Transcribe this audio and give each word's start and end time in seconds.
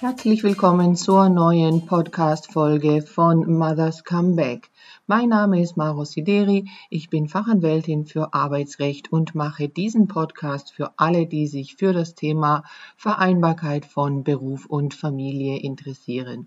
Herzlich 0.00 0.44
willkommen 0.44 0.94
zur 0.94 1.28
neuen 1.28 1.84
Podcast-Folge 1.84 3.02
von 3.02 3.58
Mothers 3.58 4.04
Comeback. 4.04 4.70
Mein 5.08 5.30
Name 5.30 5.60
ist 5.60 5.76
Maro 5.76 6.04
Sideri, 6.04 6.70
ich 6.88 7.10
bin 7.10 7.26
Fachanwältin 7.26 8.06
für 8.06 8.32
Arbeitsrecht 8.32 9.10
und 9.10 9.34
mache 9.34 9.68
diesen 9.68 10.06
Podcast 10.06 10.70
für 10.70 10.92
alle, 10.98 11.26
die 11.26 11.48
sich 11.48 11.74
für 11.74 11.92
das 11.92 12.14
Thema 12.14 12.62
Vereinbarkeit 12.96 13.86
von 13.86 14.22
Beruf 14.22 14.66
und 14.66 14.94
Familie 14.94 15.58
interessieren. 15.58 16.46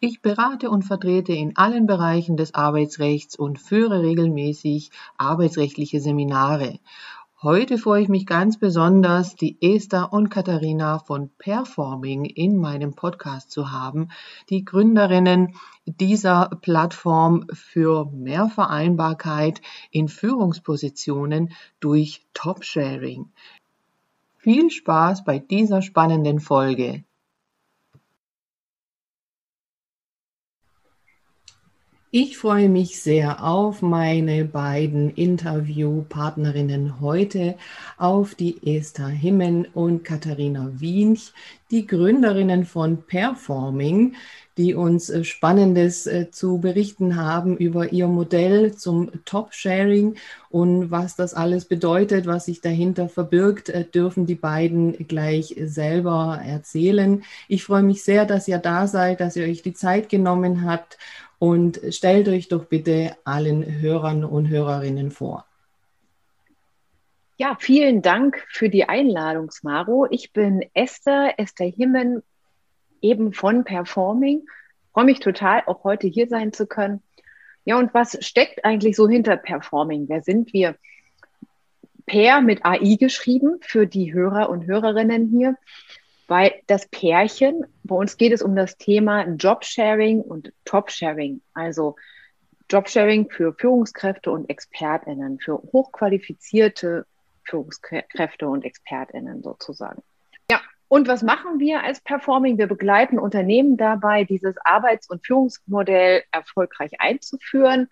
Ich 0.00 0.22
berate 0.22 0.70
und 0.70 0.84
vertrete 0.84 1.34
in 1.34 1.58
allen 1.58 1.86
Bereichen 1.86 2.38
des 2.38 2.54
Arbeitsrechts 2.54 3.36
und 3.36 3.58
führe 3.58 4.00
regelmäßig 4.00 4.92
arbeitsrechtliche 5.18 6.00
Seminare. 6.00 6.78
Heute 7.40 7.78
freue 7.78 8.02
ich 8.02 8.08
mich 8.08 8.26
ganz 8.26 8.58
besonders, 8.58 9.36
die 9.36 9.58
Esther 9.60 10.12
und 10.12 10.28
Katharina 10.28 10.98
von 10.98 11.30
Performing 11.38 12.24
in 12.24 12.56
meinem 12.56 12.94
Podcast 12.94 13.52
zu 13.52 13.70
haben, 13.70 14.08
die 14.50 14.64
Gründerinnen 14.64 15.54
dieser 15.86 16.48
Plattform 16.60 17.46
für 17.52 18.06
mehr 18.06 18.48
Vereinbarkeit 18.48 19.62
in 19.92 20.08
Führungspositionen 20.08 21.52
durch 21.78 22.26
Top-Sharing. 22.34 23.30
Viel 24.38 24.72
Spaß 24.72 25.22
bei 25.22 25.38
dieser 25.38 25.80
spannenden 25.80 26.40
Folge. 26.40 27.04
Ich 32.10 32.38
freue 32.38 32.70
mich 32.70 33.02
sehr 33.02 33.44
auf 33.44 33.82
meine 33.82 34.46
beiden 34.46 35.10
Interviewpartnerinnen 35.10 37.02
heute, 37.02 37.56
auf 37.98 38.34
die 38.34 38.56
Esther 38.76 39.08
Himmen 39.08 39.66
und 39.74 40.04
Katharina 40.04 40.70
Wiench, 40.72 41.34
die 41.70 41.86
Gründerinnen 41.86 42.64
von 42.64 43.02
Performing, 43.02 44.14
die 44.56 44.74
uns 44.74 45.10
äh, 45.10 45.22
Spannendes 45.22 46.06
äh, 46.06 46.30
zu 46.30 46.58
berichten 46.58 47.16
haben 47.16 47.58
über 47.58 47.92
ihr 47.92 48.08
Modell 48.08 48.74
zum 48.74 49.10
Top-Sharing 49.26 50.14
und 50.48 50.90
was 50.90 51.14
das 51.14 51.34
alles 51.34 51.66
bedeutet, 51.66 52.26
was 52.26 52.46
sich 52.46 52.62
dahinter 52.62 53.10
verbirgt, 53.10 53.68
äh, 53.68 53.84
dürfen 53.84 54.24
die 54.24 54.34
beiden 54.34 55.06
gleich 55.06 55.54
selber 55.62 56.40
erzählen. 56.42 57.22
Ich 57.48 57.64
freue 57.64 57.82
mich 57.82 58.02
sehr, 58.02 58.24
dass 58.24 58.48
ihr 58.48 58.58
da 58.58 58.86
seid, 58.86 59.20
dass 59.20 59.36
ihr 59.36 59.44
euch 59.44 59.60
die 59.60 59.74
Zeit 59.74 60.08
genommen 60.08 60.64
habt 60.64 60.96
und 61.38 61.80
stellt 61.90 62.28
euch 62.28 62.48
doch 62.48 62.64
bitte 62.64 63.16
allen 63.24 63.80
Hörern 63.80 64.24
und 64.24 64.48
Hörerinnen 64.48 65.10
vor. 65.10 65.46
Ja, 67.36 67.56
vielen 67.60 68.02
Dank 68.02 68.44
für 68.48 68.68
die 68.68 68.88
Einladung, 68.88 69.50
Smaro. 69.50 70.08
Ich 70.10 70.32
bin 70.32 70.64
Esther, 70.74 71.34
Esther 71.38 71.66
Himmen, 71.68 72.22
eben 73.00 73.32
von 73.32 73.62
Performing. 73.62 74.44
Freue 74.92 75.04
mich 75.04 75.20
total, 75.20 75.62
auch 75.66 75.84
heute 75.84 76.08
hier 76.08 76.26
sein 76.26 76.52
zu 76.52 76.66
können. 76.66 77.00
Ja, 77.64 77.78
und 77.78 77.94
was 77.94 78.18
steckt 78.26 78.64
eigentlich 78.64 78.96
so 78.96 79.08
hinter 79.08 79.36
Performing? 79.36 80.08
Wer 80.08 80.22
sind 80.22 80.52
wir? 80.52 80.76
Per 82.06 82.40
mit 82.40 82.64
AI 82.64 82.96
geschrieben 82.96 83.58
für 83.60 83.86
die 83.86 84.14
Hörer 84.14 84.48
und 84.48 84.66
Hörerinnen 84.66 85.28
hier 85.28 85.56
weil 86.28 86.52
das 86.66 86.86
Pärchen, 86.86 87.64
bei 87.82 87.96
uns 87.96 88.16
geht 88.16 88.32
es 88.32 88.42
um 88.42 88.54
das 88.54 88.76
Thema 88.76 89.26
Jobsharing 89.26 90.20
und 90.20 90.52
Topsharing, 90.64 91.40
also 91.54 91.96
Jobsharing 92.70 93.30
für 93.30 93.54
Führungskräfte 93.54 94.30
und 94.30 94.48
Expertinnen, 94.50 95.40
für 95.40 95.54
hochqualifizierte 95.54 97.06
Führungskräfte 97.44 98.46
und 98.46 98.64
Expertinnen 98.64 99.42
sozusagen. 99.42 100.02
Ja, 100.50 100.60
und 100.88 101.08
was 101.08 101.22
machen 101.22 101.60
wir 101.60 101.82
als 101.82 102.00
Performing? 102.02 102.58
Wir 102.58 102.66
begleiten 102.66 103.18
Unternehmen 103.18 103.78
dabei, 103.78 104.24
dieses 104.24 104.56
Arbeits- 104.64 105.08
und 105.08 105.26
Führungsmodell 105.26 106.24
erfolgreich 106.30 107.00
einzuführen. 107.00 107.88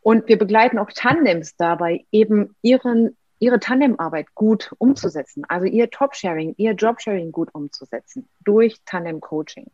Und 0.00 0.26
wir 0.26 0.38
begleiten 0.38 0.78
auch 0.78 0.90
Tandems 0.92 1.54
dabei, 1.56 2.04
eben 2.10 2.56
ihren 2.60 3.16
ihre 3.38 3.60
Tandemarbeit 3.60 4.34
gut 4.34 4.74
umzusetzen, 4.78 5.44
also 5.48 5.66
ihr 5.66 5.90
Top-Sharing, 5.90 6.54
ihr 6.56 6.72
Job-Sharing 6.72 7.32
gut 7.32 7.48
umzusetzen 7.52 8.28
durch 8.44 8.76
Tandem-Coaching. 8.84 9.66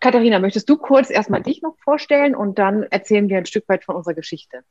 Katharina, 0.00 0.38
möchtest 0.38 0.68
du 0.68 0.76
kurz 0.76 1.10
erstmal 1.10 1.42
dich 1.42 1.62
noch 1.62 1.76
vorstellen 1.82 2.34
und 2.36 2.58
dann 2.58 2.84
erzählen 2.84 3.28
wir 3.28 3.38
ein 3.38 3.46
Stück 3.46 3.68
weit 3.68 3.84
von 3.84 3.96
unserer 3.96 4.14
Geschichte? 4.14 4.62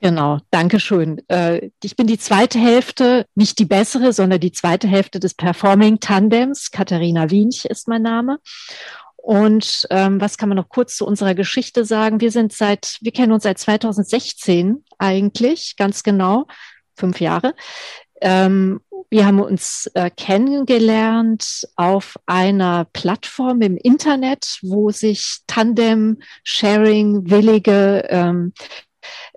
Genau, 0.00 0.38
danke 0.50 0.78
schön. 0.78 1.22
Äh, 1.28 1.70
ich 1.82 1.96
bin 1.96 2.06
die 2.06 2.18
zweite 2.18 2.58
Hälfte, 2.58 3.26
nicht 3.34 3.58
die 3.58 3.64
bessere, 3.64 4.12
sondern 4.12 4.40
die 4.40 4.52
zweite 4.52 4.88
Hälfte 4.88 5.20
des 5.20 5.34
Performing 5.34 6.00
Tandems. 6.00 6.70
Katharina 6.70 7.30
Wiench 7.30 7.64
ist 7.64 7.88
mein 7.88 8.02
Name. 8.02 8.38
Und 9.16 9.86
ähm, 9.90 10.20
was 10.20 10.36
kann 10.36 10.48
man 10.48 10.56
noch 10.56 10.68
kurz 10.68 10.96
zu 10.96 11.06
unserer 11.06 11.34
Geschichte 11.34 11.84
sagen? 11.84 12.20
Wir 12.20 12.30
sind 12.30 12.52
seit, 12.52 12.98
wir 13.00 13.10
kennen 13.10 13.32
uns 13.32 13.44
seit 13.44 13.58
2016 13.58 14.84
eigentlich, 14.98 15.76
ganz 15.76 16.02
genau 16.02 16.46
fünf 16.96 17.20
Jahre. 17.20 17.54
Ähm, 18.20 18.80
wir 19.08 19.24
haben 19.26 19.40
uns 19.40 19.88
äh, 19.94 20.10
kennengelernt 20.10 21.66
auf 21.76 22.18
einer 22.26 22.86
Plattform 22.92 23.62
im 23.62 23.76
Internet, 23.76 24.58
wo 24.62 24.90
sich 24.90 25.42
Tandem-Sharing-Willige 25.46 28.04
ähm, 28.08 28.52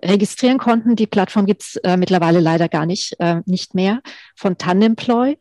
registrieren 0.02 0.58
konnten. 0.58 0.96
Die 0.96 1.06
Plattform 1.06 1.46
gibt's 1.46 1.76
äh, 1.76 1.96
mittlerweile 1.96 2.40
leider 2.40 2.68
gar 2.68 2.84
nicht, 2.84 3.14
äh, 3.20 3.42
nicht 3.46 3.74
mehr 3.74 4.02
von 4.34 4.58
Tandemploy. 4.58 5.38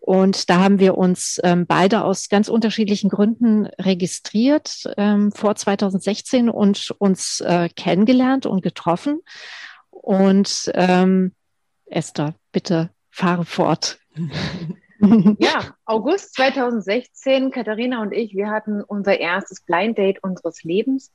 Und 0.00 0.50
da 0.50 0.60
haben 0.60 0.80
wir 0.80 0.96
uns 0.96 1.38
ähm, 1.44 1.66
beide 1.66 2.04
aus 2.04 2.28
ganz 2.28 2.48
unterschiedlichen 2.48 3.10
Gründen 3.10 3.66
registriert 3.78 4.90
ähm, 4.96 5.30
vor 5.30 5.54
2016 5.54 6.48
und 6.48 6.92
uns 6.98 7.40
äh, 7.40 7.68
kennengelernt 7.68 8.46
und 8.46 8.62
getroffen. 8.62 9.20
Und 9.90 10.72
ähm, 10.74 11.34
Esther, 11.90 12.34
bitte 12.52 12.90
fahre 13.10 13.44
fort. 13.44 13.98
Ja, 15.38 15.74
August 15.86 16.34
2016, 16.34 17.50
Katharina 17.50 18.02
und 18.02 18.12
ich, 18.12 18.34
wir 18.34 18.50
hatten 18.50 18.82
unser 18.82 19.18
erstes 19.18 19.62
Blind 19.62 19.96
Date 19.96 20.22
unseres 20.22 20.62
Lebens. 20.62 21.10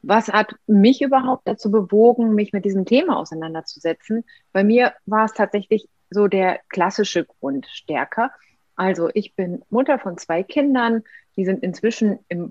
Was 0.00 0.28
hat 0.28 0.54
mich 0.66 1.02
überhaupt 1.02 1.46
dazu 1.46 1.70
bewogen, 1.70 2.34
mich 2.34 2.54
mit 2.54 2.64
diesem 2.64 2.86
Thema 2.86 3.18
auseinanderzusetzen? 3.18 4.24
Bei 4.52 4.64
mir 4.64 4.94
war 5.04 5.26
es 5.26 5.34
tatsächlich 5.34 5.90
so 6.08 6.26
der 6.26 6.60
klassische 6.70 7.26
Grund 7.26 7.66
stärker. 7.66 8.30
Also 8.76 9.10
ich 9.12 9.34
bin 9.34 9.62
Mutter 9.68 9.98
von 9.98 10.16
zwei 10.16 10.42
Kindern, 10.42 11.02
die 11.36 11.44
sind 11.44 11.62
inzwischen 11.62 12.20
im, 12.28 12.50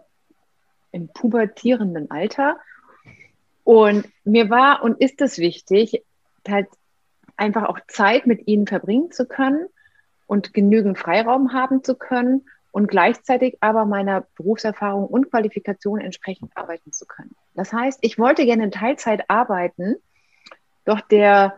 im 0.92 1.08
pubertierenden 1.08 2.12
Alter. 2.12 2.60
Und 3.64 4.08
mir 4.26 4.52
war 4.52 4.84
und 4.84 5.02
ist 5.02 5.22
es 5.22 5.40
wichtig, 5.40 6.04
halt 6.48 6.68
einfach 7.38 7.66
auch 7.66 7.80
Zeit 7.88 8.28
mit 8.28 8.48
ihnen 8.48 8.68
verbringen 8.68 9.12
zu 9.12 9.28
können 9.28 9.68
und 10.26 10.54
genügend 10.54 10.98
Freiraum 10.98 11.54
haben 11.54 11.84
zu 11.84 11.96
können 11.96 12.46
und 12.72 12.88
gleichzeitig 12.88 13.58
aber 13.62 13.86
meiner 13.86 14.28
Berufserfahrung 14.36 15.08
und 15.08 15.32
Qualifikation 15.32 16.00
entsprechend 16.00 16.56
arbeiten 16.56 16.92
zu 16.92 17.06
können. 17.06 17.36
Das 17.56 17.74
heißt, 17.74 18.00
ich 18.02 18.20
wollte 18.20 18.46
gerne 18.46 18.66
in 18.66 18.72
Teilzeit 18.72 19.30
arbeiten, 19.30 19.96
doch 20.86 21.02
der 21.02 21.58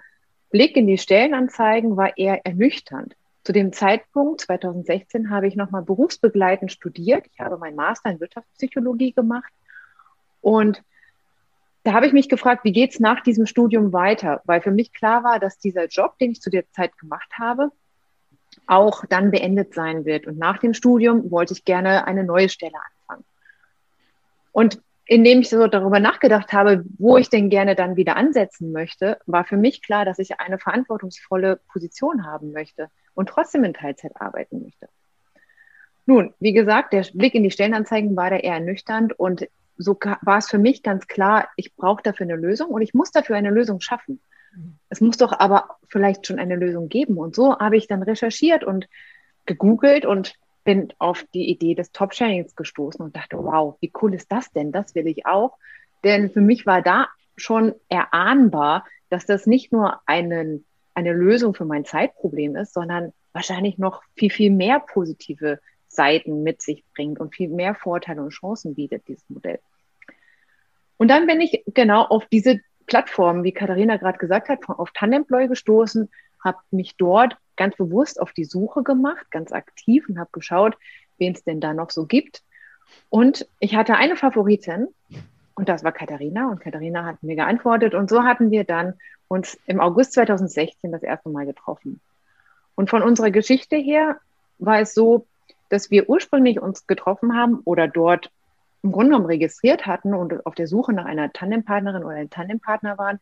Blick 0.49 0.75
in 0.77 0.87
die 0.87 0.97
Stellenanzeigen 0.97 1.97
war 1.97 2.17
eher 2.17 2.45
ernüchternd. 2.45 3.15
Zu 3.43 3.53
dem 3.53 3.73
Zeitpunkt, 3.73 4.41
2016, 4.41 5.29
habe 5.29 5.47
ich 5.47 5.55
nochmal 5.55 5.81
berufsbegleitend 5.81 6.71
studiert. 6.71 7.25
Ich 7.33 7.39
habe 7.39 7.57
meinen 7.57 7.75
Master 7.75 8.11
in 8.11 8.19
Wirtschaftspsychologie 8.19 9.11
gemacht 9.13 9.51
und 10.41 10.83
da 11.83 11.93
habe 11.93 12.07
ich 12.07 12.13
mich 12.13 12.29
gefragt, 12.29 12.63
wie 12.65 12.71
geht 12.71 12.91
es 12.91 12.99
nach 12.99 13.21
diesem 13.21 13.45
Studium 13.45 13.93
weiter? 13.93 14.41
Weil 14.45 14.61
für 14.61 14.71
mich 14.71 14.93
klar 14.93 15.23
war, 15.23 15.39
dass 15.39 15.59
dieser 15.59 15.87
Job, 15.87 16.17
den 16.19 16.31
ich 16.31 16.41
zu 16.41 16.49
der 16.49 16.69
Zeit 16.71 16.97
gemacht 16.97 17.31
habe, 17.39 17.71
auch 18.67 19.05
dann 19.05 19.31
beendet 19.31 19.73
sein 19.73 20.05
wird. 20.05 20.27
Und 20.27 20.37
nach 20.37 20.57
dem 20.57 20.73
Studium 20.73 21.31
wollte 21.31 21.53
ich 21.53 21.65
gerne 21.65 22.05
eine 22.05 22.23
neue 22.23 22.49
Stelle 22.49 22.75
anfangen. 22.75 23.25
Und 24.51 24.81
indem 25.05 25.39
ich 25.39 25.49
so 25.49 25.65
darüber 25.67 25.99
nachgedacht 25.99 26.53
habe, 26.53 26.83
wo 26.99 27.17
ich 27.17 27.29
denn 27.29 27.49
gerne 27.49 27.75
dann 27.75 27.95
wieder 27.95 28.15
ansetzen 28.15 28.71
möchte, 28.71 29.17
war 29.25 29.43
für 29.43 29.57
mich 29.57 29.81
klar, 29.81 30.05
dass 30.05 30.19
ich 30.19 30.39
eine 30.39 30.59
verantwortungsvolle 30.59 31.59
Position 31.71 32.25
haben 32.25 32.51
möchte 32.51 32.89
und 33.15 33.29
trotzdem 33.29 33.63
in 33.63 33.73
Teilzeit 33.73 34.11
arbeiten 34.21 34.61
möchte. 34.61 34.87
Nun, 36.05 36.33
wie 36.39 36.53
gesagt, 36.53 36.93
der 36.93 37.05
Blick 37.13 37.33
in 37.33 37.43
die 37.43 37.51
Stellenanzeigen 37.51 38.15
war 38.15 38.29
da 38.29 38.37
eher 38.37 38.55
ernüchternd 38.55 39.17
und 39.17 39.47
so 39.79 39.97
war 40.21 40.37
es 40.37 40.49
für 40.49 40.57
mich 40.57 40.83
ganz 40.83 41.07
klar, 41.07 41.47
ich 41.55 41.73
brauche 41.75 42.03
dafür 42.03 42.25
eine 42.25 42.35
Lösung 42.35 42.69
und 42.69 42.81
ich 42.81 42.93
muss 42.93 43.11
dafür 43.11 43.37
eine 43.37 43.49
Lösung 43.49 43.79
schaffen. 43.79 44.19
Mhm. 44.53 44.77
Es 44.89 44.99
muss 44.99 45.17
doch 45.17 45.31
aber 45.31 45.77
vielleicht 45.87 46.27
schon 46.27 46.37
eine 46.37 46.57
Lösung 46.57 46.89
geben. 46.89 47.17
Und 47.17 47.33
so 47.33 47.57
habe 47.57 47.77
ich 47.77 47.87
dann 47.87 48.03
recherchiert 48.03 48.63
und 48.65 48.87
gegoogelt 49.45 50.05
und 50.05 50.35
bin 50.65 50.93
auf 50.99 51.25
die 51.33 51.49
Idee 51.49 51.75
des 51.75 51.93
Top-Sharings 51.93 52.55
gestoßen 52.55 53.03
und 53.03 53.15
dachte, 53.15 53.37
wow, 53.37 53.77
wie 53.79 53.91
cool 54.01 54.13
ist 54.13 54.31
das 54.31 54.51
denn? 54.51 54.73
Das 54.73 54.93
will 54.95 55.07
ich 55.07 55.25
auch. 55.25 55.57
Denn 56.03 56.29
für 56.29 56.41
mich 56.41 56.65
war 56.65 56.81
da 56.81 57.07
schon 57.37 57.73
erahnbar, 57.87 58.85
dass 59.09 59.25
das 59.25 59.47
nicht 59.47 59.71
nur 59.71 60.01
einen, 60.05 60.65
eine 60.93 61.13
Lösung 61.13 61.53
für 61.53 61.65
mein 61.65 61.85
Zeitproblem 61.85 62.57
ist, 62.57 62.73
sondern 62.73 63.13
wahrscheinlich 63.31 63.77
noch 63.77 64.01
viel, 64.15 64.29
viel 64.29 64.51
mehr 64.51 64.81
positive 64.81 65.59
Seiten 65.89 66.43
mit 66.43 66.61
sich 66.61 66.83
bringt 66.93 67.19
und 67.19 67.35
viel 67.35 67.49
mehr 67.49 67.75
Vorteile 67.75 68.21
und 68.21 68.29
Chancen 68.29 68.75
bietet, 68.75 69.07
dieses 69.07 69.29
Modell. 69.29 69.59
Und 70.97 71.09
dann 71.09 71.27
bin 71.27 71.41
ich 71.41 71.63
genau 71.73 72.03
auf 72.03 72.25
diese 72.27 72.61
Plattform, 72.85 73.43
wie 73.43 73.51
Katharina 73.51 73.97
gerade 73.97 74.17
gesagt 74.17 74.49
hat, 74.49 74.59
auf 74.67 74.91
Tandemploy 74.91 75.47
gestoßen, 75.47 76.09
habe 76.43 76.57
mich 76.71 76.95
dort 76.95 77.37
ganz 77.55 77.75
bewusst 77.75 78.21
auf 78.21 78.31
die 78.33 78.45
Suche 78.45 78.83
gemacht, 78.83 79.29
ganz 79.31 79.51
aktiv 79.51 80.07
und 80.07 80.19
habe 80.19 80.29
geschaut, 80.31 80.77
wen 81.17 81.33
es 81.33 81.43
denn 81.43 81.59
da 81.59 81.73
noch 81.73 81.89
so 81.89 82.05
gibt. 82.05 82.43
Und 83.09 83.47
ich 83.59 83.75
hatte 83.75 83.95
eine 83.95 84.15
Favoritin 84.15 84.87
und 85.55 85.69
das 85.69 85.83
war 85.83 85.91
Katharina 85.91 86.49
und 86.49 86.61
Katharina 86.61 87.05
hat 87.05 87.21
mir 87.21 87.35
geantwortet 87.35 87.93
und 87.93 88.09
so 88.09 88.23
hatten 88.23 88.51
wir 88.51 88.63
dann 88.63 88.93
uns 89.27 89.59
im 89.67 89.79
August 89.79 90.13
2016 90.13 90.91
das 90.91 91.03
erste 91.03 91.29
Mal 91.29 91.45
getroffen. 91.45 91.99
Und 92.75 92.89
von 92.89 93.03
unserer 93.03 93.29
Geschichte 93.29 93.75
her 93.75 94.17
war 94.57 94.79
es 94.79 94.93
so, 94.93 95.27
dass 95.69 95.91
wir 95.91 96.09
ursprünglich 96.09 96.59
uns 96.59 96.87
getroffen 96.87 97.35
haben 97.35 97.59
oder 97.63 97.87
dort 97.87 98.31
im 98.81 98.91
Grunde 98.91 99.09
genommen 99.09 99.25
registriert 99.25 99.85
hatten 99.85 100.13
und 100.13 100.45
auf 100.45 100.55
der 100.55 100.67
Suche 100.67 100.93
nach 100.93 101.05
einer 101.05 101.31
Tandempartnerin 101.31 102.03
oder 102.03 102.15
einem 102.15 102.29
Tandempartner 102.29 102.97
waren, 102.97 103.19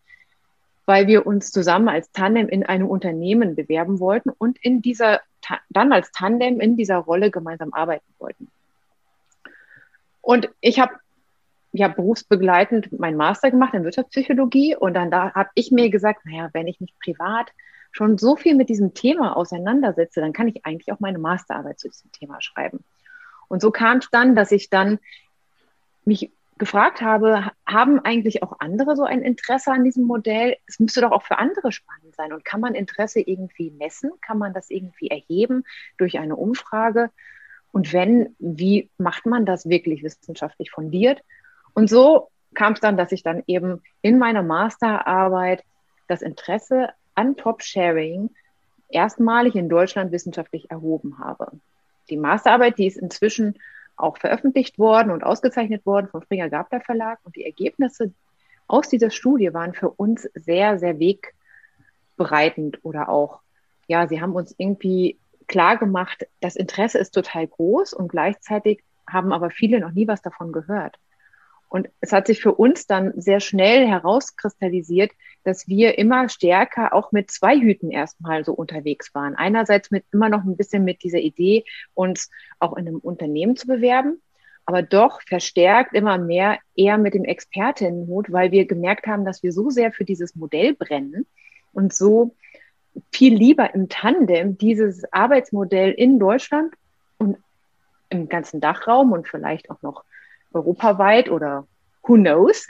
weil 0.85 1.07
wir 1.07 1.25
uns 1.27 1.51
zusammen 1.51 1.89
als 1.89 2.11
Tandem 2.11 2.47
in 2.47 2.65
einem 2.65 2.87
Unternehmen 2.87 3.55
bewerben 3.55 3.99
wollten 3.99 4.29
und 4.29 4.57
in 4.63 4.81
dieser, 4.81 5.21
dann 5.69 5.91
als 5.91 6.11
Tandem 6.11 6.59
in 6.59 6.77
dieser 6.77 6.97
Rolle 6.97 7.31
gemeinsam 7.31 7.73
arbeiten 7.73 8.05
wollten. 8.19 8.49
Und 10.21 10.49
ich 10.61 10.79
habe 10.79 10.93
ja 11.73 11.87
berufsbegleitend 11.87 12.97
meinen 12.97 13.17
Master 13.17 13.51
gemacht 13.51 13.73
in 13.73 13.83
Wirtschaftspsychologie 13.83 14.75
und 14.75 14.93
dann 14.93 15.11
da 15.11 15.33
habe 15.33 15.49
ich 15.55 15.71
mir 15.71 15.89
gesagt, 15.89 16.25
naja, 16.25 16.49
wenn 16.53 16.67
ich 16.67 16.79
mich 16.79 16.93
privat 17.03 17.51
schon 17.91 18.17
so 18.17 18.35
viel 18.35 18.55
mit 18.55 18.69
diesem 18.69 18.93
Thema 18.93 19.35
auseinandersetze, 19.35 20.21
dann 20.21 20.33
kann 20.33 20.47
ich 20.47 20.65
eigentlich 20.65 20.91
auch 20.91 20.99
meine 20.99 21.19
Masterarbeit 21.19 21.79
zu 21.79 21.89
diesem 21.89 22.11
Thema 22.11 22.41
schreiben. 22.41 22.83
Und 23.47 23.61
so 23.61 23.71
kam 23.71 23.97
es 23.97 24.09
dann, 24.11 24.35
dass 24.35 24.51
ich 24.51 24.69
dann 24.69 24.99
mich 26.05 26.31
gefragt 26.57 27.01
habe, 27.01 27.51
haben 27.65 27.99
eigentlich 27.99 28.43
auch 28.43 28.59
andere 28.59 28.95
so 28.95 29.03
ein 29.03 29.21
Interesse 29.21 29.71
an 29.71 29.83
diesem 29.83 30.05
Modell? 30.05 30.57
Es 30.65 30.79
müsste 30.79 31.01
doch 31.01 31.11
auch 31.11 31.23
für 31.23 31.37
andere 31.37 31.71
spannend 31.71 32.15
sein. 32.15 32.33
Und 32.33 32.45
kann 32.45 32.61
man 32.61 32.75
Interesse 32.75 33.19
irgendwie 33.19 33.71
messen? 33.71 34.11
Kann 34.21 34.37
man 34.37 34.53
das 34.53 34.69
irgendwie 34.69 35.09
erheben 35.09 35.63
durch 35.97 36.19
eine 36.19 36.35
Umfrage? 36.35 37.11
Und 37.71 37.93
wenn, 37.93 38.35
wie 38.39 38.89
macht 38.97 39.25
man 39.25 39.45
das 39.45 39.69
wirklich 39.69 40.03
wissenschaftlich 40.03 40.71
fundiert? 40.71 41.21
Und 41.73 41.89
so 41.89 42.29
kam 42.55 42.73
es 42.73 42.79
dann, 42.79 42.97
dass 42.97 43.11
ich 43.11 43.23
dann 43.23 43.43
eben 43.45 43.83
in 44.01 44.17
meiner 44.17 44.41
Masterarbeit 44.41 45.63
das 46.07 46.21
Interesse 46.21 46.89
an 47.17 47.35
Top-Sharing 47.35 48.29
erstmalig 48.89 49.55
in 49.55 49.69
Deutschland 49.69 50.11
wissenschaftlich 50.11 50.69
erhoben 50.71 51.19
habe. 51.19 51.51
Die 52.09 52.17
Masterarbeit, 52.17 52.77
die 52.77 52.87
ist 52.87 52.97
inzwischen 52.97 53.55
auch 53.97 54.17
veröffentlicht 54.17 54.77
worden 54.77 55.11
und 55.11 55.23
ausgezeichnet 55.23 55.85
worden 55.85 56.07
vom 56.07 56.21
Springer 56.21 56.49
Gabler 56.49 56.81
Verlag. 56.81 57.19
Und 57.23 57.35
die 57.35 57.43
Ergebnisse 57.43 58.13
aus 58.67 58.87
dieser 58.87 59.09
Studie 59.09 59.53
waren 59.53 59.73
für 59.73 59.89
uns 59.89 60.29
sehr, 60.35 60.77
sehr 60.77 60.99
wegbereitend 60.99 62.79
oder 62.83 63.09
auch, 63.09 63.41
ja, 63.87 64.07
sie 64.07 64.21
haben 64.21 64.33
uns 64.33 64.53
irgendwie 64.57 65.17
klar 65.47 65.77
gemacht, 65.77 66.27
das 66.41 66.55
Interesse 66.55 66.99
ist 66.99 67.11
total 67.11 67.47
groß 67.47 67.93
und 67.93 68.09
gleichzeitig 68.09 68.83
haben 69.09 69.33
aber 69.33 69.49
viele 69.49 69.79
noch 69.79 69.91
nie 69.91 70.07
was 70.07 70.21
davon 70.21 70.51
gehört. 70.51 70.99
Und 71.69 71.89
es 71.99 72.13
hat 72.13 72.27
sich 72.27 72.41
für 72.41 72.55
uns 72.55 72.87
dann 72.87 73.13
sehr 73.19 73.39
schnell 73.39 73.85
herauskristallisiert, 73.87 75.11
dass 75.43 75.67
wir 75.67 75.97
immer 75.97 76.29
stärker 76.29 76.93
auch 76.93 77.11
mit 77.11 77.29
zwei 77.29 77.59
Hüten 77.59 77.91
erstmal 77.91 78.45
so 78.45 78.53
unterwegs 78.53 79.13
waren. 79.13 79.35
Einerseits 79.35 79.91
mit 79.91 80.05
immer 80.11 80.29
noch 80.29 80.43
ein 80.43 80.57
bisschen 80.57 80.83
mit 80.83 81.03
dieser 81.03 81.19
Idee, 81.19 81.65
uns 81.93 82.29
auch 82.59 82.75
in 82.77 82.87
einem 82.87 82.99
Unternehmen 82.99 83.57
zu 83.57 83.67
bewerben, 83.67 84.21
aber 84.65 84.81
doch 84.81 85.21
verstärkt 85.21 85.93
immer 85.93 86.17
mehr 86.17 86.59
eher 86.75 86.97
mit 86.97 87.13
dem 87.13 87.23
Expertinnenhut, 87.23 88.31
weil 88.31 88.51
wir 88.51 88.65
gemerkt 88.65 89.07
haben, 89.07 89.25
dass 89.25 89.43
wir 89.43 89.51
so 89.51 89.69
sehr 89.69 89.91
für 89.91 90.05
dieses 90.05 90.35
Modell 90.35 90.73
brennen 90.73 91.25
und 91.73 91.93
so 91.93 92.35
viel 93.11 93.35
lieber 93.35 93.73
im 93.73 93.89
Tandem 93.89 94.57
dieses 94.57 95.11
Arbeitsmodell 95.13 95.91
in 95.91 96.19
Deutschland 96.19 96.73
und 97.17 97.37
im 98.09 98.29
ganzen 98.29 98.59
Dachraum 98.59 99.11
und 99.11 99.27
vielleicht 99.27 99.69
auch 99.69 99.81
noch 99.81 100.03
europaweit 100.53 101.29
oder 101.29 101.67
who 102.03 102.15
knows, 102.15 102.67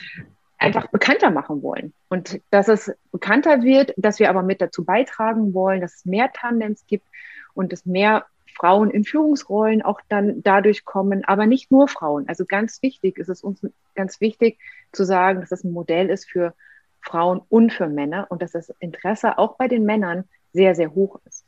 einfach 0.58 0.88
bekannter 0.88 1.30
machen 1.30 1.62
wollen. 1.62 1.92
Und 2.08 2.40
dass 2.50 2.68
es 2.68 2.92
bekannter 3.12 3.62
wird, 3.62 3.92
dass 3.96 4.18
wir 4.18 4.30
aber 4.30 4.42
mit 4.42 4.60
dazu 4.60 4.84
beitragen 4.84 5.54
wollen, 5.54 5.80
dass 5.80 5.96
es 5.96 6.04
mehr 6.04 6.32
Tandems 6.32 6.86
gibt 6.86 7.06
und 7.54 7.72
dass 7.72 7.86
mehr 7.86 8.24
Frauen 8.54 8.90
in 8.90 9.04
Führungsrollen 9.04 9.82
auch 9.82 10.00
dann 10.08 10.42
dadurch 10.42 10.84
kommen, 10.84 11.24
aber 11.24 11.46
nicht 11.46 11.70
nur 11.70 11.88
Frauen. 11.88 12.28
Also 12.28 12.44
ganz 12.46 12.82
wichtig 12.82 13.18
ist 13.18 13.28
es 13.28 13.42
uns 13.42 13.66
ganz 13.94 14.20
wichtig 14.20 14.58
zu 14.92 15.04
sagen, 15.04 15.40
dass 15.40 15.52
es 15.52 15.64
ein 15.64 15.72
Modell 15.72 16.08
ist 16.08 16.30
für 16.30 16.54
Frauen 17.00 17.42
und 17.48 17.72
für 17.72 17.88
Männer 17.88 18.26
und 18.30 18.42
dass 18.42 18.52
das 18.52 18.70
Interesse 18.78 19.38
auch 19.38 19.56
bei 19.56 19.68
den 19.68 19.84
Männern 19.84 20.24
sehr, 20.52 20.74
sehr 20.74 20.94
hoch 20.94 21.20
ist. 21.26 21.44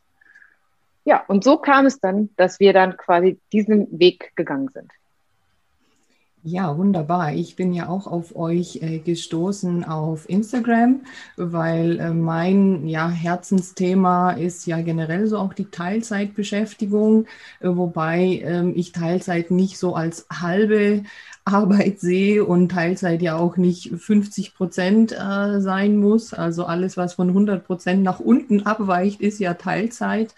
Ja, 1.04 1.24
und 1.28 1.44
so 1.44 1.58
kam 1.58 1.86
es 1.86 2.00
dann, 2.00 2.30
dass 2.36 2.58
wir 2.58 2.72
dann 2.72 2.96
quasi 2.96 3.38
diesen 3.52 3.98
Weg 3.98 4.32
gegangen 4.34 4.68
sind. 4.74 4.90
Ja, 6.48 6.78
wunderbar. 6.78 7.32
Ich 7.34 7.56
bin 7.56 7.72
ja 7.72 7.88
auch 7.88 8.06
auf 8.06 8.36
euch 8.36 8.76
äh, 8.80 9.00
gestoßen 9.00 9.82
auf 9.82 10.28
Instagram, 10.30 11.00
weil 11.36 11.98
äh, 11.98 12.10
mein 12.14 12.86
ja, 12.86 13.08
Herzensthema 13.10 14.30
ist 14.30 14.64
ja 14.64 14.80
generell 14.80 15.26
so 15.26 15.38
auch 15.38 15.54
die 15.54 15.64
Teilzeitbeschäftigung, 15.72 17.26
äh, 17.58 17.66
wobei 17.68 18.42
ähm, 18.44 18.74
ich 18.76 18.92
Teilzeit 18.92 19.50
nicht 19.50 19.76
so 19.76 19.96
als 19.96 20.26
halbe 20.32 21.02
Arbeit 21.44 21.98
sehe 21.98 22.44
und 22.44 22.68
Teilzeit 22.70 23.22
ja 23.22 23.36
auch 23.36 23.56
nicht 23.56 23.90
50 23.96 24.54
Prozent 24.54 25.10
äh, 25.12 25.60
sein 25.60 25.96
muss. 25.96 26.32
Also 26.32 26.64
alles, 26.64 26.96
was 26.96 27.14
von 27.14 27.28
100 27.28 27.64
Prozent 27.66 28.04
nach 28.04 28.20
unten 28.20 28.62
abweicht, 28.62 29.20
ist 29.20 29.40
ja 29.40 29.54
Teilzeit. 29.54 30.32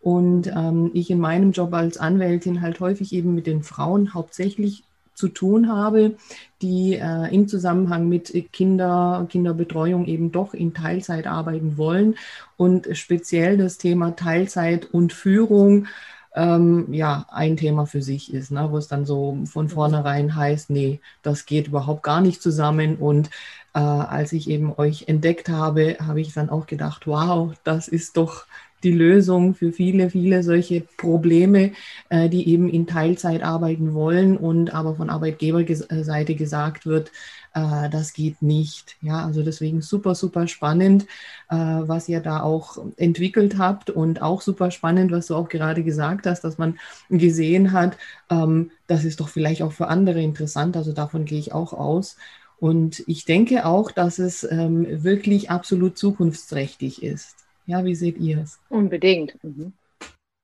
Und 0.00 0.46
ähm, 0.48 0.90
ich 0.94 1.10
in 1.10 1.18
meinem 1.20 1.52
Job 1.52 1.72
als 1.74 1.96
Anwältin 1.98 2.60
halt 2.60 2.80
häufig 2.80 3.12
eben 3.14 3.34
mit 3.34 3.46
den 3.46 3.62
Frauen 3.62 4.14
hauptsächlich 4.14 4.84
zu 5.18 5.28
tun 5.28 5.68
habe, 5.68 6.14
die 6.62 6.94
äh, 6.94 7.34
im 7.34 7.48
Zusammenhang 7.48 8.08
mit 8.08 8.32
Kinder, 8.52 9.26
Kinderbetreuung 9.28 10.06
eben 10.06 10.30
doch 10.30 10.54
in 10.54 10.74
Teilzeit 10.74 11.26
arbeiten 11.26 11.76
wollen 11.76 12.14
und 12.56 12.88
speziell 12.96 13.58
das 13.58 13.78
Thema 13.78 14.14
Teilzeit 14.14 14.86
und 14.86 15.12
Führung 15.12 15.88
ähm, 16.36 16.92
ja 16.92 17.26
ein 17.30 17.56
Thema 17.56 17.86
für 17.86 18.00
sich 18.00 18.32
ist, 18.32 18.52
ne, 18.52 18.68
wo 18.70 18.78
es 18.78 18.86
dann 18.86 19.04
so 19.06 19.38
von 19.44 19.66
mhm. 19.66 19.70
vornherein 19.70 20.36
heißt, 20.36 20.70
nee, 20.70 21.00
das 21.22 21.46
geht 21.46 21.66
überhaupt 21.66 22.04
gar 22.04 22.20
nicht 22.20 22.40
zusammen 22.40 22.96
und 22.96 23.28
äh, 23.74 23.80
als 23.80 24.32
ich 24.32 24.48
eben 24.48 24.72
euch 24.76 25.08
entdeckt 25.08 25.48
habe, 25.48 25.96
habe 26.00 26.20
ich 26.20 26.32
dann 26.32 26.48
auch 26.48 26.66
gedacht, 26.66 27.06
wow, 27.08 27.52
das 27.64 27.88
ist 27.88 28.16
doch 28.16 28.46
die 28.82 28.92
Lösung 28.92 29.54
für 29.54 29.72
viele, 29.72 30.10
viele 30.10 30.42
solche 30.42 30.82
Probleme, 30.96 31.72
äh, 32.08 32.28
die 32.28 32.48
eben 32.48 32.68
in 32.68 32.86
Teilzeit 32.86 33.42
arbeiten 33.42 33.94
wollen 33.94 34.36
und 34.36 34.74
aber 34.74 34.96
von 34.96 35.10
Arbeitgeberseite 35.10 36.34
gesagt 36.34 36.86
wird, 36.86 37.10
äh, 37.54 37.88
das 37.90 38.12
geht 38.12 38.42
nicht. 38.42 38.96
Ja, 39.02 39.24
also 39.24 39.42
deswegen 39.42 39.82
super, 39.82 40.14
super 40.14 40.46
spannend, 40.46 41.04
äh, 41.50 41.56
was 41.56 42.08
ihr 42.08 42.20
da 42.20 42.40
auch 42.42 42.78
entwickelt 42.96 43.58
habt 43.58 43.90
und 43.90 44.22
auch 44.22 44.42
super 44.42 44.70
spannend, 44.70 45.10
was 45.12 45.26
du 45.26 45.34
auch 45.34 45.48
gerade 45.48 45.82
gesagt 45.82 46.26
hast, 46.26 46.42
dass 46.44 46.58
man 46.58 46.78
gesehen 47.08 47.72
hat, 47.72 47.96
ähm, 48.30 48.70
das 48.86 49.04
ist 49.04 49.20
doch 49.20 49.28
vielleicht 49.28 49.62
auch 49.62 49.72
für 49.72 49.88
andere 49.88 50.22
interessant. 50.22 50.76
Also 50.76 50.92
davon 50.92 51.24
gehe 51.24 51.38
ich 51.38 51.52
auch 51.52 51.72
aus. 51.72 52.16
Und 52.60 53.04
ich 53.06 53.24
denke 53.24 53.66
auch, 53.66 53.92
dass 53.92 54.18
es 54.18 54.44
ähm, 54.50 55.04
wirklich 55.04 55.50
absolut 55.50 55.96
zukunftsträchtig 55.96 57.02
ist. 57.02 57.47
Ja, 57.68 57.84
wie 57.84 57.94
seht 57.94 58.16
ihr 58.16 58.38
es? 58.38 58.58
Unbedingt. 58.70 59.36
Mhm. 59.44 59.74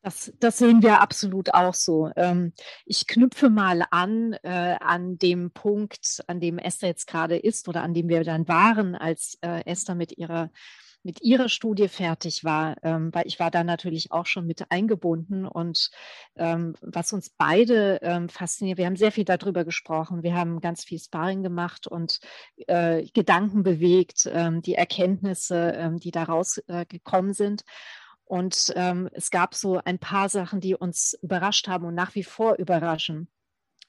Das, 0.02 0.30
das, 0.38 0.58
sehen 0.58 0.82
wir 0.82 1.00
absolut 1.00 1.54
auch 1.54 1.72
so. 1.72 2.10
Ähm, 2.16 2.52
ich 2.84 3.06
knüpfe 3.06 3.48
mal 3.48 3.82
an 3.90 4.34
äh, 4.42 4.76
an 4.78 5.16
dem 5.16 5.50
Punkt, 5.50 6.22
an 6.26 6.38
dem 6.38 6.58
Esther 6.58 6.90
jetzt 6.90 7.06
gerade 7.06 7.38
ist 7.38 7.66
oder 7.66 7.82
an 7.82 7.94
dem 7.94 8.10
wir 8.10 8.22
dann 8.24 8.46
waren, 8.46 8.94
als 8.94 9.38
äh, 9.40 9.64
Esther 9.64 9.94
mit 9.94 10.18
ihrer 10.18 10.50
mit 11.04 11.22
ihrer 11.22 11.48
Studie 11.48 11.88
fertig 11.88 12.44
war, 12.44 12.76
ähm, 12.82 13.10
weil 13.12 13.26
ich 13.26 13.38
war 13.38 13.50
da 13.50 13.62
natürlich 13.62 14.10
auch 14.10 14.26
schon 14.26 14.46
mit 14.46 14.70
eingebunden 14.70 15.46
und 15.46 15.90
ähm, 16.36 16.74
was 16.80 17.12
uns 17.12 17.30
beide 17.30 18.00
ähm, 18.02 18.28
fasziniert, 18.28 18.78
wir 18.78 18.86
haben 18.86 18.96
sehr 18.96 19.12
viel 19.12 19.24
darüber 19.24 19.64
gesprochen, 19.64 20.22
wir 20.22 20.34
haben 20.34 20.60
ganz 20.60 20.84
viel 20.84 20.98
Sparring 20.98 21.42
gemacht 21.42 21.86
und 21.86 22.20
äh, 22.66 23.04
Gedanken 23.12 23.62
bewegt, 23.62 24.28
ähm, 24.32 24.62
die 24.62 24.74
Erkenntnisse, 24.74 25.74
ähm, 25.76 26.00
die 26.00 26.10
daraus 26.10 26.58
äh, 26.66 26.86
gekommen 26.86 27.34
sind. 27.34 27.62
Und 28.24 28.72
ähm, 28.74 29.10
es 29.12 29.30
gab 29.30 29.54
so 29.54 29.80
ein 29.84 29.98
paar 29.98 30.30
Sachen, 30.30 30.60
die 30.60 30.74
uns 30.74 31.16
überrascht 31.20 31.68
haben 31.68 31.84
und 31.84 31.94
nach 31.94 32.14
wie 32.14 32.24
vor 32.24 32.54
überraschen. 32.56 33.28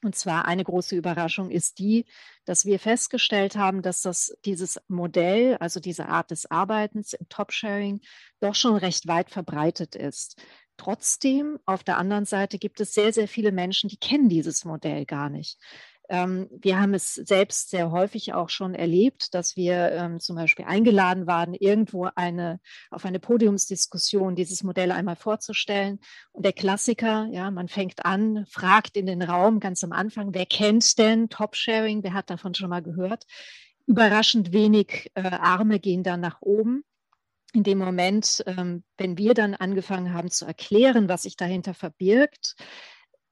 Und 0.02 0.14
zwar 0.14 0.44
eine 0.44 0.62
große 0.62 0.94
Überraschung 0.94 1.50
ist 1.50 1.78
die, 1.78 2.04
dass 2.44 2.64
wir 2.64 2.78
festgestellt 2.78 3.56
haben, 3.56 3.82
dass 3.82 4.02
das, 4.02 4.36
dieses 4.44 4.78
Modell, 4.88 5.56
also 5.56 5.80
diese 5.80 6.06
Art 6.08 6.30
des 6.30 6.50
Arbeitens 6.50 7.12
im 7.14 7.28
Top-Sharing, 7.28 8.00
doch 8.40 8.54
schon 8.54 8.76
recht 8.76 9.08
weit 9.08 9.30
verbreitet 9.30 9.94
ist. 9.94 10.40
Trotzdem, 10.76 11.58
auf 11.64 11.82
der 11.82 11.96
anderen 11.96 12.26
Seite 12.26 12.58
gibt 12.58 12.80
es 12.80 12.92
sehr, 12.92 13.12
sehr 13.12 13.28
viele 13.28 13.50
Menschen, 13.50 13.88
die 13.88 13.96
kennen 13.96 14.28
dieses 14.28 14.64
Modell 14.66 15.06
gar 15.06 15.30
nicht. 15.30 15.58
Ähm, 16.08 16.48
wir 16.50 16.80
haben 16.80 16.94
es 16.94 17.14
selbst 17.14 17.70
sehr 17.70 17.90
häufig 17.90 18.32
auch 18.34 18.48
schon 18.48 18.74
erlebt, 18.74 19.34
dass 19.34 19.56
wir 19.56 19.92
ähm, 19.92 20.20
zum 20.20 20.36
Beispiel 20.36 20.64
eingeladen 20.64 21.26
waren, 21.26 21.54
irgendwo 21.54 22.08
eine, 22.14 22.60
auf 22.90 23.04
eine 23.04 23.20
Podiumsdiskussion 23.20 24.36
dieses 24.36 24.62
Modell 24.62 24.92
einmal 24.92 25.16
vorzustellen. 25.16 26.00
Und 26.32 26.44
der 26.44 26.52
Klassiker, 26.52 27.28
ja, 27.30 27.50
man 27.50 27.68
fängt 27.68 28.04
an, 28.04 28.46
fragt 28.46 28.96
in 28.96 29.06
den 29.06 29.22
Raum 29.22 29.60
ganz 29.60 29.82
am 29.84 29.92
Anfang, 29.92 30.34
wer 30.34 30.46
kennt 30.46 30.98
denn 30.98 31.28
Top-Sharing? 31.28 32.02
Wer 32.02 32.14
hat 32.14 32.30
davon 32.30 32.54
schon 32.54 32.70
mal 32.70 32.82
gehört? 32.82 33.24
Überraschend 33.86 34.52
wenig 34.52 35.10
äh, 35.14 35.22
Arme 35.22 35.78
gehen 35.78 36.02
dann 36.02 36.20
nach 36.20 36.40
oben 36.40 36.84
in 37.56 37.62
dem 37.62 37.78
Moment, 37.78 38.44
ähm, 38.46 38.84
wenn 38.98 39.16
wir 39.16 39.32
dann 39.32 39.54
angefangen 39.54 40.12
haben 40.12 40.30
zu 40.30 40.44
erklären, 40.44 41.08
was 41.08 41.22
sich 41.22 41.36
dahinter 41.36 41.72
verbirgt, 41.72 42.54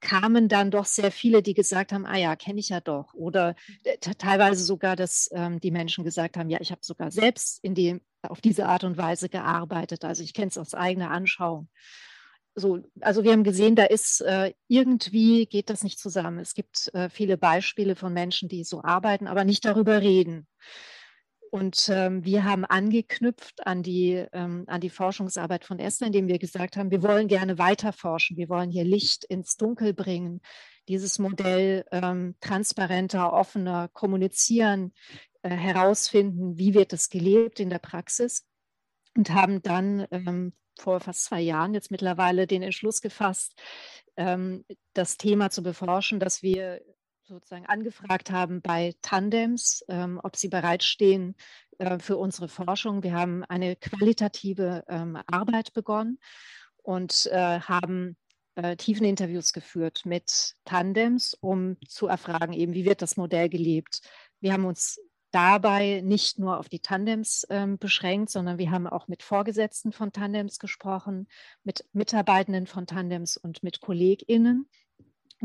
kamen 0.05 0.47
dann 0.47 0.69
doch 0.71 0.85
sehr 0.85 1.11
viele, 1.11 1.41
die 1.41 1.55
gesagt 1.55 1.91
haben, 1.91 2.05
ah 2.05 2.15
ja, 2.15 2.35
kenne 2.35 2.59
ich 2.59 2.69
ja 2.69 2.79
doch. 2.79 3.13
Oder 3.15 3.55
äh, 3.83 3.97
teilweise 3.97 4.63
sogar, 4.63 4.95
dass 4.95 5.29
ähm, 5.33 5.59
die 5.59 5.71
Menschen 5.71 6.03
gesagt 6.03 6.37
haben, 6.37 6.49
ja, 6.49 6.59
ich 6.61 6.71
habe 6.71 6.81
sogar 6.83 7.11
selbst 7.11 7.59
in 7.63 7.73
dem, 7.73 8.01
auf 8.21 8.39
diese 8.39 8.67
Art 8.67 8.83
und 8.83 8.97
Weise 8.97 9.29
gearbeitet. 9.29 10.05
Also 10.05 10.23
ich 10.23 10.33
kenne 10.33 10.47
es 10.47 10.57
aus 10.57 10.75
eigener 10.75 11.09
Anschauung. 11.09 11.69
So, 12.53 12.79
also 13.01 13.23
wir 13.23 13.31
haben 13.33 13.43
gesehen, 13.43 13.75
da 13.75 13.83
ist 13.83 14.21
äh, 14.21 14.53
irgendwie 14.67 15.47
geht 15.47 15.69
das 15.69 15.83
nicht 15.83 15.99
zusammen. 15.99 16.39
Es 16.39 16.53
gibt 16.53 16.93
äh, 16.93 17.09
viele 17.09 17.37
Beispiele 17.37 17.95
von 17.95 18.13
Menschen, 18.13 18.47
die 18.47 18.63
so 18.63 18.81
arbeiten, 18.83 19.27
aber 19.27 19.43
nicht 19.43 19.65
darüber 19.65 20.01
reden. 20.01 20.47
Und 21.55 21.87
ähm, 21.87 22.25
wir 22.25 22.43
haben 22.43 22.65
angeknüpft 22.65 23.65
an 23.65 23.81
die, 23.81 24.25
ähm, 24.33 24.65
an 24.67 24.81
die 24.81 24.89
Forschungsarbeit 24.89 25.63
von 25.63 25.79
Esther, 25.79 26.07
indem 26.07 26.27
wir 26.27 26.37
gesagt 26.37 26.75
haben, 26.75 26.91
wir 26.91 27.01
wollen 27.01 27.29
gerne 27.29 27.57
weiter 27.57 27.93
forschen, 27.93 28.35
wir 28.35 28.49
wollen 28.49 28.71
hier 28.71 28.83
Licht 28.83 29.23
ins 29.23 29.55
Dunkel 29.55 29.93
bringen, 29.93 30.41
dieses 30.89 31.17
Modell 31.17 31.85
ähm, 31.93 32.35
transparenter, 32.41 33.31
offener 33.31 33.87
kommunizieren, 33.87 34.91
äh, 35.43 35.49
herausfinden, 35.49 36.57
wie 36.57 36.73
wird 36.73 36.91
es 36.91 37.07
gelebt 37.07 37.61
in 37.61 37.69
der 37.69 37.79
Praxis. 37.79 38.45
Und 39.15 39.29
haben 39.29 39.61
dann 39.61 40.07
ähm, 40.11 40.51
vor 40.77 40.99
fast 40.99 41.23
zwei 41.23 41.39
Jahren 41.39 41.73
jetzt 41.73 41.89
mittlerweile 41.89 42.47
den 42.47 42.63
Entschluss 42.63 42.99
gefasst, 42.99 43.53
ähm, 44.17 44.65
das 44.91 45.15
Thema 45.15 45.51
zu 45.51 45.63
beforschen, 45.63 46.19
dass 46.19 46.43
wir 46.43 46.81
sozusagen 47.27 47.65
angefragt 47.65 48.31
haben 48.31 48.61
bei 48.61 48.93
Tandems, 49.01 49.83
ähm, 49.87 50.19
ob 50.23 50.35
sie 50.35 50.47
bereitstehen 50.47 51.35
äh, 51.79 51.99
für 51.99 52.17
unsere 52.17 52.47
Forschung. 52.47 53.03
Wir 53.03 53.13
haben 53.13 53.43
eine 53.43 53.75
qualitative 53.75 54.83
ähm, 54.87 55.17
Arbeit 55.27 55.73
begonnen 55.73 56.19
und 56.83 57.27
äh, 57.31 57.59
haben 57.59 58.15
äh, 58.55 58.75
tiefen 58.75 59.05
Interviews 59.05 59.53
geführt 59.53 60.03
mit 60.05 60.55
Tandems, 60.65 61.33
um 61.33 61.77
zu 61.87 62.07
erfragen, 62.07 62.53
eben, 62.53 62.73
wie 62.73 62.85
wird 62.85 63.01
das 63.01 63.17
Modell 63.17 63.49
gelebt. 63.49 64.01
Wir 64.39 64.53
haben 64.53 64.65
uns 64.65 64.99
dabei 65.31 66.01
nicht 66.01 66.39
nur 66.39 66.59
auf 66.59 66.69
die 66.69 66.79
Tandems 66.79 67.45
ähm, 67.49 67.77
beschränkt, 67.77 68.29
sondern 68.29 68.57
wir 68.57 68.71
haben 68.71 68.87
auch 68.87 69.07
mit 69.07 69.21
Vorgesetzten 69.21 69.91
von 69.91 70.13
Tandems 70.13 70.59
gesprochen, 70.59 71.27
mit 71.63 71.83
Mitarbeitenden 71.91 72.67
von 72.67 72.87
Tandems 72.87 73.35
und 73.35 73.61
mit 73.61 73.81
KollegInnen 73.81 74.69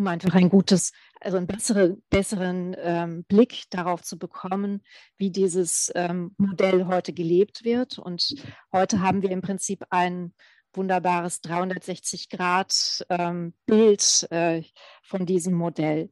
um 0.00 0.08
einfach 0.08 0.34
ein 0.34 0.48
gutes, 0.48 0.92
also 1.20 1.36
einen 1.36 1.46
bessere, 1.46 1.96
besseren 2.08 2.74
ähm, 2.78 3.22
Blick 3.24 3.64
darauf 3.70 4.02
zu 4.02 4.18
bekommen, 4.18 4.82
wie 5.18 5.30
dieses 5.30 5.92
ähm, 5.94 6.34
Modell 6.38 6.86
heute 6.86 7.12
gelebt 7.12 7.64
wird. 7.64 7.98
Und 7.98 8.34
heute 8.72 9.00
haben 9.00 9.20
wir 9.22 9.30
im 9.30 9.42
Prinzip 9.42 9.84
ein 9.90 10.32
wunderbares 10.72 11.42
360-Grad-Bild 11.42 14.28
ähm, 14.30 14.36
äh, 14.36 14.62
von 15.02 15.26
diesem 15.26 15.54
Modell. 15.54 16.10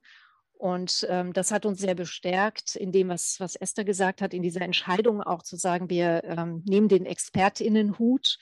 Und 0.53 1.07
ähm, 1.09 1.33
das 1.33 1.51
hat 1.51 1.65
uns 1.65 1.81
sehr 1.81 1.95
bestärkt 1.95 2.77
in 2.77 2.93
dem, 2.93 3.09
was, 3.09 3.37
was 3.39 3.57
Esther 3.57 3.85
gesagt 3.85 4.21
hat, 4.21 4.35
in 4.35 4.43
dieser 4.43 4.61
Entscheidung 4.63 5.23
auch 5.23 5.43
zu 5.43 5.57
sagen, 5.57 5.89
wir 5.89 6.25
ähm, 6.25 6.63
nehmen 6.67 6.89
den 6.89 7.07
ExpertInnenhut, 7.07 8.37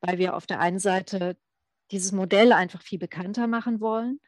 weil 0.00 0.18
wir 0.18 0.36
auf 0.36 0.46
der 0.46 0.60
einen 0.60 0.78
Seite 0.78 1.36
dieses 1.90 2.12
Modell 2.12 2.52
einfach 2.52 2.82
viel 2.82 3.00
bekannter 3.00 3.48
machen 3.48 3.80
wollen 3.80 4.20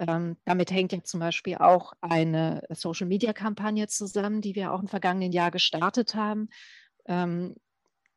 ähm, 0.00 0.38
damit 0.46 0.70
hängt 0.70 0.92
ja 0.92 1.02
zum 1.02 1.20
Beispiel 1.20 1.56
auch 1.56 1.92
eine 2.00 2.62
Social-Media-Kampagne 2.70 3.86
zusammen, 3.86 4.40
die 4.40 4.54
wir 4.54 4.72
auch 4.72 4.80
im 4.80 4.88
vergangenen 4.88 5.30
Jahr 5.30 5.50
gestartet 5.50 6.14
haben. 6.14 6.48
Ähm, 7.06 7.54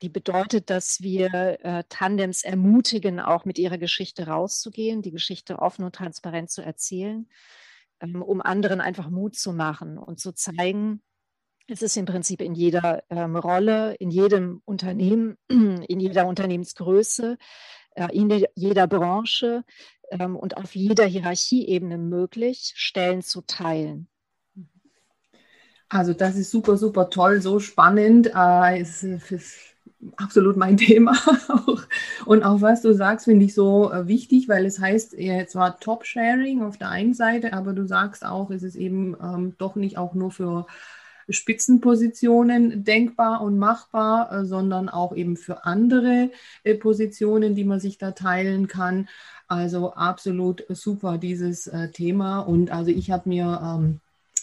die 0.01 0.09
bedeutet, 0.09 0.69
dass 0.69 1.01
wir 1.01 1.59
äh, 1.61 1.83
Tandems 1.89 2.43
ermutigen, 2.43 3.19
auch 3.19 3.43
mit 3.45 3.59
ihrer 3.59 3.77
Geschichte 3.77 4.27
rauszugehen, 4.27 5.01
die 5.01 5.11
Geschichte 5.11 5.59
offen 5.59 5.83
und 5.83 5.93
transparent 5.95 6.49
zu 6.49 6.61
erzählen, 6.61 7.27
ähm, 7.99 8.21
um 8.21 8.41
anderen 8.41 8.79
einfach 8.79 9.09
Mut 9.09 9.35
zu 9.35 9.51
machen 9.51 9.97
und 9.97 10.19
zu 10.19 10.33
zeigen, 10.33 11.01
es 11.67 11.81
ist 11.81 11.97
im 11.97 12.05
Prinzip 12.05 12.41
in 12.41 12.53
jeder 12.53 13.03
ähm, 13.09 13.35
Rolle, 13.35 13.95
in 13.95 14.09
jedem 14.09 14.61
Unternehmen, 14.65 15.37
in 15.49 15.99
jeder 15.99 16.27
Unternehmensgröße, 16.27 17.37
äh, 17.95 18.07
in 18.17 18.45
jeder 18.55 18.87
Branche 18.87 19.63
ähm, 20.19 20.35
und 20.35 20.57
auf 20.57 20.75
jeder 20.75 21.05
Hierarchieebene 21.05 21.97
möglich, 21.97 22.73
Stellen 22.75 23.21
zu 23.21 23.41
teilen. 23.41 24.07
Also 25.89 26.13
das 26.13 26.35
ist 26.35 26.49
super, 26.51 26.77
super 26.77 27.09
toll, 27.09 27.41
so 27.41 27.59
spannend. 27.59 28.31
Äh, 28.35 28.81
ist, 28.81 29.03
ist 29.03 29.57
absolut 30.17 30.57
mein 30.57 30.77
Thema. 30.77 31.13
und 32.25 32.43
auch 32.43 32.61
was 32.61 32.81
du 32.81 32.93
sagst, 32.93 33.25
finde 33.25 33.45
ich 33.45 33.53
so 33.53 33.91
äh, 33.91 34.07
wichtig, 34.07 34.49
weil 34.49 34.65
es 34.65 34.79
heißt 34.79 35.13
ja 35.13 35.45
zwar 35.45 35.79
Top-Sharing 35.79 36.63
auf 36.63 36.77
der 36.77 36.89
einen 36.89 37.13
Seite, 37.13 37.53
aber 37.53 37.73
du 37.73 37.85
sagst 37.85 38.25
auch, 38.25 38.49
es 38.49 38.63
ist 38.63 38.75
eben 38.75 39.15
ähm, 39.21 39.55
doch 39.57 39.75
nicht 39.75 39.97
auch 39.97 40.13
nur 40.13 40.31
für 40.31 40.65
Spitzenpositionen 41.29 42.83
denkbar 42.83 43.41
und 43.41 43.57
machbar, 43.57 44.31
äh, 44.31 44.45
sondern 44.45 44.89
auch 44.89 45.15
eben 45.15 45.37
für 45.37 45.65
andere 45.65 46.31
äh, 46.63 46.75
Positionen, 46.75 47.55
die 47.55 47.63
man 47.63 47.79
sich 47.79 47.97
da 47.97 48.11
teilen 48.11 48.67
kann. 48.67 49.07
Also 49.47 49.93
absolut 49.93 50.65
super 50.69 51.17
dieses 51.17 51.67
äh, 51.67 51.89
Thema. 51.91 52.39
Und 52.39 52.71
also 52.71 52.91
ich 52.91 53.11
habe 53.11 53.29
mir 53.29 53.61
ähm, 53.63 53.99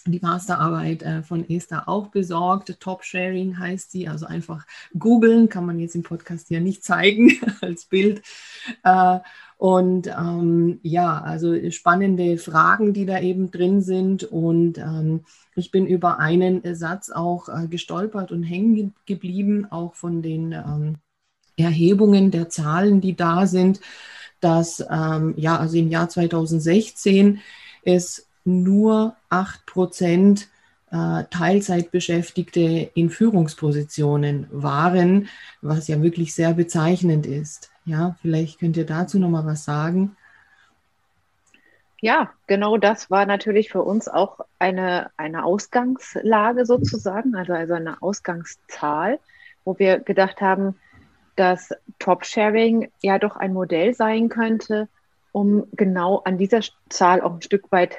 die 0.07 0.21
Masterarbeit 0.21 1.03
äh, 1.03 1.23
von 1.23 1.49
Esther 1.49 1.89
auch 1.89 2.09
besorgt. 2.09 2.79
Top 2.81 3.05
Sharing 3.05 3.59
heißt 3.59 3.91
sie, 3.91 4.09
also 4.09 4.27
einfach 4.27 4.67
googeln, 4.99 5.49
kann 5.49 5.67
man 5.67 5.79
jetzt 5.79 5.95
im 5.95 6.03
Podcast 6.03 6.49
hier 6.49 6.61
nicht 6.61 6.85
zeigen 6.85 7.33
als 7.61 7.87
Bild. 7.87 8.23
Äh, 8.83 9.19
und 9.57 10.07
ähm, 10.07 10.81
ja, 10.83 11.21
also 11.21 11.71
spannende 11.71 12.39
Fragen, 12.39 12.95
die 12.95 13.05
da 13.05 13.21
eben 13.21 13.51
drin 13.51 13.83
sind. 13.83 14.25
Und 14.25 14.79
ähm, 14.79 15.25
ich 15.55 15.71
bin 15.71 15.87
über 15.87 16.19
einen 16.19 16.63
Satz 16.75 17.11
auch 17.11 17.49
äh, 17.51 17.67
gestolpert 17.69 18.33
und 18.33 18.43
hängen 18.43 18.95
geblieben, 19.05 19.67
auch 19.71 19.95
von 19.95 20.23
den 20.23 20.53
ähm, 20.53 20.97
Erhebungen 21.59 22.31
der 22.31 22.49
Zahlen, 22.49 23.03
die 23.03 23.15
da 23.15 23.47
sind, 23.47 23.81
dass 24.41 24.83
ähm, 24.91 25.35
ja, 25.37 25.59
also 25.59 25.77
im 25.77 25.91
Jahr 25.91 26.09
2016 26.09 27.41
es 27.83 28.30
nur 28.51 29.17
8 29.29 29.67
Prozent 29.67 30.49
äh, 30.91 31.25
Teilzeitbeschäftigte 31.31 32.91
in 32.95 33.11
Führungspositionen 33.11 34.49
waren, 34.51 35.29
was 35.63 35.89
ja 35.89 36.03
wirklich 36.03 36.35
sehr 36.35 36.55
bezeichnend 36.55 37.27
ist. 37.27 37.71
Ja, 37.85 38.17
vielleicht 38.21 38.61
könnt 38.61 38.77
ihr 38.77 38.87
dazu 38.87 39.19
noch 39.19 39.31
mal 39.31 39.47
was 39.47 39.65
sagen. 39.65 40.17
Ja, 42.03 42.31
genau 42.47 42.79
das 42.79 43.11
war 43.11 43.27
natürlich 43.27 43.71
für 43.71 43.83
uns 43.83 44.09
auch 44.09 44.41
eine, 44.59 45.11
eine 45.19 45.45
Ausgangslage 45.45 46.65
sozusagen, 46.65 47.35
also, 47.35 47.53
also 47.53 47.75
eine 47.75 48.01
Ausgangszahl, 48.01 49.19
wo 49.65 49.79
wir 49.79 50.01
gedacht 50.01 50.41
haben, 50.41 50.77
dass 51.37 51.71
Top-Sharing 51.99 52.91
ja 53.03 53.19
doch 53.19 53.37
ein 53.37 53.53
Modell 53.53 53.95
sein 53.95 54.31
könnte, 54.31 54.89
um 55.33 55.67
genau 55.73 56.23
an 56.25 56.39
dieser 56.39 56.61
Zahl 56.89 57.21
auch 57.21 57.35
ein 57.35 57.43
Stück 57.43 57.71
weit 57.71 57.97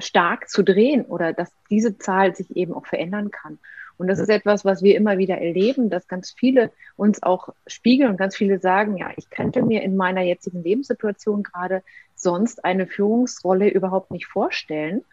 stark 0.00 0.48
zu 0.48 0.62
drehen 0.62 1.04
oder 1.04 1.32
dass 1.32 1.50
diese 1.70 1.98
Zahl 1.98 2.34
sich 2.34 2.56
eben 2.56 2.72
auch 2.72 2.86
verändern 2.86 3.30
kann. 3.30 3.58
Und 4.00 4.08
das 4.08 4.18
ist 4.18 4.30
etwas, 4.30 4.64
was 4.64 4.82
wir 4.82 4.96
immer 4.96 5.18
wieder 5.18 5.36
erleben, 5.36 5.90
dass 5.90 6.08
ganz 6.08 6.30
viele 6.30 6.72
uns 6.96 7.22
auch 7.22 7.50
spiegeln 7.66 8.10
und 8.10 8.16
ganz 8.16 8.34
viele 8.34 8.58
sagen, 8.58 8.96
ja, 8.96 9.10
ich 9.16 9.28
könnte 9.28 9.62
mir 9.62 9.82
in 9.82 9.94
meiner 9.94 10.22
jetzigen 10.22 10.62
Lebenssituation 10.62 11.42
gerade 11.42 11.82
sonst 12.14 12.64
eine 12.64 12.86
Führungsrolle 12.86 13.68
überhaupt 13.68 14.10
nicht 14.10 14.26
vorstellen. 14.26 15.04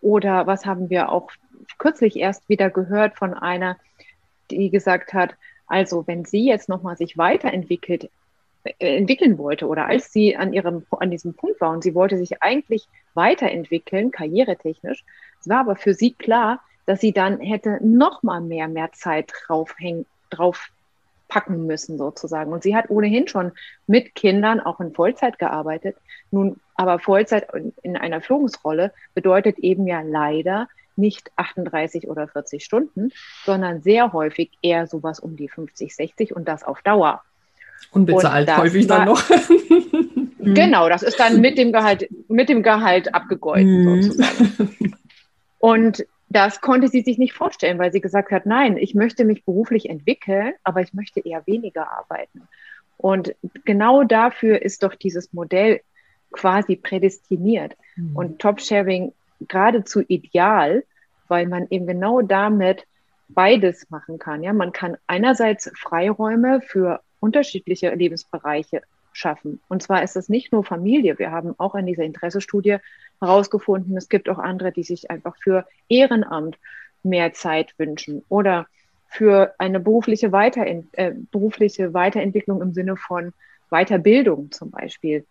Oder 0.00 0.48
was 0.48 0.66
haben 0.66 0.90
wir 0.90 1.10
auch 1.10 1.30
kürzlich 1.78 2.16
erst 2.16 2.48
wieder 2.48 2.68
gehört 2.68 3.16
von 3.16 3.32
einer, 3.32 3.76
die 4.50 4.70
gesagt 4.70 5.14
hat, 5.14 5.36
also 5.68 6.06
wenn 6.08 6.24
sie 6.24 6.44
jetzt 6.44 6.68
nochmal 6.68 6.96
sich 6.96 7.16
weiterentwickelt, 7.16 8.10
entwickeln 8.78 9.38
wollte 9.38 9.66
oder 9.66 9.86
als 9.86 10.12
sie 10.12 10.36
an 10.36 10.52
ihrem 10.52 10.86
an 10.90 11.10
diesem 11.10 11.34
Punkt 11.34 11.60
war 11.60 11.70
und 11.70 11.82
sie 11.82 11.94
wollte 11.94 12.16
sich 12.16 12.42
eigentlich 12.42 12.86
weiterentwickeln 13.14 14.10
karrieretechnisch 14.10 15.04
es 15.40 15.48
war 15.48 15.60
aber 15.60 15.76
für 15.76 15.94
sie 15.94 16.12
klar 16.12 16.60
dass 16.86 17.00
sie 17.00 17.12
dann 17.12 17.40
hätte 17.40 17.78
noch 17.82 18.22
mal 18.22 18.40
mehr, 18.40 18.68
mehr 18.68 18.92
Zeit 18.92 19.32
draufhängen, 19.46 20.06
drauf 20.30 20.70
packen 21.28 21.66
müssen 21.66 21.96
sozusagen. 21.96 22.52
Und 22.52 22.62
sie 22.62 22.76
hat 22.76 22.90
ohnehin 22.90 23.26
schon 23.26 23.52
mit 23.86 24.14
Kindern 24.14 24.60
auch 24.60 24.80
in 24.80 24.92
Vollzeit 24.92 25.38
gearbeitet. 25.38 25.96
Nun, 26.30 26.60
aber 26.74 26.98
Vollzeit 26.98 27.48
in 27.82 27.96
einer 27.96 28.20
Führungsrolle 28.20 28.92
bedeutet 29.14 29.58
eben 29.58 29.86
ja 29.86 30.02
leider 30.02 30.68
nicht 30.94 31.32
38 31.36 32.08
oder 32.08 32.28
40 32.28 32.62
Stunden, 32.62 33.12
sondern 33.46 33.80
sehr 33.80 34.12
häufig 34.12 34.50
eher 34.60 34.86
sowas 34.86 35.20
um 35.20 35.36
die 35.36 35.48
50, 35.48 35.94
60 35.94 36.36
und 36.36 36.46
das 36.48 36.64
auf 36.64 36.82
Dauer. 36.82 37.22
Unbezahlt 37.90 38.48
und 38.48 38.56
häufig 38.56 38.88
war, 38.88 38.98
dann 38.98 39.08
noch. 39.08 39.22
genau, 40.38 40.88
das 40.88 41.02
ist 41.02 41.18
dann 41.18 41.40
mit 41.40 41.58
dem 41.58 41.72
Gehalt, 41.72 42.08
mit 42.28 42.48
dem 42.48 42.62
Gehalt 42.62 43.14
abgegolten 43.14 43.84
mhm. 43.84 44.02
sozusagen. 44.02 44.96
Und 45.58 46.06
das 46.28 46.60
konnte 46.60 46.88
sie 46.88 47.02
sich 47.02 47.18
nicht 47.18 47.34
vorstellen, 47.34 47.78
weil 47.78 47.92
sie 47.92 48.00
gesagt 48.00 48.30
hat, 48.30 48.46
nein, 48.46 48.76
ich 48.76 48.94
möchte 48.94 49.24
mich 49.24 49.44
beruflich 49.44 49.90
entwickeln, 49.90 50.54
aber 50.64 50.80
ich 50.80 50.94
möchte 50.94 51.20
eher 51.20 51.46
weniger 51.46 51.90
arbeiten. 51.90 52.48
Und 52.96 53.34
genau 53.64 54.04
dafür 54.04 54.62
ist 54.62 54.82
doch 54.82 54.94
dieses 54.94 55.32
Modell 55.32 55.80
quasi 56.30 56.76
prädestiniert 56.76 57.76
mhm. 57.96 58.16
und 58.16 58.38
Top-Sharing 58.38 59.12
geradezu 59.48 60.00
ideal, 60.08 60.84
weil 61.28 61.46
man 61.46 61.66
eben 61.70 61.86
genau 61.86 62.22
damit 62.22 62.86
beides 63.28 63.90
machen 63.90 64.18
kann. 64.18 64.42
Ja, 64.42 64.52
man 64.52 64.72
kann 64.72 64.96
einerseits 65.06 65.70
Freiräume 65.76 66.60
für 66.60 67.00
unterschiedliche 67.22 67.94
Lebensbereiche 67.94 68.82
schaffen. 69.12 69.60
Und 69.68 69.82
zwar 69.82 70.02
ist 70.02 70.16
es 70.16 70.28
nicht 70.28 70.52
nur 70.52 70.64
Familie. 70.64 71.18
Wir 71.18 71.30
haben 71.30 71.54
auch 71.58 71.74
in 71.74 71.86
dieser 71.86 72.02
Interessestudie 72.02 72.78
herausgefunden, 73.20 73.96
es 73.96 74.08
gibt 74.08 74.28
auch 74.28 74.38
andere, 74.38 74.72
die 74.72 74.82
sich 74.82 75.10
einfach 75.10 75.36
für 75.36 75.66
Ehrenamt 75.88 76.58
mehr 77.02 77.32
Zeit 77.32 77.74
wünschen 77.78 78.24
oder 78.28 78.66
für 79.08 79.54
eine 79.58 79.78
berufliche, 79.78 80.32
Weiterin 80.32 80.88
äh, 80.92 81.12
berufliche 81.30 81.92
Weiterentwicklung 81.92 82.62
im 82.62 82.72
Sinne 82.72 82.96
von 82.96 83.32
Weiterbildung 83.70 84.50
zum 84.50 84.70
Beispiel 84.70 85.26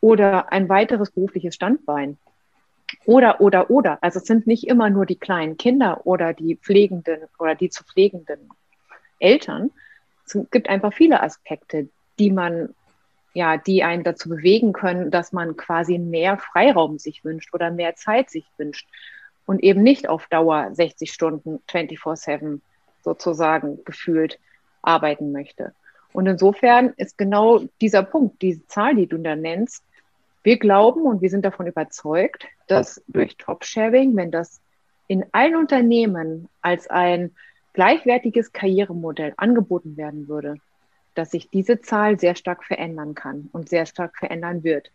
oder 0.00 0.50
ein 0.52 0.68
weiteres 0.68 1.10
berufliches 1.10 1.54
Standbein. 1.54 2.18
Oder, 3.04 3.40
oder, 3.40 3.70
oder. 3.70 3.98
Also 4.00 4.18
es 4.18 4.26
sind 4.26 4.48
nicht 4.48 4.66
immer 4.66 4.90
nur 4.90 5.06
die 5.06 5.16
kleinen 5.16 5.56
Kinder 5.56 6.04
oder 6.06 6.32
die 6.32 6.56
pflegenden 6.56 7.20
oder 7.38 7.54
die 7.54 7.70
zu 7.70 7.84
pflegenden 7.84 8.50
Eltern. 9.20 9.70
Es 10.34 10.50
gibt 10.50 10.68
einfach 10.68 10.92
viele 10.92 11.22
Aspekte, 11.22 11.88
die 12.18 12.30
man 12.30 12.74
ja, 13.32 13.56
die 13.56 13.84
einen 13.84 14.02
dazu 14.02 14.28
bewegen 14.28 14.72
können, 14.72 15.10
dass 15.10 15.32
man 15.32 15.56
quasi 15.56 15.98
mehr 15.98 16.36
Freiraum 16.36 16.98
sich 16.98 17.24
wünscht 17.24 17.54
oder 17.54 17.70
mehr 17.70 17.94
Zeit 17.94 18.30
sich 18.30 18.44
wünscht 18.56 18.88
und 19.46 19.62
eben 19.62 19.82
nicht 19.82 20.08
auf 20.08 20.26
Dauer 20.26 20.70
60 20.72 21.12
Stunden 21.12 21.60
24/7 21.68 22.60
sozusagen 23.02 23.84
gefühlt 23.84 24.38
arbeiten 24.82 25.32
möchte. 25.32 25.74
Und 26.12 26.26
insofern 26.26 26.92
ist 26.96 27.16
genau 27.16 27.60
dieser 27.80 28.02
Punkt, 28.02 28.42
diese 28.42 28.66
Zahl, 28.66 28.96
die 28.96 29.06
du 29.06 29.16
da 29.18 29.36
nennst, 29.36 29.84
wir 30.42 30.58
glauben 30.58 31.02
und 31.02 31.20
wir 31.20 31.30
sind 31.30 31.44
davon 31.44 31.66
überzeugt, 31.66 32.46
dass 32.66 33.02
durch 33.06 33.36
Top-Sharing, 33.36 34.16
wenn 34.16 34.30
das 34.30 34.60
in 35.06 35.24
allen 35.32 35.56
Unternehmen 35.56 36.48
als 36.62 36.88
ein 36.88 37.34
gleichwertiges 37.72 38.52
Karrieremodell 38.52 39.34
angeboten 39.36 39.96
werden 39.96 40.28
würde, 40.28 40.56
dass 41.14 41.30
sich 41.30 41.48
diese 41.50 41.80
Zahl 41.80 42.18
sehr 42.18 42.34
stark 42.34 42.64
verändern 42.64 43.14
kann 43.14 43.48
und 43.52 43.68
sehr 43.68 43.86
stark 43.86 44.16
verändern 44.16 44.62
wird. 44.64 44.90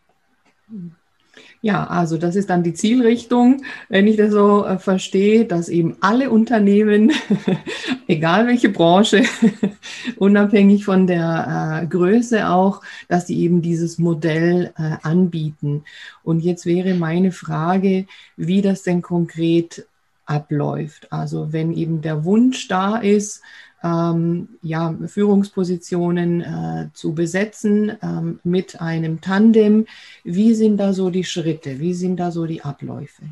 Ja, 1.60 1.86
also 1.86 2.16
das 2.16 2.36
ist 2.36 2.50
dann 2.50 2.62
die 2.62 2.74
Zielrichtung, 2.74 3.62
wenn 3.88 4.06
ich 4.06 4.16
das 4.16 4.32
so 4.32 4.64
äh, 4.64 4.78
verstehe, 4.78 5.44
dass 5.44 5.68
eben 5.68 5.96
alle 6.00 6.30
Unternehmen, 6.30 7.12
egal 8.06 8.46
welche 8.46 8.68
Branche, 8.68 9.24
unabhängig 10.16 10.84
von 10.84 11.06
der 11.06 11.82
äh, 11.82 11.86
Größe 11.86 12.48
auch, 12.48 12.82
dass 13.08 13.26
sie 13.26 13.38
eben 13.40 13.62
dieses 13.62 13.98
Modell 13.98 14.72
äh, 14.78 14.96
anbieten. 15.02 15.84
Und 16.22 16.40
jetzt 16.40 16.66
wäre 16.66 16.94
meine 16.94 17.32
Frage, 17.32 18.06
wie 18.36 18.62
das 18.62 18.82
denn 18.82 19.02
konkret 19.02 19.86
abläuft. 20.26 21.12
Also 21.12 21.52
wenn 21.52 21.72
eben 21.72 22.02
der 22.02 22.24
Wunsch 22.24 22.68
da 22.68 22.98
ist, 22.98 23.42
ähm, 23.82 24.58
ja, 24.62 24.96
Führungspositionen 25.06 26.40
äh, 26.40 26.88
zu 26.92 27.14
besetzen 27.14 27.96
ähm, 28.02 28.40
mit 28.42 28.80
einem 28.80 29.20
Tandem. 29.20 29.86
Wie 30.24 30.54
sind 30.54 30.78
da 30.78 30.92
so 30.92 31.10
die 31.10 31.24
Schritte? 31.24 31.78
Wie 31.78 31.94
sind 31.94 32.16
da 32.16 32.30
so 32.30 32.46
die 32.46 32.62
Abläufe? 32.62 33.22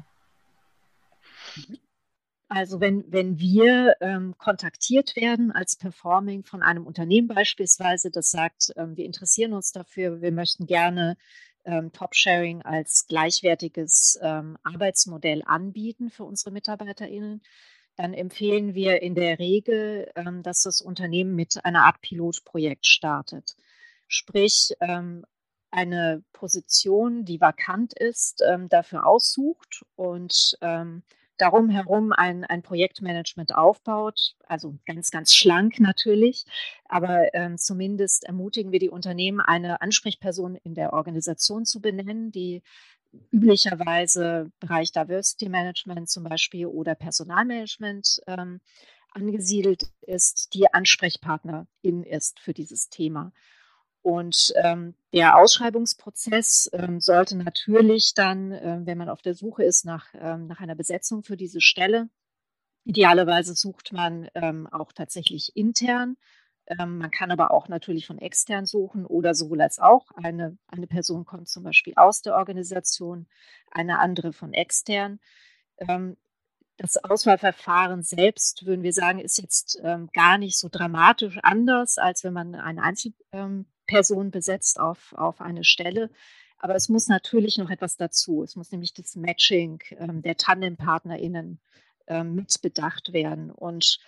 Also 2.49 2.81
wenn, 2.81 3.05
wenn 3.09 3.39
wir 3.39 3.97
ähm, 4.01 4.35
kontaktiert 4.39 5.17
werden 5.17 5.51
als 5.51 5.77
Performing 5.77 6.45
von 6.45 6.63
einem 6.63 6.87
Unternehmen 6.87 7.27
beispielsweise, 7.27 8.11
das 8.11 8.31
sagt, 8.31 8.73
ähm, 8.77 8.97
wir 8.97 9.07
interessieren 9.07 9.55
uns 9.55 9.73
dafür, 9.73 10.21
wir 10.21 10.31
möchten 10.31 10.67
gerne 10.67 11.17
ähm, 11.65 11.93
Top-Sharing 11.93 12.63
als 12.63 13.07
gleichwertiges 13.07 14.19
ähm, 14.23 14.57
Arbeitsmodell 14.63 15.43
anbieten 15.45 16.11
für 16.11 16.25
unsere 16.25 16.51
MitarbeiterInnen, 16.51 17.43
dann 17.97 18.13
empfehlen 18.13 18.75
wir 18.75 19.03
in 19.03 19.15
der 19.15 19.39
Regel, 19.39 20.11
ähm, 20.17 20.43
dass 20.43 20.63
das 20.63 20.81
Unternehmen 20.81 21.35
mit 21.35 21.65
einer 21.65 21.85
Art 21.85 22.01
Pilotprojekt 22.01 22.87
startet. 22.87 23.57
Sprich, 24.09 24.75
ähm, 24.81 25.25
eine 25.71 26.23
Position, 26.33 27.25
die 27.25 27.41
vakant 27.41 27.95
ist, 27.95 28.43
ähm, 28.47 28.69
dafür 28.69 29.07
aussucht 29.07 29.85
und 29.97 30.57
darum 31.37 31.69
herum 31.69 32.13
ein, 32.13 32.45
ein 32.45 32.63
Projektmanagement 32.63 33.55
aufbaut, 33.55 34.37
also 34.47 34.79
ganz, 34.87 35.11
ganz 35.11 35.35
schlank 35.35 35.81
natürlich, 35.81 36.45
aber 36.87 37.35
äh, 37.35 37.57
zumindest 37.57 38.25
ermutigen 38.25 38.73
wir 38.73 38.79
die 38.79 38.91
Unternehmen, 38.91 39.41
eine 39.41 39.83
Ansprechperson 39.83 40.57
in 40.57 40.75
der 40.75 40.93
Organisation 40.93 41.65
zu 41.65 41.81
benennen, 41.81 42.31
die 42.31 42.63
üblicherweise 43.31 44.51
Bereich 44.61 44.93
Diversity 44.93 45.49
Management 45.49 46.09
zum 46.09 46.25
Beispiel 46.25 46.67
oder 46.67 46.95
Personalmanagement 46.95 48.21
ähm, 48.27 48.61
angesiedelt 49.11 49.87
ist, 50.03 50.55
die 50.55 50.73
Ansprechpartnerin 50.73 52.03
ist 52.05 52.41
für 52.41 52.53
dieses 52.53 52.89
Thema. 52.89 53.33
Und 54.05 54.53
ähm, 54.57 54.95
der 55.15 55.37
Ausschreibungsprozess 55.37 56.69
ähm, 56.75 57.01
sollte 57.01 57.37
natürlich 57.37 58.13
dann, 58.15 58.53
äh, 58.53 58.81
wenn 58.85 58.99
man 58.99 59.09
auf 59.09 59.23
der 59.23 59.35
Suche 59.35 59.65
ist 59.65 59.87
nach, 59.87 60.09
ähm, 60.15 60.47
nach 60.47 60.61
einer 60.61 60.75
Besetzung 60.75 61.23
für 61.23 61.39
diese 61.39 61.63
Stelle, 61.63 62.11
idealerweise 62.85 63.55
sucht 63.55 63.93
man 63.93 64.29
ähm, 64.35 64.67
auch 64.67 64.93
tatsächlich 64.93 65.57
intern 65.57 66.17
ähm, 66.67 66.99
man 66.99 67.11
kann 67.11 67.31
aber 67.31 67.51
auch 67.51 67.69
natürlich 67.69 68.07
von 68.07 68.19
extern 68.19 68.67
suchen 68.67 69.05
oder 69.07 69.35
sowohl 69.35 69.61
als 69.61 69.79
auch. 69.79 70.11
Eine, 70.13 70.57
eine 70.67 70.87
Person 70.87 71.25
kommt 71.25 71.49
zum 71.49 71.63
Beispiel 71.63 71.95
aus 71.97 72.23
der 72.23 72.37
Organisation, 72.37 73.27
eine 73.71 73.99
andere 73.99 74.33
von 74.33 74.53
extern. 74.53 75.21
Ähm, 75.79 76.17
das 76.77 76.97
Auswahlverfahren 76.97 78.03
selbst, 78.03 78.67
würden 78.67 78.83
wir 78.83 78.93
sagen, 78.93 79.21
ist 79.21 79.39
jetzt 79.39 79.79
ähm, 79.83 80.09
gar 80.13 80.39
nicht 80.39 80.59
so 80.59 80.69
dramatisch 80.71 81.39
anders, 81.43 81.99
als 81.99 82.25
wenn 82.25 82.33
man 82.33 82.55
eine 82.55 82.83
Einzelperson 83.87 84.31
besetzt 84.31 84.79
auf, 84.81 85.15
auf 85.17 85.41
eine 85.41 85.65
Stelle. 85.65 86.11
Aber 86.59 86.75
es 86.75 86.89
muss 86.89 87.09
natürlich 87.09 87.59
noch 87.59 87.71
etwas 87.71 87.97
dazu. 87.97 88.43
Es 88.43 88.57
muss 88.57 88.73
nämlich 88.73 88.95
das 88.95 89.17
Matching 89.17 89.81
der 89.99 90.37
Tandempartnerinnen 90.37 91.61
mit 92.23 92.63
bedacht 92.63 93.13
werden. 93.13 93.51
Und 93.51 93.99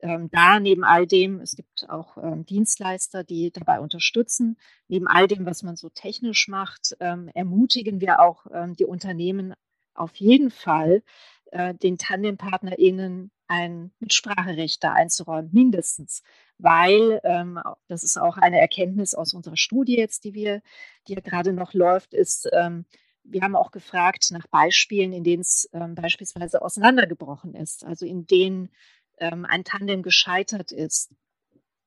ähm, 0.00 0.28
da 0.30 0.60
neben 0.60 0.84
all 0.84 1.06
dem, 1.06 1.40
es 1.40 1.56
gibt 1.56 1.88
auch 1.88 2.16
ähm, 2.18 2.44
Dienstleister, 2.44 3.24
die 3.24 3.50
dabei 3.50 3.80
unterstützen, 3.80 4.56
neben 4.88 5.06
all 5.06 5.26
dem, 5.26 5.46
was 5.46 5.62
man 5.62 5.76
so 5.76 5.88
technisch 5.88 6.48
macht, 6.48 6.96
ähm, 7.00 7.30
ermutigen 7.34 8.00
wir 8.00 8.20
auch 8.20 8.46
ähm, 8.52 8.76
die 8.76 8.84
Unternehmen 8.84 9.54
auf 9.94 10.14
jeden 10.16 10.50
Fall, 10.50 11.02
äh, 11.46 11.74
den 11.74 11.96
TandempartnerInnen 11.96 13.30
ein 13.48 13.92
Mitspracherecht 14.00 14.82
da 14.82 14.92
einzuräumen, 14.92 15.50
mindestens. 15.52 16.22
Weil, 16.58 17.20
ähm, 17.24 17.60
das 17.88 18.02
ist 18.02 18.16
auch 18.16 18.36
eine 18.36 18.60
Erkenntnis 18.60 19.14
aus 19.14 19.34
unserer 19.34 19.56
Studie 19.56 19.96
jetzt, 19.96 20.24
die 20.24 20.34
wir, 20.34 20.62
die 21.06 21.14
ja 21.14 21.20
gerade 21.20 21.52
noch 21.52 21.74
läuft, 21.74 22.14
ist, 22.14 22.48
ähm, 22.52 22.86
wir 23.28 23.42
haben 23.42 23.56
auch 23.56 23.72
gefragt 23.72 24.30
nach 24.30 24.46
Beispielen, 24.46 25.12
in 25.12 25.24
denen 25.24 25.40
es 25.40 25.68
beispielsweise 25.72 26.62
auseinandergebrochen 26.62 27.56
ist, 27.56 27.84
also 27.84 28.06
in 28.06 28.24
denen 28.28 28.70
ähm, 29.18 29.44
ein 29.44 29.64
Tandem 29.64 30.02
gescheitert 30.02 30.72
ist. 30.72 31.12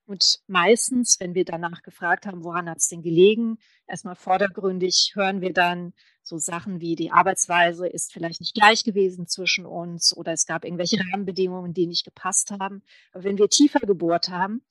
Und 0.09 0.39
meistens, 0.47 1.19
wenn 1.19 1.35
wir 1.35 1.45
danach 1.45 1.83
gefragt 1.83 2.25
haben, 2.25 2.43
woran 2.43 2.67
hat 2.67 2.79
es 2.79 2.87
denn 2.87 3.03
gelegen, 3.03 3.59
erstmal 3.85 4.15
vordergründig 4.15 5.11
hören 5.13 5.39
wir 5.39 5.53
dann 5.53 5.93
so 6.23 6.39
Sachen 6.39 6.81
wie 6.81 6.95
die 6.95 7.11
Arbeitsweise 7.11 7.87
ist 7.87 8.11
vielleicht 8.11 8.39
nicht 8.39 8.55
gleich 8.55 8.83
gewesen 8.83 9.27
zwischen 9.27 9.67
uns 9.67 10.17
oder 10.17 10.33
es 10.33 10.47
gab 10.47 10.65
irgendwelche 10.65 10.97
Rahmenbedingungen, 10.99 11.75
die 11.75 11.85
nicht 11.85 12.05
gepasst 12.05 12.49
haben. 12.49 12.81
Aber 13.11 13.23
wenn 13.23 13.37
wir 13.37 13.49
tiefer 13.49 13.81
gebohrt 13.81 14.29
haben, 14.29 14.63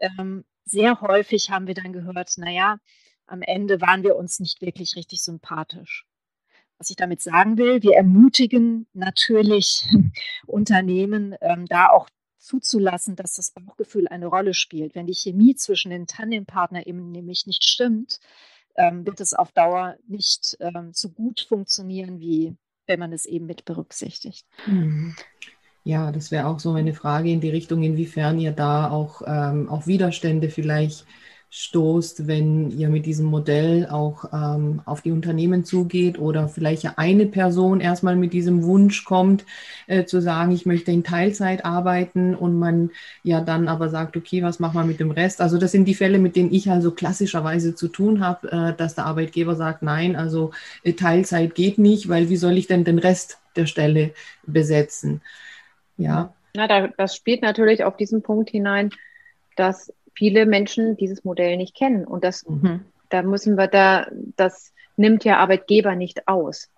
ähm, 0.00 0.42
sehr 0.64 1.02
häufig 1.02 1.50
haben 1.50 1.66
wir 1.66 1.74
dann 1.74 1.92
gehört, 1.92 2.38
naja, 2.38 2.78
am 3.26 3.42
Ende 3.42 3.82
waren 3.82 4.02
wir 4.02 4.16
uns 4.16 4.40
nicht 4.40 4.62
wirklich 4.62 4.96
richtig 4.96 5.22
sympathisch. 5.22 6.06
Was 6.78 6.88
ich 6.88 6.96
damit 6.96 7.20
sagen 7.20 7.58
will, 7.58 7.82
wir 7.82 7.96
ermutigen 7.96 8.86
natürlich 8.94 9.84
Unternehmen, 10.46 11.34
ähm, 11.42 11.66
da 11.66 11.90
auch 11.90 12.08
zuzulassen, 12.42 13.16
dass 13.16 13.34
das 13.34 13.52
Bauchgefühl 13.52 14.08
eine 14.08 14.26
Rolle 14.26 14.54
spielt. 14.54 14.94
Wenn 14.94 15.06
die 15.06 15.14
Chemie 15.14 15.54
zwischen 15.54 15.90
den 15.90 16.06
Tandempartnern 16.06 16.82
eben 16.82 17.10
nämlich 17.10 17.46
nicht 17.46 17.64
stimmt, 17.64 18.18
ähm, 18.76 19.06
wird 19.06 19.20
es 19.20 19.34
auf 19.34 19.52
Dauer 19.52 19.96
nicht 20.06 20.56
ähm, 20.60 20.90
so 20.92 21.10
gut 21.10 21.46
funktionieren, 21.48 22.20
wie 22.20 22.56
wenn 22.86 22.98
man 22.98 23.12
es 23.12 23.26
eben 23.26 23.46
mit 23.46 23.64
berücksichtigt. 23.64 24.46
Mhm. 24.66 25.14
Ja, 25.84 26.12
das 26.12 26.30
wäre 26.30 26.46
auch 26.46 26.60
so 26.60 26.72
eine 26.72 26.94
Frage 26.94 27.30
in 27.30 27.40
die 27.40 27.50
Richtung, 27.50 27.82
inwiefern 27.82 28.38
ihr 28.38 28.52
da 28.52 28.90
auch, 28.90 29.22
ähm, 29.26 29.68
auch 29.68 29.86
Widerstände 29.86 30.48
vielleicht 30.48 31.04
stoßt, 31.54 32.26
wenn 32.26 32.70
ihr 32.70 32.88
mit 32.88 33.04
diesem 33.04 33.26
Modell 33.26 33.86
auch 33.90 34.24
ähm, 34.32 34.80
auf 34.86 35.02
die 35.02 35.12
Unternehmen 35.12 35.66
zugeht 35.66 36.18
oder 36.18 36.48
vielleicht 36.48 36.98
eine 36.98 37.26
Person 37.26 37.82
erstmal 37.82 38.16
mit 38.16 38.32
diesem 38.32 38.62
Wunsch 38.62 39.04
kommt, 39.04 39.44
äh, 39.86 40.06
zu 40.06 40.22
sagen, 40.22 40.52
ich 40.52 40.64
möchte 40.64 40.92
in 40.92 41.04
Teilzeit 41.04 41.66
arbeiten 41.66 42.34
und 42.34 42.58
man 42.58 42.90
ja 43.22 43.42
dann 43.42 43.68
aber 43.68 43.90
sagt, 43.90 44.16
okay, 44.16 44.42
was 44.42 44.60
machen 44.60 44.80
wir 44.80 44.86
mit 44.86 44.98
dem 44.98 45.10
Rest? 45.10 45.42
Also 45.42 45.58
das 45.58 45.72
sind 45.72 45.84
die 45.84 45.94
Fälle, 45.94 46.18
mit 46.18 46.36
denen 46.36 46.54
ich 46.54 46.70
also 46.70 46.90
klassischerweise 46.90 47.74
zu 47.74 47.88
tun 47.88 48.24
habe, 48.24 48.50
äh, 48.50 48.74
dass 48.74 48.94
der 48.94 49.04
Arbeitgeber 49.04 49.54
sagt, 49.54 49.82
nein, 49.82 50.16
also 50.16 50.52
äh, 50.84 50.94
Teilzeit 50.94 51.54
geht 51.54 51.76
nicht, 51.76 52.08
weil 52.08 52.30
wie 52.30 52.36
soll 52.38 52.56
ich 52.56 52.66
denn 52.66 52.84
den 52.84 52.98
Rest 52.98 53.40
der 53.56 53.66
Stelle 53.66 54.12
besetzen? 54.46 55.20
Ja. 55.98 56.32
Na, 56.56 56.66
da, 56.66 56.88
das 56.88 57.14
spielt 57.14 57.42
natürlich 57.42 57.84
auf 57.84 57.98
diesen 57.98 58.22
Punkt 58.22 58.48
hinein, 58.48 58.88
dass 59.56 59.92
viele 60.14 60.46
Menschen 60.46 60.96
dieses 60.96 61.24
Modell 61.24 61.56
nicht 61.56 61.74
kennen. 61.74 62.04
Und 62.04 62.24
das, 62.24 62.46
mhm. 62.48 62.84
da 63.08 63.22
müssen 63.22 63.56
wir 63.56 63.66
da, 63.66 64.06
das 64.36 64.72
nimmt 64.96 65.24
ja 65.24 65.38
Arbeitgeber 65.38 65.94
nicht 65.94 66.28
aus. 66.28 66.70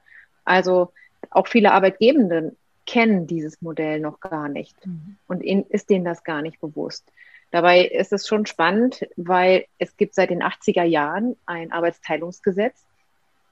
Also 0.45 0.93
auch 1.31 1.49
viele 1.49 1.73
Arbeitgebenden 1.73 2.57
kennen 2.87 3.27
dieses 3.27 3.63
Modell 3.63 4.01
noch 4.01 4.21
gar 4.21 4.49
nicht 4.49 4.87
mhm. 4.87 5.17
und 5.27 5.43
ihnen 5.43 5.65
ist 5.69 5.91
denen 5.91 6.05
das 6.05 6.23
gar 6.23 6.43
nicht 6.43 6.61
bewusst. 6.61 7.05
Dabei 7.51 7.85
ist 7.85 8.13
es 8.13 8.27
schon 8.27 8.47
spannend, 8.47 9.07
weil 9.17 9.67
es 9.79 9.97
gibt 9.97 10.15
seit 10.15 10.31
den 10.31 10.43
80er 10.43 10.83
Jahren 10.83 11.37
ein 11.47 11.73
Arbeitsteilungsgesetz. 11.73 12.85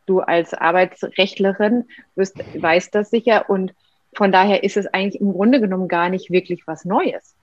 Du 0.06 0.20
als 0.20 0.54
Arbeitsrechtlerin 0.54 1.84
wirst, 2.16 2.36
weißt 2.60 2.94
das 2.94 3.10
sicher 3.10 3.48
und 3.48 3.74
von 4.14 4.32
daher 4.32 4.64
ist 4.64 4.76
es 4.76 4.86
eigentlich 4.88 5.20
im 5.20 5.32
Grunde 5.32 5.60
genommen 5.60 5.88
gar 5.88 6.08
nicht 6.08 6.30
wirklich 6.30 6.66
was 6.66 6.84
Neues. 6.84 7.34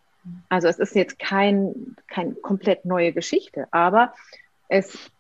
Also 0.50 0.68
es 0.68 0.80
ist 0.80 0.96
jetzt 0.96 1.20
kein, 1.20 1.96
kein 2.08 2.42
komplett 2.42 2.86
neue 2.86 3.14
Geschichte, 3.14 3.68
aber 3.72 4.14
es 4.68 5.12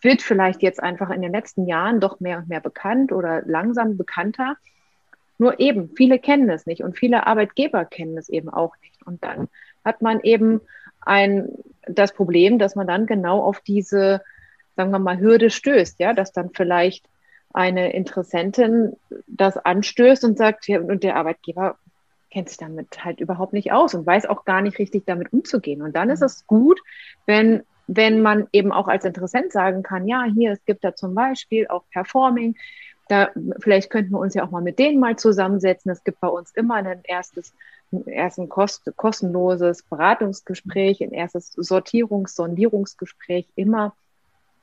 wird 0.00 0.22
vielleicht 0.22 0.62
jetzt 0.62 0.82
einfach 0.82 1.10
in 1.10 1.22
den 1.22 1.32
letzten 1.32 1.66
Jahren 1.66 2.00
doch 2.00 2.20
mehr 2.20 2.38
und 2.38 2.48
mehr 2.48 2.60
bekannt 2.60 3.12
oder 3.12 3.42
langsam 3.44 3.96
bekannter. 3.96 4.56
Nur 5.38 5.60
eben, 5.60 5.90
viele 5.96 6.18
kennen 6.18 6.50
es 6.50 6.66
nicht 6.66 6.82
und 6.82 6.98
viele 6.98 7.26
Arbeitgeber 7.26 7.84
kennen 7.84 8.18
es 8.18 8.28
eben 8.28 8.48
auch 8.48 8.74
nicht. 8.82 9.06
Und 9.06 9.22
dann 9.22 9.48
hat 9.84 10.02
man 10.02 10.20
eben 10.20 10.60
ein, 11.00 11.48
das 11.86 12.12
Problem, 12.12 12.58
dass 12.58 12.74
man 12.74 12.86
dann 12.86 13.06
genau 13.06 13.42
auf 13.42 13.60
diese, 13.60 14.22
sagen 14.76 14.90
wir 14.90 14.98
mal, 14.98 15.18
Hürde 15.18 15.50
stößt, 15.50 16.00
ja, 16.00 16.12
dass 16.12 16.32
dann 16.32 16.50
vielleicht 16.50 17.06
eine 17.52 17.92
Interessentin 17.92 18.96
das 19.26 19.56
anstößt 19.56 20.24
und 20.24 20.38
sagt, 20.38 20.68
und 20.68 21.02
der 21.02 21.16
Arbeitgeber 21.16 21.76
kennt 22.32 22.48
sich 22.48 22.58
damit 22.58 23.04
halt 23.04 23.20
überhaupt 23.20 23.52
nicht 23.52 23.72
aus 23.72 23.94
und 23.94 24.06
weiß 24.06 24.26
auch 24.26 24.44
gar 24.44 24.62
nicht 24.62 24.78
richtig 24.78 25.04
damit 25.06 25.32
umzugehen. 25.32 25.82
Und 25.82 25.94
dann 25.94 26.10
ist 26.10 26.20
mhm. 26.20 26.26
es 26.26 26.46
gut, 26.46 26.80
wenn, 27.26 27.62
wenn 27.86 28.22
man 28.22 28.48
eben 28.52 28.72
auch 28.72 28.88
als 28.88 29.04
Interessent 29.04 29.52
sagen 29.52 29.82
kann, 29.82 30.08
ja, 30.08 30.24
hier, 30.24 30.52
es 30.52 30.64
gibt 30.64 30.82
da 30.82 30.94
zum 30.94 31.14
Beispiel 31.14 31.68
auch 31.68 31.84
Performing, 31.90 32.56
da, 33.08 33.28
vielleicht 33.60 33.90
könnten 33.90 34.12
wir 34.12 34.20
uns 34.20 34.34
ja 34.34 34.44
auch 34.44 34.50
mal 34.50 34.62
mit 34.62 34.78
denen 34.78 34.98
mal 34.98 35.16
zusammensetzen. 35.16 35.90
Es 35.90 36.04
gibt 36.04 36.20
bei 36.20 36.28
uns 36.28 36.52
immer 36.52 36.76
ein 36.76 37.00
erstes, 37.04 37.52
ein 37.92 38.06
erstes 38.06 38.48
kost, 38.48 38.90
kostenloses 38.96 39.82
Beratungsgespräch, 39.82 41.02
ein 41.02 41.12
erstes 41.12 41.52
Sortierungs-, 41.56 42.34
Sondierungsgespräch 42.34 43.46
immer 43.54 43.94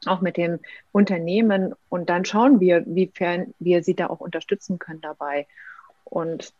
auch 0.05 0.21
mit 0.21 0.37
dem 0.37 0.59
Unternehmen 0.93 1.75
und 1.89 2.09
dann 2.09 2.23
schauen 2.23 2.61
wir, 2.61 2.83
wiefern 2.87 3.53
wir 3.59 3.83
sie 3.83 3.95
da 3.95 4.07
auch 4.07 4.21
unterstützen 4.21 4.79
können 4.79 5.01
dabei. 5.01 5.45
Und 6.05 6.53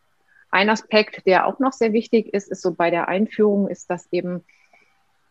ein 0.52 0.70
Aspekt, 0.70 1.26
der 1.26 1.46
auch 1.46 1.60
noch 1.60 1.74
sehr 1.74 1.94
wichtig 1.94 2.34
ist, 2.34 2.50
ist 2.50 2.62
so 2.62 2.74
bei 2.74 2.90
der 2.90 3.08
Einführung, 3.08 3.68
ist, 3.68 3.90
dass 3.90 4.08
eben 4.12 4.44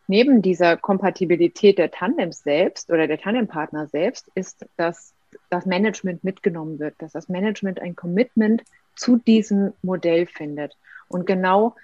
neben 0.07 0.43
dieser 0.43 0.77
Kompatibilität 0.77 1.79
der 1.79 1.91
Tandems 1.91 2.43
selbst 2.43 2.91
oder 2.91 3.07
der 3.07 3.19
Tandempartner 3.19 3.87
selbst, 3.89 4.31
ist, 4.35 4.65
dass 4.77 5.13
das 5.51 5.67
Management 5.67 6.25
mitgenommen 6.25 6.79
wird, 6.79 6.95
dass 6.99 7.13
das 7.13 7.29
Management 7.29 7.81
ein 7.81 7.95
Commitment 7.95 8.63
zu 8.97 9.17
diesem 9.17 9.75
Modell 9.83 10.27
findet. 10.27 10.77
Und 11.09 11.27
genau, 11.27 11.75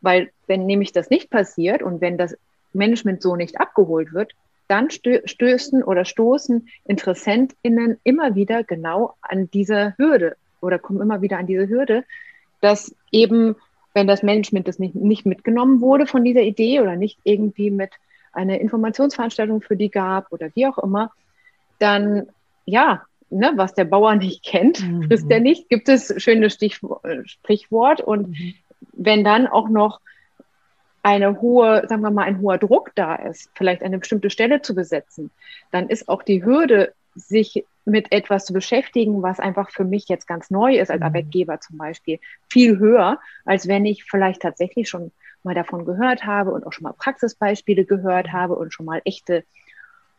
weil 0.00 0.30
wenn 0.46 0.66
nämlich 0.66 0.92
das 0.92 1.10
nicht 1.10 1.30
passiert 1.30 1.82
und 1.82 2.00
wenn 2.00 2.18
das 2.18 2.36
Management 2.72 3.22
so 3.22 3.36
nicht 3.36 3.60
abgeholt 3.60 4.12
wird, 4.12 4.32
dann 4.66 4.90
stößen 4.90 5.82
oder 5.82 6.04
stoßen 6.04 6.68
InteressentInnen 6.84 7.98
immer 8.04 8.34
wieder 8.34 8.64
genau 8.64 9.14
an 9.22 9.50
diese 9.50 9.94
Hürde 9.96 10.36
oder 10.60 10.78
kommen 10.78 11.00
immer 11.00 11.22
wieder 11.22 11.38
an 11.38 11.46
diese 11.46 11.68
Hürde, 11.68 12.04
dass 12.60 12.94
eben, 13.10 13.56
wenn 13.94 14.06
das 14.06 14.22
Management 14.22 14.68
das 14.68 14.78
nicht, 14.78 14.94
nicht 14.94 15.26
mitgenommen 15.26 15.80
wurde 15.80 16.06
von 16.06 16.24
dieser 16.24 16.42
Idee 16.42 16.80
oder 16.80 16.96
nicht 16.96 17.18
irgendwie 17.24 17.70
mit 17.70 17.90
einer 18.32 18.60
Informationsveranstaltung 18.60 19.62
für 19.62 19.76
die 19.76 19.90
gab 19.90 20.32
oder 20.32 20.50
wie 20.54 20.66
auch 20.66 20.78
immer, 20.78 21.10
dann 21.78 22.28
ja, 22.64 23.02
ne, 23.30 23.52
was 23.56 23.74
der 23.74 23.84
Bauer 23.84 24.14
nicht 24.14 24.44
kennt, 24.44 24.82
mhm. 24.82 25.04
frisst 25.04 25.30
er 25.30 25.40
nicht, 25.40 25.68
gibt 25.68 25.88
es 25.88 26.12
schönes 26.22 26.54
Sprichwort. 26.54 28.00
Und 28.00 28.28
mhm. 28.28 28.54
wenn 28.92 29.24
dann 29.24 29.46
auch 29.46 29.68
noch 29.68 30.00
eine 31.02 31.40
hohe, 31.40 31.86
sagen 31.88 32.02
wir 32.02 32.10
mal, 32.10 32.24
ein 32.24 32.40
hoher 32.40 32.58
Druck 32.58 32.92
da 32.94 33.14
ist, 33.14 33.50
vielleicht 33.54 33.82
eine 33.82 33.98
bestimmte 33.98 34.30
Stelle 34.30 34.60
zu 34.60 34.74
besetzen, 34.74 35.30
dann 35.70 35.88
ist 35.88 36.08
auch 36.08 36.22
die 36.22 36.44
Hürde, 36.44 36.92
sich 37.14 37.64
mit 37.88 38.12
etwas 38.12 38.44
zu 38.44 38.52
beschäftigen, 38.52 39.22
was 39.22 39.40
einfach 39.40 39.70
für 39.70 39.84
mich 39.84 40.08
jetzt 40.08 40.26
ganz 40.26 40.50
neu 40.50 40.76
ist, 40.76 40.90
als 40.90 41.00
mhm. 41.00 41.06
Arbeitgeber 41.06 41.60
zum 41.60 41.78
Beispiel, 41.78 42.20
viel 42.48 42.78
höher, 42.78 43.18
als 43.44 43.68
wenn 43.68 43.84
ich 43.84 44.04
vielleicht 44.04 44.42
tatsächlich 44.42 44.88
schon 44.88 45.12
mal 45.42 45.54
davon 45.54 45.84
gehört 45.84 46.24
habe 46.24 46.52
und 46.52 46.66
auch 46.66 46.72
schon 46.72 46.84
mal 46.84 46.92
Praxisbeispiele 46.92 47.84
gehört 47.84 48.32
habe 48.32 48.56
und 48.56 48.72
schon 48.72 48.86
mal 48.86 49.00
echte 49.04 49.44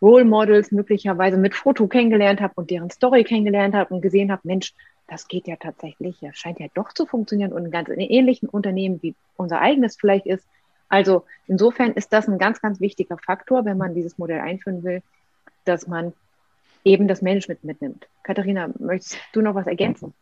Role 0.02 0.26
Models 0.26 0.72
möglicherweise 0.72 1.38
mit 1.38 1.56
Foto 1.56 1.88
kennengelernt 1.88 2.40
habe 2.40 2.54
und 2.56 2.70
deren 2.70 2.90
Story 2.90 3.24
kennengelernt 3.24 3.76
habe 3.76 3.94
und 3.94 4.02
gesehen 4.02 4.32
habe, 4.32 4.42
Mensch, 4.46 4.74
das 5.08 5.28
geht 5.28 5.48
ja 5.48 5.56
tatsächlich, 5.58 6.18
das 6.22 6.38
scheint 6.38 6.60
ja 6.60 6.68
doch 6.74 6.94
zu 6.94 7.06
funktionieren 7.06 7.52
und 7.52 7.66
in 7.66 7.72
ganz 7.72 7.90
ähnlichen 7.90 8.48
Unternehmen 8.48 9.02
wie 9.02 9.16
unser 9.36 9.60
eigenes 9.60 9.98
vielleicht 9.98 10.26
ist. 10.26 10.48
Also 10.88 11.26
insofern 11.48 11.94
ist 11.94 12.14
das 12.14 12.28
ein 12.28 12.38
ganz, 12.38 12.62
ganz 12.62 12.80
wichtiger 12.80 13.18
Faktor, 13.18 13.66
wenn 13.66 13.78
man 13.78 13.94
dieses 13.94 14.18
Modell 14.18 14.40
einführen 14.40 14.84
will, 14.84 15.02
dass 15.66 15.88
man 15.88 16.14
eben 16.90 17.08
das 17.08 17.22
Management 17.22 17.64
mitnimmt. 17.64 18.08
Katharina, 18.24 18.70
möchtest 18.80 19.18
du 19.34 19.42
noch 19.42 19.56
was 19.56 19.68
ergänzen? 19.68 20.14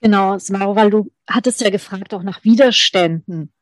Genau, 0.00 0.38
Smaro, 0.38 0.76
weil 0.76 0.90
du 0.90 1.10
hattest 1.28 1.60
ja 1.60 1.70
gefragt 1.70 2.12
auch 2.12 2.22
nach 2.22 2.44
Widerständen. 2.44 3.52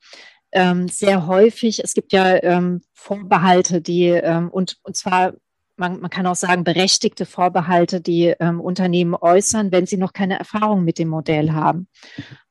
Ähm, 0.51 0.89
sehr 0.89 1.27
häufig, 1.27 1.83
es 1.83 1.95
gibt 1.95 2.13
ja 2.13 2.43
ähm, 2.43 2.81
Vorbehalte, 2.95 3.81
die 3.81 4.07
ähm, 4.07 4.51
und, 4.51 4.79
und 4.83 4.97
zwar 4.97 5.35
man, 5.77 6.01
man, 6.01 6.11
kann 6.11 6.27
auch 6.27 6.37
sagen, 6.37 6.63
berechtigte 6.63 7.27
Vorbehalte, 7.27 8.01
die 8.01 8.33
ähm, 8.39 8.61
Unternehmen 8.61 9.15
äußern, 9.15 9.73
wenn 9.73 9.87
sie 9.87 9.97
noch 9.97 10.13
keine 10.13 10.39
Erfahrung 10.39 10.85
mit 10.85 11.01
dem 11.01 11.09
Modell 11.09 11.51
haben. 11.53 11.89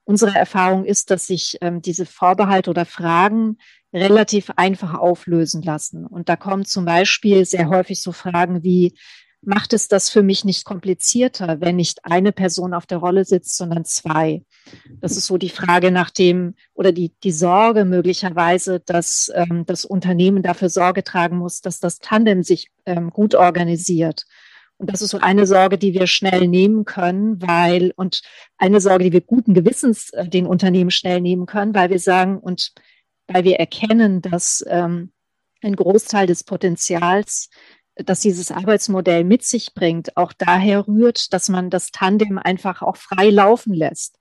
Unsere 0.04 0.36
Erfahrung 0.36 0.84
ist, 0.84 1.10
dass 1.10 1.28
sich 1.28 1.58
ähm, 1.62 1.82
diese 1.82 2.06
Vorbehalte 2.06 2.69
oder 2.69 2.86
Fragen 2.86 3.58
relativ 3.93 4.49
einfach 4.58 4.93
auflösen 4.95 5.62
lassen. 5.62 6.06
Und 6.06 6.28
da 6.28 6.36
kommen 6.36 6.65
zum 6.65 6.84
Beispiel 6.84 7.45
sehr 7.45 7.69
häufig 7.69 8.02
so 8.02 8.12
Fragen 8.12 8.63
wie, 8.63 8.93
macht 9.45 9.73
es 9.73 9.88
das 9.88 10.10
für 10.10 10.23
mich 10.23 10.45
nicht 10.45 10.65
komplizierter, 10.65 11.60
wenn 11.60 11.75
nicht 11.75 12.06
eine 12.06 12.32
Person 12.32 12.73
auf 12.73 12.86
der 12.86 12.99
Rolle 12.99 13.25
sitzt, 13.25 13.58
sondern 13.58 13.86
zwei. 13.86 14.43
Das 15.01 15.17
ist 15.17 15.27
so 15.27 15.38
die 15.38 15.49
Frage 15.49 15.91
nach 15.91 16.10
dem 16.10 16.56
oder 16.73 16.91
die, 16.91 17.13
die 17.23 17.32
Sorge 17.32 17.86
möglicherweise, 17.86 18.79
dass 18.79 19.32
ähm, 19.36 19.65
das 19.65 19.86
Unternehmen 19.86 20.43
dafür 20.43 20.69
Sorge 20.69 21.03
tragen 21.03 21.38
muss, 21.38 21.62
dass 21.62 21.79
das 21.79 21.99
Tandem 21.99 22.43
sich 22.43 22.69
ähm, 22.86 23.10
gut 23.10 23.36
organisiert. 23.36 24.25
Und 24.77 24.91
das 24.91 25.01
ist 25.01 25.12
so 25.12 25.19
eine 25.19 25.45
Sorge, 25.45 25.77
die 25.77 25.93
wir 25.93 26.08
schnell 26.08 26.47
nehmen 26.47 26.86
können, 26.86 27.41
weil, 27.41 27.93
und 27.95 28.21
eine 28.58 28.82
Sorge, 28.82 29.06
die 29.06 29.13
wir 29.13 29.21
guten 29.21 29.53
Gewissens 29.53 30.10
äh, 30.12 30.27
den 30.27 30.45
Unternehmen 30.45 30.91
schnell 30.91 31.21
nehmen 31.21 31.45
können, 31.45 31.75
weil 31.75 31.89
wir 31.89 31.99
sagen, 31.99 32.38
und 32.38 32.73
weil 33.27 33.43
wir 33.43 33.58
erkennen, 33.58 34.21
dass 34.21 34.63
ähm, 34.67 35.12
ein 35.62 35.75
Großteil 35.75 36.27
des 36.27 36.43
Potenzials 36.43 37.49
dass 37.95 38.21
dieses 38.21 38.51
Arbeitsmodell 38.51 39.23
mit 39.23 39.43
sich 39.43 39.73
bringt, 39.73 40.17
auch 40.17 40.34
daher 40.34 40.88
rührt, 40.88 41.34
dass 41.34 41.49
man 41.49 41.69
das 41.69 41.91
Tandem 41.91 42.38
einfach 42.38 42.82
auch 42.82 42.97
frei 42.97 43.29
laufen 43.29 43.73
lässt. 43.73 44.17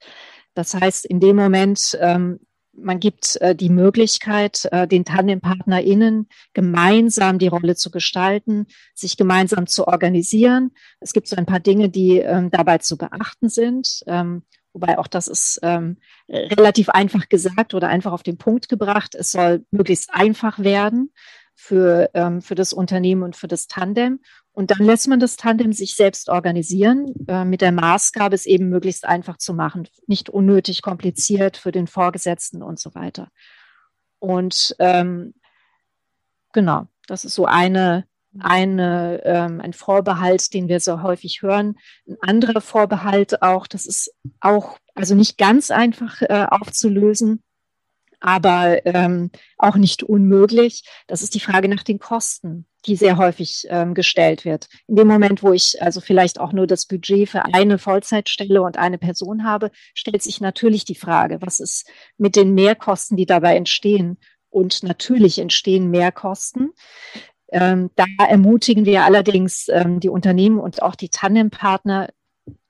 Das 0.54 0.74
heißt, 0.74 1.06
in 1.06 1.20
dem 1.20 1.36
Moment, 1.36 1.96
ähm, 2.00 2.40
man 2.74 3.00
gibt 3.00 3.36
äh, 3.40 3.54
die 3.54 3.68
Möglichkeit, 3.68 4.66
äh, 4.72 4.88
den 4.88 5.04
TandempartnerInnen 5.04 6.28
gemeinsam 6.54 7.38
die 7.38 7.48
Rolle 7.48 7.76
zu 7.76 7.90
gestalten, 7.90 8.66
sich 8.94 9.16
gemeinsam 9.16 9.66
zu 9.66 9.86
organisieren. 9.86 10.72
Es 11.00 11.12
gibt 11.12 11.28
so 11.28 11.36
ein 11.36 11.46
paar 11.46 11.60
Dinge, 11.60 11.90
die 11.90 12.18
ähm, 12.18 12.50
dabei 12.50 12.78
zu 12.78 12.96
beachten 12.96 13.48
sind. 13.48 14.02
Ähm, 14.06 14.42
Wobei 14.74 14.98
auch 14.98 15.06
das 15.06 15.28
ist 15.28 15.60
ähm, 15.62 15.98
relativ 16.28 16.88
einfach 16.88 17.28
gesagt 17.28 17.74
oder 17.74 17.88
einfach 17.88 18.12
auf 18.12 18.22
den 18.22 18.38
Punkt 18.38 18.70
gebracht. 18.70 19.14
Es 19.14 19.30
soll 19.30 19.66
möglichst 19.70 20.14
einfach 20.14 20.58
werden 20.58 21.12
für, 21.54 22.10
ähm, 22.14 22.42
für 22.42 22.54
das 22.54 22.72
Unternehmen 22.72 23.22
und 23.22 23.36
für 23.36 23.48
das 23.48 23.66
Tandem. 23.66 24.20
Und 24.52 24.70
dann 24.70 24.84
lässt 24.84 25.08
man 25.08 25.20
das 25.20 25.36
Tandem 25.36 25.72
sich 25.72 25.94
selbst 25.94 26.28
organisieren, 26.28 27.14
äh, 27.26 27.44
mit 27.44 27.60
der 27.60 27.72
Maßgabe, 27.72 28.34
es 28.34 28.46
eben 28.46 28.68
möglichst 28.68 29.06
einfach 29.06 29.38
zu 29.38 29.54
machen, 29.54 29.88
nicht 30.06 30.28
unnötig 30.28 30.82
kompliziert 30.82 31.56
für 31.56 31.72
den 31.72 31.86
Vorgesetzten 31.86 32.62
und 32.62 32.78
so 32.78 32.94
weiter. 32.94 33.28
Und 34.18 34.76
ähm, 34.78 35.34
genau, 36.52 36.86
das 37.06 37.24
ist 37.24 37.34
so 37.34 37.46
eine, 37.46 38.06
eine, 38.38 39.22
ähm, 39.24 39.60
ein 39.60 39.72
Vorbehalt, 39.72 40.52
den 40.54 40.68
wir 40.68 40.80
so 40.80 41.02
häufig 41.02 41.42
hören. 41.42 41.76
Ein 42.06 42.16
anderer 42.20 42.60
Vorbehalt 42.60 43.42
auch, 43.42 43.66
das 43.66 43.86
ist 43.86 44.14
auch, 44.40 44.78
also 44.94 45.14
nicht 45.14 45.38
ganz 45.38 45.70
einfach 45.70 46.22
äh, 46.22 46.46
aufzulösen, 46.48 47.42
aber 48.22 48.86
ähm, 48.86 49.30
auch 49.58 49.76
nicht 49.76 50.02
unmöglich. 50.02 50.84
Das 51.06 51.22
ist 51.22 51.34
die 51.34 51.40
Frage 51.40 51.68
nach 51.68 51.82
den 51.82 51.98
Kosten, 51.98 52.66
die 52.86 52.96
sehr 52.96 53.16
häufig 53.16 53.66
ähm, 53.68 53.94
gestellt 53.94 54.44
wird. 54.44 54.68
In 54.86 54.96
dem 54.96 55.08
Moment, 55.08 55.42
wo 55.42 55.52
ich 55.52 55.82
also 55.82 56.00
vielleicht 56.00 56.40
auch 56.40 56.52
nur 56.52 56.66
das 56.66 56.86
Budget 56.86 57.28
für 57.28 57.44
eine 57.52 57.78
Vollzeitstelle 57.78 58.62
und 58.62 58.78
eine 58.78 58.98
Person 58.98 59.44
habe, 59.44 59.70
stellt 59.94 60.22
sich 60.22 60.40
natürlich 60.40 60.84
die 60.84 60.94
Frage, 60.94 61.38
was 61.40 61.60
ist 61.60 61.90
mit 62.16 62.36
den 62.36 62.54
Mehrkosten, 62.54 63.16
die 63.16 63.26
dabei 63.26 63.56
entstehen? 63.56 64.18
Und 64.48 64.82
natürlich 64.82 65.38
entstehen 65.38 65.90
Mehrkosten. 65.90 66.72
Ähm, 67.50 67.90
da 67.96 68.04
ermutigen 68.28 68.84
wir 68.84 69.04
allerdings 69.04 69.68
ähm, 69.68 69.98
die 69.98 70.08
Unternehmen 70.08 70.58
und 70.58 70.82
auch 70.82 70.94
die 70.94 71.08
Tandempartner, 71.08 72.08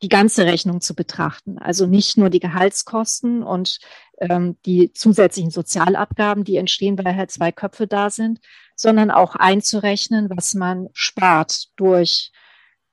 die 0.03 0.09
ganze 0.09 0.45
Rechnung 0.45 0.81
zu 0.81 0.95
betrachten. 0.95 1.59
Also 1.59 1.87
nicht 1.87 2.19
nur 2.19 2.31
die 2.31 2.41
Gehaltskosten 2.41 3.43
und 3.43 3.79
ähm, 4.19 4.57
die 4.67 4.93
zusätzlichen 4.93 5.51
Sozialabgaben, 5.51 6.45
die 6.45 6.57
entstehen, 6.57 6.99
weil 6.99 7.17
halt 7.17 7.31
zwei 7.31 7.53
Köpfe 7.53 7.87
da 7.87 8.11
sind, 8.11 8.41
sondern 8.77 9.11
auch 9.11 9.35
einzurechnen, 9.35 10.29
was 10.31 10.55
man 10.55 10.89
spart 10.93 11.69
durch 11.77 12.33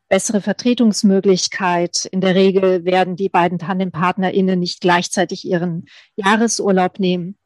bessere 0.08 0.42
Vertretungsmöglichkeit. 0.42 2.06
In 2.06 2.22
der 2.22 2.36
Regel 2.36 2.84
werden 2.86 3.16
die 3.16 3.30
beiden 3.30 3.60
TandempartnerInnen 3.60 4.60
nicht 4.60 4.82
gleichzeitig 4.82 5.46
ihren 5.46 5.86
Jahresurlaub 6.16 7.00
nehmen. 7.00 7.38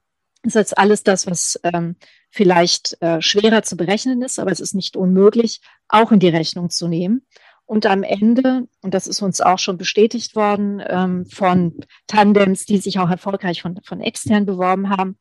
Das 0.43 0.55
ist 0.55 0.77
alles 0.77 1.03
das, 1.03 1.27
was 1.27 1.59
ähm, 1.63 1.95
vielleicht 2.29 3.01
äh, 3.01 3.21
schwerer 3.21 3.63
zu 3.63 3.77
berechnen 3.77 4.21
ist, 4.21 4.39
aber 4.39 4.51
es 4.51 4.59
ist 4.59 4.75
nicht 4.75 4.97
unmöglich, 4.97 5.61
auch 5.87 6.11
in 6.11 6.19
die 6.19 6.29
Rechnung 6.29 6.69
zu 6.69 6.87
nehmen. 6.87 7.25
Und 7.65 7.85
am 7.85 8.03
Ende, 8.03 8.67
und 8.81 8.93
das 8.93 9.07
ist 9.07 9.21
uns 9.21 9.41
auch 9.41 9.59
schon 9.59 9.77
bestätigt 9.77 10.35
worden 10.35 10.83
ähm, 10.85 11.25
von 11.25 11.79
Tandems, 12.07 12.65
die 12.65 12.77
sich 12.77 12.99
auch 12.99 13.09
erfolgreich 13.09 13.61
von, 13.61 13.79
von 13.83 14.01
extern 14.01 14.45
beworben 14.45 14.89
haben, 14.89 15.17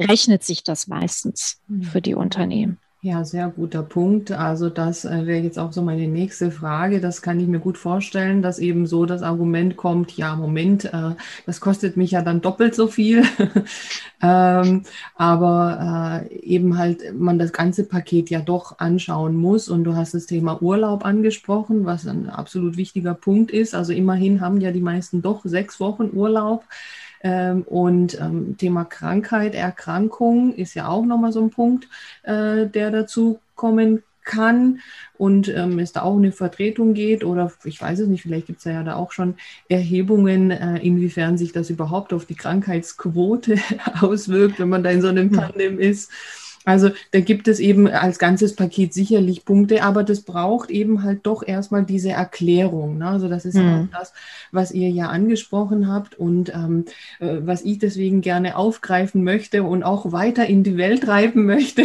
rechnet 0.00 0.42
sich 0.42 0.64
das 0.64 0.86
meistens 0.86 1.60
für 1.82 2.00
die 2.00 2.14
Unternehmen. 2.14 2.78
Ja, 3.04 3.24
sehr 3.24 3.48
guter 3.48 3.82
Punkt. 3.82 4.30
Also 4.30 4.70
das 4.70 5.04
äh, 5.04 5.26
wäre 5.26 5.40
jetzt 5.42 5.58
auch 5.58 5.72
so 5.72 5.82
meine 5.82 6.06
nächste 6.06 6.52
Frage. 6.52 7.00
Das 7.00 7.20
kann 7.20 7.40
ich 7.40 7.48
mir 7.48 7.58
gut 7.58 7.76
vorstellen, 7.76 8.42
dass 8.42 8.60
eben 8.60 8.86
so 8.86 9.06
das 9.06 9.22
Argument 9.22 9.76
kommt, 9.76 10.16
ja, 10.16 10.36
Moment, 10.36 10.84
äh, 10.84 11.16
das 11.44 11.60
kostet 11.60 11.96
mich 11.96 12.12
ja 12.12 12.22
dann 12.22 12.40
doppelt 12.42 12.76
so 12.76 12.86
viel. 12.86 13.24
ähm, 14.22 14.84
aber 15.16 16.28
äh, 16.30 16.34
eben 16.42 16.78
halt 16.78 17.12
man 17.18 17.40
das 17.40 17.52
ganze 17.52 17.82
Paket 17.88 18.30
ja 18.30 18.40
doch 18.40 18.78
anschauen 18.78 19.34
muss. 19.34 19.68
Und 19.68 19.82
du 19.82 19.96
hast 19.96 20.14
das 20.14 20.26
Thema 20.26 20.62
Urlaub 20.62 21.04
angesprochen, 21.04 21.84
was 21.84 22.06
ein 22.06 22.30
absolut 22.30 22.76
wichtiger 22.76 23.14
Punkt 23.14 23.50
ist. 23.50 23.74
Also 23.74 23.92
immerhin 23.92 24.40
haben 24.40 24.60
ja 24.60 24.70
die 24.70 24.80
meisten 24.80 25.22
doch 25.22 25.40
sechs 25.44 25.80
Wochen 25.80 26.10
Urlaub. 26.12 26.64
Ähm, 27.22 27.62
und 27.62 28.20
ähm, 28.20 28.56
Thema 28.56 28.84
Krankheit, 28.84 29.54
Erkrankung 29.54 30.54
ist 30.54 30.74
ja 30.74 30.88
auch 30.88 31.04
nochmal 31.04 31.32
so 31.32 31.40
ein 31.40 31.50
Punkt, 31.50 31.88
äh, 32.24 32.66
der 32.66 32.90
dazu 32.90 33.38
kommen 33.54 34.02
kann 34.24 34.80
und 35.18 35.48
ähm, 35.48 35.78
es 35.78 35.92
da 35.92 36.02
auch 36.02 36.16
eine 36.16 36.32
Vertretung 36.32 36.94
geht 36.94 37.24
oder 37.24 37.52
ich 37.64 37.80
weiß 37.80 38.00
es 38.00 38.08
nicht, 38.08 38.22
vielleicht 38.22 38.46
gibt 38.46 38.58
es 38.60 38.64
ja 38.64 38.82
da 38.82 38.96
auch 38.96 39.12
schon 39.12 39.34
Erhebungen, 39.68 40.50
äh, 40.50 40.78
inwiefern 40.78 41.38
sich 41.38 41.52
das 41.52 41.70
überhaupt 41.70 42.12
auf 42.12 42.24
die 42.24 42.34
Krankheitsquote 42.34 43.56
auswirkt, 44.00 44.60
wenn 44.60 44.68
man 44.68 44.82
da 44.82 44.90
in 44.90 45.02
so 45.02 45.08
einem 45.08 45.32
Tandem 45.32 45.78
ist. 45.78 46.10
Also 46.64 46.90
da 47.10 47.20
gibt 47.20 47.48
es 47.48 47.58
eben 47.58 47.88
als 47.88 48.18
ganzes 48.18 48.54
Paket 48.54 48.94
sicherlich 48.94 49.44
Punkte, 49.44 49.82
aber 49.82 50.04
das 50.04 50.20
braucht 50.20 50.70
eben 50.70 51.02
halt 51.02 51.20
doch 51.24 51.42
erstmal 51.42 51.84
diese 51.84 52.10
Erklärung. 52.10 52.98
Ne? 52.98 53.06
Also 53.06 53.28
das 53.28 53.44
ist 53.44 53.56
mhm. 53.56 53.88
auch 53.92 53.98
das, 53.98 54.12
was 54.52 54.70
ihr 54.70 54.88
ja 54.90 55.08
angesprochen 55.08 55.92
habt 55.92 56.14
und 56.18 56.54
ähm, 56.54 56.84
äh, 57.18 57.38
was 57.40 57.62
ich 57.62 57.78
deswegen 57.78 58.20
gerne 58.20 58.56
aufgreifen 58.56 59.24
möchte 59.24 59.64
und 59.64 59.82
auch 59.82 60.12
weiter 60.12 60.46
in 60.46 60.62
die 60.62 60.76
Welt 60.76 61.02
treiben 61.02 61.46
möchte, 61.46 61.82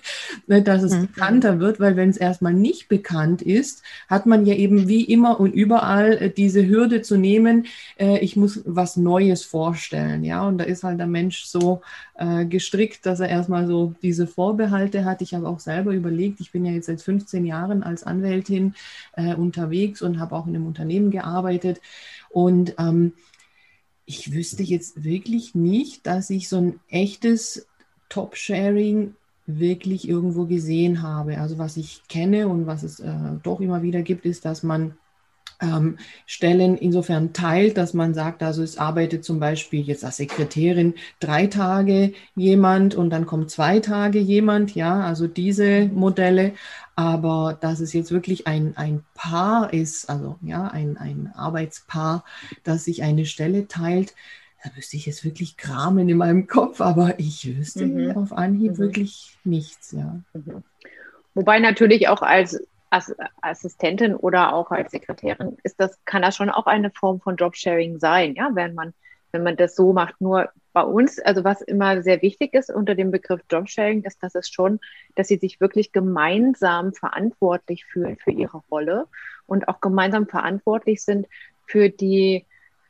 ne, 0.46 0.62
dass 0.62 0.82
es 0.82 0.94
mhm. 0.94 1.08
bekannter 1.08 1.58
wird, 1.58 1.80
weil 1.80 1.96
wenn 1.96 2.10
es 2.10 2.16
erstmal 2.16 2.54
nicht 2.54 2.88
bekannt 2.88 3.42
ist, 3.42 3.82
hat 4.08 4.26
man 4.26 4.46
ja 4.46 4.54
eben 4.54 4.86
wie 4.86 5.02
immer 5.02 5.40
und 5.40 5.52
überall 5.52 6.12
äh, 6.12 6.30
diese 6.30 6.66
Hürde 6.66 7.02
zu 7.02 7.16
nehmen, 7.16 7.66
äh, 7.98 8.18
ich 8.18 8.36
muss 8.36 8.62
was 8.64 8.96
Neues 8.96 9.44
vorstellen. 9.44 10.22
Ja, 10.22 10.46
und 10.46 10.58
da 10.58 10.64
ist 10.64 10.84
halt 10.84 11.00
der 11.00 11.06
Mensch 11.06 11.44
so 11.44 11.82
äh, 12.20 12.44
gestrickt, 12.44 13.06
dass 13.06 13.20
er 13.20 13.30
erstmal 13.30 13.66
so 13.66 13.94
diese 14.02 14.26
Vorbehalte 14.26 15.06
hat. 15.06 15.22
Ich 15.22 15.32
habe 15.32 15.48
auch 15.48 15.58
selber 15.58 15.92
überlegt, 15.92 16.40
ich 16.40 16.52
bin 16.52 16.66
ja 16.66 16.72
jetzt 16.72 16.86
seit 16.86 17.00
15 17.00 17.46
Jahren 17.46 17.82
als 17.82 18.04
Anwältin 18.04 18.74
äh, 19.14 19.34
unterwegs 19.34 20.02
und 20.02 20.20
habe 20.20 20.36
auch 20.36 20.46
in 20.46 20.54
einem 20.54 20.66
Unternehmen 20.66 21.10
gearbeitet. 21.10 21.80
Und 22.28 22.74
ähm, 22.78 23.14
ich 24.04 24.32
wüsste 24.32 24.62
jetzt 24.62 25.02
wirklich 25.02 25.54
nicht, 25.54 26.06
dass 26.06 26.28
ich 26.28 26.48
so 26.50 26.58
ein 26.58 26.80
echtes 26.90 27.66
Top-Sharing 28.10 29.14
wirklich 29.46 30.06
irgendwo 30.06 30.44
gesehen 30.44 31.00
habe. 31.00 31.38
Also 31.38 31.56
was 31.56 31.78
ich 31.78 32.02
kenne 32.08 32.48
und 32.48 32.66
was 32.66 32.82
es 32.82 33.00
äh, 33.00 33.14
doch 33.42 33.60
immer 33.60 33.82
wieder 33.82 34.02
gibt, 34.02 34.26
ist, 34.26 34.44
dass 34.44 34.62
man 34.62 34.94
ähm, 35.60 35.98
Stellen 36.26 36.76
insofern 36.76 37.32
teilt, 37.32 37.76
dass 37.76 37.94
man 37.94 38.14
sagt, 38.14 38.42
also 38.42 38.62
es 38.62 38.78
arbeitet 38.78 39.24
zum 39.24 39.40
Beispiel 39.40 39.82
jetzt 39.82 40.04
als 40.04 40.16
Sekretärin 40.16 40.94
drei 41.20 41.46
Tage 41.46 42.12
jemand 42.34 42.94
und 42.94 43.10
dann 43.10 43.26
kommt 43.26 43.50
zwei 43.50 43.80
Tage 43.80 44.18
jemand, 44.18 44.74
ja, 44.74 45.00
also 45.00 45.26
diese 45.26 45.86
Modelle. 45.86 46.52
Aber 46.96 47.56
dass 47.60 47.80
es 47.80 47.92
jetzt 47.92 48.12
wirklich 48.12 48.46
ein, 48.46 48.76
ein 48.76 49.04
Paar 49.14 49.72
ist, 49.72 50.10
also 50.10 50.36
ja, 50.42 50.66
ein, 50.66 50.96
ein 50.96 51.32
Arbeitspaar, 51.34 52.24
das 52.64 52.84
sich 52.84 53.02
eine 53.02 53.26
Stelle 53.26 53.68
teilt, 53.68 54.14
da 54.62 54.70
wüsste 54.76 54.96
ich 54.96 55.06
jetzt 55.06 55.24
wirklich 55.24 55.56
kramen 55.56 56.08
in 56.08 56.18
meinem 56.18 56.46
Kopf, 56.46 56.80
aber 56.82 57.18
ich 57.18 57.56
wüsste 57.56 57.86
mhm. 57.86 58.16
auf 58.16 58.32
Anhieb 58.32 58.72
mhm. 58.72 58.78
wirklich 58.78 59.38
nichts, 59.44 59.92
ja. 59.92 60.20
Mhm. 60.34 60.62
Wobei 61.34 61.60
natürlich 61.60 62.08
auch 62.08 62.22
als 62.22 62.60
als 62.90 63.14
Assistentin 63.40 64.14
oder 64.14 64.52
auch 64.52 64.72
als 64.72 64.90
Sekretärin 64.90 65.56
ist 65.62 65.80
das, 65.80 65.98
kann 66.04 66.22
das 66.22 66.36
schon 66.36 66.50
auch 66.50 66.66
eine 66.66 66.90
Form 66.90 67.20
von 67.20 67.36
Jobsharing 67.36 68.00
sein, 68.00 68.34
ja, 68.34 68.50
wenn 68.54 68.74
man, 68.74 68.92
wenn 69.30 69.44
man 69.44 69.56
das 69.56 69.76
so 69.76 69.92
macht. 69.92 70.20
Nur 70.20 70.50
bei 70.72 70.82
uns, 70.82 71.20
also 71.20 71.44
was 71.44 71.62
immer 71.62 72.02
sehr 72.02 72.20
wichtig 72.20 72.52
ist 72.52 72.70
unter 72.70 72.96
dem 72.96 73.12
Begriff 73.12 73.40
Jobsharing, 73.48 74.02
ist, 74.02 74.22
dass 74.22 74.34
es 74.34 74.50
schon, 74.50 74.80
dass 75.14 75.28
sie 75.28 75.36
sich 75.36 75.60
wirklich 75.60 75.92
gemeinsam 75.92 76.92
verantwortlich 76.92 77.84
fühlen 77.86 78.16
für 78.16 78.32
ihre 78.32 78.62
Rolle 78.70 79.06
und 79.46 79.68
auch 79.68 79.80
gemeinsam 79.80 80.26
verantwortlich 80.26 81.02
sind 81.02 81.28
für 81.66 81.90
die 81.90 82.44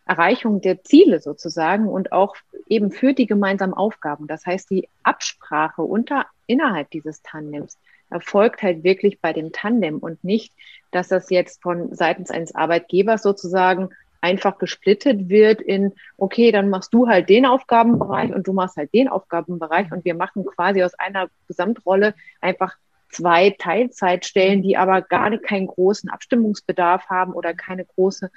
Erreichung 0.07 0.63
der 0.63 0.83
Ziele 0.83 1.21
sozusagen 1.21 1.87
und 1.87 2.11
auch 2.11 2.35
eben 2.69 2.91
für 2.91 3.13
die 3.13 3.27
gemeinsamen 3.27 3.75
Aufgaben. 3.75 4.27
Das 4.27 4.47
heißt, 4.47 4.71
die 4.71 4.89
Absprache 5.03 5.83
unter, 5.83 6.27
innerhalb 6.47 6.91
dieses 6.91 7.23
Tandems 7.23 7.79
erfolgt 8.11 8.63
halt 8.63 8.85
wirklich 8.85 9.21
bei 9.21 9.33
dem 9.33 9.53
Tandem 9.53 9.99
und 9.99 10.23
nicht, 10.25 10.53
dass 10.91 11.09
das 11.09 11.31
jetzt 11.31 11.63
von 11.63 11.95
seitens 11.95 12.31
eines 12.31 12.55
Arbeitgebers 12.55 13.23
sozusagen 13.23 13.91
einfach 14.21 14.59
gesplittet 14.59 15.29
wird 15.29 15.61
in, 15.61 15.93
okay, 16.17 16.53
dann 16.53 16.69
machst 16.69 16.93
du 16.93 17.09
halt 17.09 17.29
den 17.29 17.47
Aufgabenbereich 17.47 18.35
und 18.35 18.47
du 18.47 18.53
machst 18.53 18.77
halt 18.77 18.93
den 18.93 19.09
Aufgabenbereich 19.09 19.91
und 19.93 20.05
wir 20.05 20.15
machen 20.15 20.45
quasi 20.45 20.83
aus 20.83 20.95
einer 20.95 21.29
Gesamtrolle 21.49 22.15
einfach 22.41 22.77
zwei 23.11 23.51
Teilzeitstellen, 23.51 24.63
die 24.63 24.77
aber 24.77 25.03
gar 25.03 25.37
keinen 25.39 25.67
großen 25.67 26.11
Abstimmungsbedarf 26.11 27.07
haben 27.07 27.33
oder 27.33 27.55
keine 27.55 27.85
große 27.85 28.31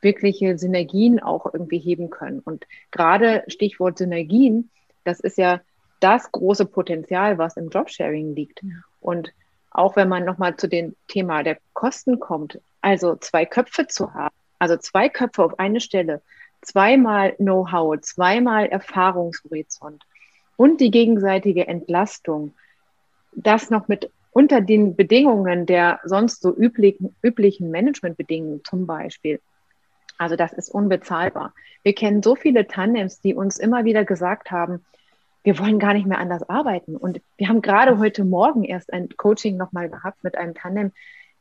wirkliche 0.00 0.58
Synergien 0.58 1.20
auch 1.20 1.52
irgendwie 1.52 1.78
heben 1.78 2.10
können. 2.10 2.40
Und 2.40 2.66
gerade 2.90 3.44
Stichwort 3.48 3.98
Synergien, 3.98 4.70
das 5.04 5.20
ist 5.20 5.38
ja 5.38 5.60
das 6.00 6.30
große 6.32 6.66
Potenzial, 6.66 7.38
was 7.38 7.56
im 7.56 7.68
Jobsharing 7.68 8.34
liegt. 8.34 8.62
Und 9.06 9.32
auch 9.70 9.94
wenn 9.94 10.08
man 10.08 10.24
nochmal 10.24 10.56
zu 10.56 10.68
dem 10.68 10.96
Thema 11.06 11.44
der 11.44 11.58
Kosten 11.74 12.18
kommt, 12.18 12.60
also 12.80 13.14
zwei 13.16 13.46
Köpfe 13.46 13.86
zu 13.86 14.12
haben, 14.14 14.34
also 14.58 14.76
zwei 14.76 15.08
Köpfe 15.08 15.44
auf 15.44 15.58
eine 15.58 15.80
Stelle, 15.80 16.22
zweimal 16.62 17.32
Know-how, 17.36 18.00
zweimal 18.00 18.66
Erfahrungshorizont 18.66 20.02
und 20.56 20.80
die 20.80 20.90
gegenseitige 20.90 21.68
Entlastung, 21.68 22.52
das 23.32 23.70
noch 23.70 23.86
mit 23.86 24.10
unter 24.32 24.60
den 24.60 24.96
Bedingungen 24.96 25.66
der 25.66 26.00
sonst 26.04 26.42
so 26.42 26.54
üblichen, 26.54 27.14
üblichen 27.22 27.70
Managementbedingungen 27.70 28.64
zum 28.64 28.86
Beispiel, 28.86 29.40
Also 30.18 30.34
das 30.34 30.52
ist 30.52 30.70
unbezahlbar. 30.70 31.54
Wir 31.82 31.94
kennen 31.94 32.22
so 32.22 32.34
viele 32.34 32.66
Tandems, 32.66 33.20
die 33.20 33.34
uns 33.34 33.58
immer 33.58 33.84
wieder 33.84 34.04
gesagt 34.04 34.50
haben, 34.50 34.84
wir 35.46 35.60
wollen 35.60 35.78
gar 35.78 35.94
nicht 35.94 36.08
mehr 36.08 36.18
anders 36.18 36.48
arbeiten. 36.48 36.96
Und 36.96 37.20
wir 37.36 37.48
haben 37.48 37.62
gerade 37.62 37.98
heute 37.98 38.24
Morgen 38.24 38.64
erst 38.64 38.92
ein 38.92 39.08
Coaching 39.16 39.56
nochmal 39.56 39.88
gehabt 39.88 40.24
mit 40.24 40.36
einem 40.36 40.54
Tandem. 40.54 40.90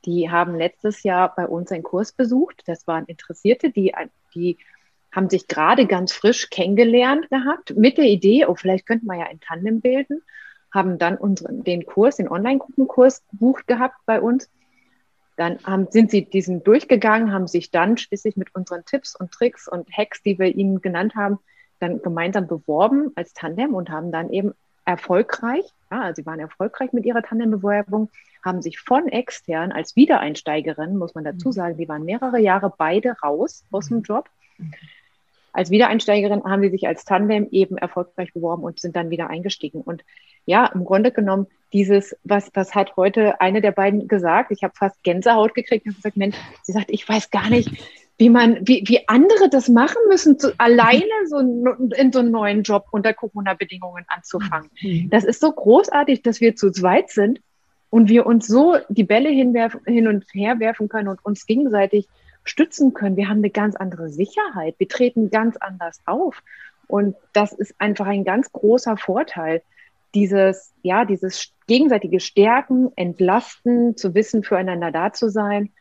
Die 0.06 0.30
haben 0.30 0.54
letztes 0.54 1.02
Jahr 1.02 1.34
bei 1.36 1.48
uns 1.48 1.72
einen 1.72 1.82
Kurs 1.82 2.12
besucht. 2.12 2.62
Das 2.68 2.86
waren 2.86 3.06
Interessierte, 3.06 3.72
die, 3.72 3.96
die 4.36 4.60
haben 5.12 5.28
sich 5.28 5.48
gerade 5.48 5.88
ganz 5.88 6.13
frisch 6.13 6.52
kennengelernt 6.52 7.32
gehabt 7.32 7.76
mit 7.76 7.98
der 7.98 8.06
Idee, 8.06 8.46
oh, 8.46 8.54
vielleicht 8.54 8.86
könnten 8.86 9.08
wir 9.08 9.18
ja 9.18 9.26
ein 9.26 9.39
Tandem 9.39 9.82
bilden, 9.82 10.22
haben 10.72 11.00
dann 11.00 11.18
unseren, 11.18 11.63
den 11.63 11.88
Kurs, 11.88 12.18
den 12.18 12.30
Online-Gruppenkurs 12.30 13.24
gebucht 13.32 13.65
gehabt 13.65 13.98
bei 14.06 14.22
uns. 14.22 14.52
Dann 15.36 15.58
haben, 15.63 15.88
sind 15.89 16.12
sie 16.12 16.26
diesen 16.26 16.63
durchgegangen, 16.63 17.34
haben 17.34 17.48
sich 17.48 17.72
dann 17.72 17.98
schließlich 17.98 18.38
mit 18.38 18.54
unseren 18.54 18.86
Tipps 18.86 19.15
und 19.15 19.32
Tricks 19.32 19.68
und 19.68 19.89
Hacks, 19.98 20.22
die 20.22 20.38
wir 20.38 20.54
ihnen 20.54 20.80
genannt 20.80 21.15
haben, 21.15 21.39
dann 21.79 22.01
gemeinsam 22.01 22.47
beworben 22.47 23.11
als 23.15 23.33
Tandem 23.33 23.73
und 23.73 23.89
haben 23.89 24.11
dann 24.11 24.31
eben 24.31 24.53
erfolgreich, 24.85 25.65
ja, 25.91 26.01
also 26.01 26.21
sie 26.21 26.25
waren 26.25 26.39
erfolgreich 26.39 26.93
mit 26.93 27.05
ihrer 27.05 27.23
Tandembewerbung, 27.23 28.09
haben 28.43 28.61
sich 28.61 28.79
von 28.79 29.07
extern 29.07 29.71
als 29.71 29.95
Wiedereinsteigerin, 29.95 30.97
muss 30.97 31.15
man 31.15 31.23
dazu 31.23 31.49
mhm. 31.49 31.53
sagen, 31.53 31.77
die 31.77 31.89
waren 31.89 32.05
mehrere 32.05 32.39
Jahre 32.39 32.71
beide 32.77 33.15
raus 33.23 33.63
aus 33.71 33.88
dem 33.88 33.97
mhm. 33.97 34.03
Job. 34.03 34.29
Als 35.51 35.71
Wiedereinsteigerin 35.71 36.43
haben 36.43 36.61
sie 36.61 36.69
sich 36.69 36.88
als 36.88 37.05
Tandem 37.05 37.47
eben 37.51 37.77
erfolgreich 37.77 38.33
beworben 38.33 38.63
und 38.63 38.79
sind 38.79 38.95
dann 38.95 39.09
wieder 39.09 39.29
eingestiegen. 39.29 39.81
Und 39.81 40.03
ja, 40.45 40.65
im 40.67 40.85
Grunde 40.85 41.11
genommen, 41.11 41.47
dieses, 41.73 42.15
was, 42.23 42.51
was 42.53 42.75
hat 42.75 42.95
heute 42.97 43.41
eine 43.41 43.61
der 43.61 43.71
beiden 43.71 44.07
gesagt? 44.07 44.51
Ich 44.51 44.63
habe 44.63 44.73
fast 44.77 45.01
Gänsehaut 45.03 45.55
gekriegt 45.55 45.88
und 45.88 45.95
gesagt, 45.95 46.17
Mensch, 46.17 46.35
sie 46.61 46.73
sagt, 46.73 46.89
ich 46.89 47.07
weiß 47.07 47.31
gar 47.31 47.49
nicht, 47.49 47.69
wie 48.17 48.30
man, 48.30 48.60
wie, 48.62 48.84
wie 48.88 49.08
andere 49.08 49.49
das 49.49 49.67
machen 49.67 49.97
müssen, 50.08 50.39
zu, 50.39 50.54
alleine 50.58 51.04
so 51.28 51.39
in 51.39 52.12
so 52.13 52.19
einen 52.19 52.32
neuen 52.32 52.63
Job 52.63 52.86
unter 52.91 53.13
Corona-Bedingungen 53.13 54.06
anzufangen. 54.08 54.69
Mhm. 54.82 55.10
Das 55.10 55.25
ist 55.25 55.41
so 55.41 55.51
großartig, 55.51 56.21
dass 56.21 56.39
wir 56.39 56.56
zu 56.56 56.71
zweit 56.71 57.10
sind 57.10 57.41
und 57.89 58.08
wir 58.08 58.25
uns 58.25 58.47
so 58.47 58.78
die 58.88 59.04
Bälle 59.04 59.30
hinwerfen, 59.30 59.82
hin 59.86 60.08
und 60.08 60.25
her 60.34 60.60
werfen 60.60 60.88
können 60.88 61.10
und 61.10 61.23
uns 61.25 61.45
gegenseitig 61.45 62.08
stützen 62.45 62.93
können. 62.93 63.17
Wir 63.17 63.28
haben 63.28 63.39
eine 63.39 63.49
ganz 63.49 63.75
andere 63.75 64.10
Sicherheit. 64.10 64.75
Wir 64.78 64.88
treten 64.88 65.30
ganz 65.30 65.58
anders 65.58 65.99
auf. 66.06 66.41
Und 66.88 67.15
das 67.34 67.51
ist 67.51 67.73
einfach 67.80 68.06
ein 68.06 68.23
ganz 68.23 68.51
großer 68.51 68.95
Vorteil. 68.95 69.62
Dieses, 70.13 70.71
ja, 70.84 71.04
dieses 71.04 71.51
gegenseitige 71.67 72.21
Stärken, 72.21 72.91
Entlasten, 72.95 73.97
zu 73.97 74.13
wissen, 74.13 74.43
füreinander 74.43 74.91
da 74.91 75.12
zu 75.12 75.30
sein. 75.30 75.71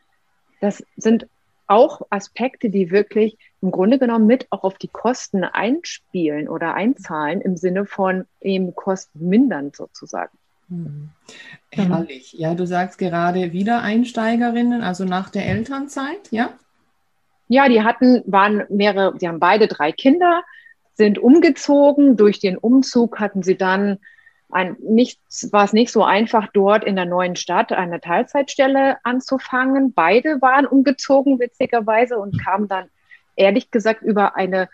Das 0.59 0.83
sind 0.97 1.27
auch 1.67 2.01
Aspekte, 2.09 2.69
die 2.69 2.91
wirklich 2.91 3.37
im 3.61 3.71
Grunde 3.71 3.99
genommen 3.99 4.27
mit 4.27 4.47
auch 4.51 4.63
auf 4.63 4.77
die 4.77 4.87
Kosten 4.87 5.43
einspielen 5.43 6.47
oder 6.47 6.73
einzahlen 6.75 7.41
im 7.41 7.57
Sinne 7.57 7.85
von 7.85 8.25
eben 8.41 8.75
Kosten 8.75 9.27
mindern 9.27 9.71
sozusagen. 9.73 10.37
Mhm. 10.67 11.09
Herrlich. 11.71 12.33
Ja, 12.33 12.55
du 12.55 12.65
sagst 12.65 12.97
gerade 12.97 13.51
Wiedereinsteigerinnen, 13.51 14.81
also 14.81 15.05
nach 15.05 15.29
der 15.29 15.47
Elternzeit, 15.47 16.31
ja? 16.31 16.51
Ja, 17.47 17.69
die 17.69 17.83
hatten, 17.83 18.23
waren 18.25 18.63
mehrere, 18.69 19.13
sie 19.19 19.27
haben 19.27 19.39
beide 19.39 19.67
drei 19.67 19.91
Kinder, 19.91 20.43
sind 20.95 21.19
umgezogen. 21.19 22.17
Durch 22.17 22.39
den 22.39 22.57
Umzug 22.57 23.19
hatten 23.19 23.43
sie 23.43 23.55
dann 23.55 23.99
ein, 24.55 24.77
nicht, 24.79 25.19
war 25.51 25.65
es 25.65 25.73
nicht 25.73 25.91
so 25.91 26.03
einfach, 26.03 26.47
dort 26.53 26.85
in 26.85 26.95
der 26.95 27.05
neuen 27.05 27.35
Stadt 27.35 27.73
eine 27.73 27.99
Teilzeitstelle 27.99 28.97
anzufangen. 29.03 29.93
Beide 29.93 30.41
waren 30.41 30.65
umgezogen, 30.65 31.39
witzigerweise, 31.39 32.17
und 32.17 32.41
kamen 32.41 32.67
dann, 32.69 32.85
ehrlich 33.35 33.69
gesagt, 33.69 34.01
über 34.01 34.37
eine, 34.37 34.69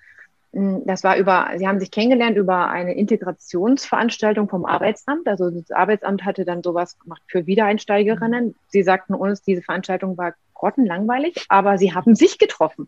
hm, 0.54 0.84
das 0.86 1.04
war 1.04 1.18
über, 1.18 1.50
sie 1.58 1.68
haben 1.68 1.80
sich 1.80 1.90
kennengelernt 1.90 2.38
über 2.38 2.70
eine 2.70 2.94
Integrationsveranstaltung 2.94 4.48
vom 4.48 4.66
Arbeitsamt. 4.66 5.28
Also 5.28 5.50
das 5.50 5.72
Arbeitsamt 5.72 6.24
hatte 6.26 6.46
dann 6.46 6.62
sowas 6.62 7.00
gemacht 7.00 7.24
für 7.26 7.48
Wiedereinsteigerinnen. 7.48 8.56
Sie 8.68 8.84
sagten 8.84 9.16
uns, 9.16 9.42
diese 9.42 9.64
Veranstaltung 9.64 10.16
war 10.16 10.36
grottenlangweilig, 10.54 11.46
aber 11.50 11.80
sie 11.80 11.96
haben 11.96 12.14
sich 12.16 12.38
getroffen 12.38 12.88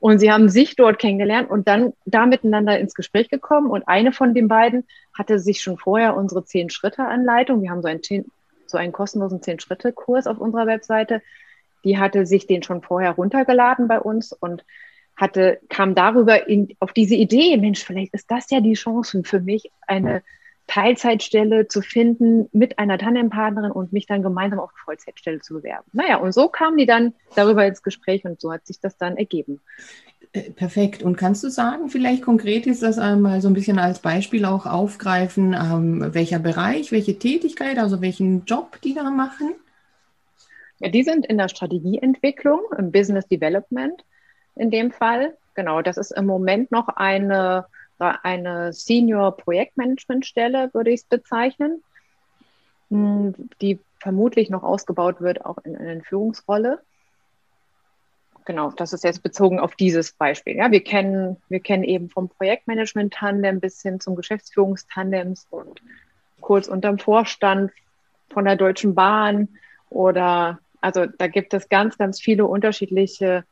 und 0.00 0.18
sie 0.18 0.32
haben 0.32 0.48
sich 0.48 0.76
dort 0.76 0.98
kennengelernt 0.98 1.50
und 1.50 1.68
dann 1.68 1.92
da 2.06 2.24
miteinander 2.24 2.78
ins 2.78 2.94
Gespräch 2.94 3.28
gekommen. 3.28 3.70
Und 3.70 3.86
eine 3.86 4.12
von 4.12 4.34
den 4.34 4.48
beiden 4.48 4.86
hatte 5.16 5.38
sich 5.38 5.62
schon 5.62 5.76
vorher 5.76 6.16
unsere 6.16 6.44
Zehn-Schritte-Anleitung, 6.44 7.62
wir 7.62 7.70
haben 7.70 7.82
so 7.82 7.88
einen, 7.88 8.00
so 8.66 8.78
einen 8.78 8.92
kostenlosen 8.92 9.42
Zehn-Schritte-Kurs 9.42 10.26
auf 10.26 10.38
unserer 10.38 10.66
Webseite, 10.66 11.20
die 11.84 11.98
hatte 11.98 12.24
sich 12.24 12.46
den 12.46 12.62
schon 12.62 12.82
vorher 12.82 13.12
runtergeladen 13.12 13.88
bei 13.88 14.00
uns 14.00 14.32
und 14.32 14.64
hatte, 15.16 15.60
kam 15.68 15.94
darüber 15.94 16.48
in, 16.48 16.74
auf 16.80 16.92
diese 16.94 17.14
Idee, 17.14 17.58
Mensch, 17.58 17.84
vielleicht 17.84 18.14
ist 18.14 18.30
das 18.30 18.50
ja 18.50 18.60
die 18.60 18.72
Chance 18.72 19.22
für 19.22 19.40
mich, 19.40 19.70
eine 19.86 20.22
Teilzeitstelle 20.70 21.66
zu 21.66 21.82
finden 21.82 22.48
mit 22.52 22.78
einer 22.78 22.96
Tandempartnerin 22.96 23.72
und 23.72 23.92
mich 23.92 24.06
dann 24.06 24.22
gemeinsam 24.22 24.60
auf 24.60 24.70
Vollzeitstelle 24.84 25.40
zu 25.40 25.54
bewerben. 25.54 25.90
Naja, 25.92 26.18
und 26.18 26.32
so 26.32 26.46
kamen 26.46 26.78
die 26.78 26.86
dann 26.86 27.12
darüber 27.34 27.66
ins 27.66 27.82
Gespräch 27.82 28.24
und 28.24 28.40
so 28.40 28.52
hat 28.52 28.68
sich 28.68 28.78
das 28.78 28.96
dann 28.96 29.16
ergeben. 29.16 29.60
Äh, 30.32 30.52
perfekt. 30.52 31.02
Und 31.02 31.16
kannst 31.16 31.42
du 31.42 31.48
sagen, 31.48 31.88
vielleicht 31.88 32.22
konkret 32.22 32.68
ist 32.68 32.84
das 32.84 32.98
einmal 32.98 33.40
so 33.40 33.48
ein 33.48 33.54
bisschen 33.54 33.80
als 33.80 33.98
Beispiel 33.98 34.44
auch 34.44 34.64
aufgreifen, 34.64 35.54
ähm, 35.54 36.14
welcher 36.14 36.38
Bereich, 36.38 36.92
welche 36.92 37.18
Tätigkeit, 37.18 37.76
also 37.76 38.00
welchen 38.00 38.44
Job 38.44 38.80
die 38.82 38.94
da 38.94 39.10
machen? 39.10 39.56
Ja, 40.78 40.88
die 40.88 41.02
sind 41.02 41.26
in 41.26 41.36
der 41.36 41.48
Strategieentwicklung, 41.48 42.60
im 42.78 42.92
Business 42.92 43.26
Development 43.26 44.04
in 44.54 44.70
dem 44.70 44.92
Fall. 44.92 45.36
Genau, 45.54 45.82
das 45.82 45.96
ist 45.96 46.12
im 46.12 46.26
Moment 46.26 46.70
noch 46.70 46.86
eine 46.90 47.66
eine 48.00 48.72
Senior-Projektmanagement-Stelle, 48.72 50.70
würde 50.72 50.90
ich 50.90 51.00
es 51.00 51.06
bezeichnen, 51.06 51.82
hm, 52.88 53.34
die 53.60 53.78
vermutlich 53.98 54.50
noch 54.50 54.62
ausgebaut 54.62 55.20
wird, 55.20 55.44
auch 55.44 55.58
in 55.58 55.76
eine 55.76 56.02
Führungsrolle. 56.02 56.80
Genau, 58.46 58.70
das 58.70 58.92
ist 58.92 59.04
jetzt 59.04 59.22
bezogen 59.22 59.60
auf 59.60 59.76
dieses 59.76 60.12
Beispiel. 60.12 60.56
Ja, 60.56 60.70
wir 60.70 60.82
kennen, 60.82 61.36
wir 61.48 61.60
kennen 61.60 61.84
eben 61.84 62.08
vom 62.08 62.28
Projektmanagement-Tandem 62.28 63.60
bis 63.60 63.82
hin 63.82 64.00
zum 64.00 64.16
Geschäftsführungstandems 64.16 65.46
und 65.50 65.82
kurz 66.40 66.66
unterm 66.66 66.98
Vorstand 66.98 67.70
von 68.30 68.46
der 68.46 68.56
Deutschen 68.56 68.94
Bahn 68.94 69.48
oder 69.90 70.58
also 70.80 71.04
da 71.06 71.26
gibt 71.26 71.52
es 71.52 71.68
ganz, 71.68 71.98
ganz 71.98 72.20
viele 72.20 72.46
unterschiedliche 72.46 73.44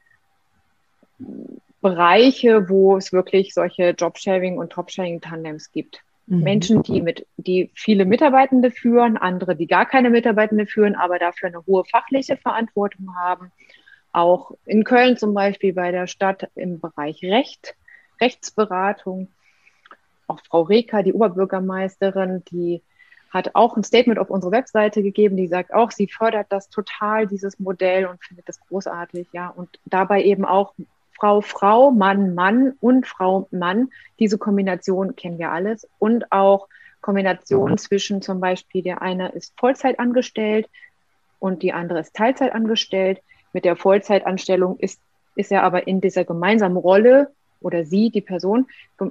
Bereiche, 1.80 2.68
wo 2.68 2.96
es 2.96 3.12
wirklich 3.12 3.54
solche 3.54 3.90
Jobsharing 3.90 4.58
und 4.58 4.72
Topsharing-Tandems 4.72 5.70
gibt. 5.70 6.02
Mhm. 6.26 6.42
Menschen, 6.42 6.82
die 6.82 7.00
mit, 7.00 7.26
die 7.36 7.70
viele 7.74 8.04
Mitarbeitende 8.04 8.70
führen, 8.70 9.16
andere, 9.16 9.56
die 9.56 9.66
gar 9.66 9.86
keine 9.86 10.10
Mitarbeitende 10.10 10.66
führen, 10.66 10.94
aber 10.94 11.18
dafür 11.18 11.48
eine 11.48 11.64
hohe 11.66 11.84
fachliche 11.84 12.36
Verantwortung 12.36 13.14
haben. 13.16 13.50
Auch 14.12 14.52
in 14.66 14.84
Köln 14.84 15.16
zum 15.16 15.34
Beispiel 15.34 15.72
bei 15.72 15.90
der 15.92 16.06
Stadt 16.06 16.48
im 16.54 16.80
Bereich 16.80 17.22
Recht, 17.22 17.76
Rechtsberatung. 18.20 19.28
Auch 20.26 20.40
Frau 20.46 20.62
Reker, 20.62 21.02
die 21.02 21.14
Oberbürgermeisterin, 21.14 22.42
die 22.50 22.82
hat 23.30 23.54
auch 23.54 23.76
ein 23.76 23.84
Statement 23.84 24.18
auf 24.18 24.30
unsere 24.30 24.52
Webseite 24.52 25.02
gegeben, 25.02 25.36
die 25.36 25.48
sagt 25.48 25.72
auch, 25.72 25.90
sie 25.90 26.08
fördert 26.08 26.46
das 26.50 26.68
total, 26.70 27.26
dieses 27.26 27.58
Modell 27.58 28.06
und 28.06 28.22
findet 28.22 28.48
das 28.48 28.60
großartig, 28.60 29.28
ja. 29.32 29.48
Und 29.48 29.78
dabei 29.84 30.22
eben 30.24 30.44
auch 30.44 30.74
Frau, 31.18 31.40
Frau, 31.40 31.90
Mann, 31.90 32.34
Mann 32.34 32.74
und 32.80 33.06
Frau, 33.06 33.48
Mann. 33.50 33.90
Diese 34.18 34.38
Kombination 34.38 35.16
kennen 35.16 35.38
wir 35.38 35.50
alles. 35.50 35.88
Und 35.98 36.30
auch 36.30 36.68
Kombination 37.00 37.70
ja. 37.70 37.76
zwischen 37.76 38.22
zum 38.22 38.40
Beispiel, 38.40 38.82
der 38.82 39.02
eine 39.02 39.30
ist 39.30 39.54
Vollzeit 39.58 39.98
angestellt 39.98 40.68
und 41.38 41.62
die 41.62 41.72
andere 41.72 42.00
ist 42.00 42.14
Teilzeit 42.14 42.52
angestellt. 42.52 43.20
Mit 43.52 43.64
der 43.64 43.76
Vollzeitanstellung 43.76 44.78
ist, 44.78 45.00
ist 45.34 45.50
er 45.50 45.64
aber 45.64 45.86
in 45.86 46.00
dieser 46.00 46.24
gemeinsamen 46.24 46.76
Rolle 46.76 47.32
oder 47.60 47.84
sie, 47.84 48.10
die 48.10 48.20
Person, 48.20 48.66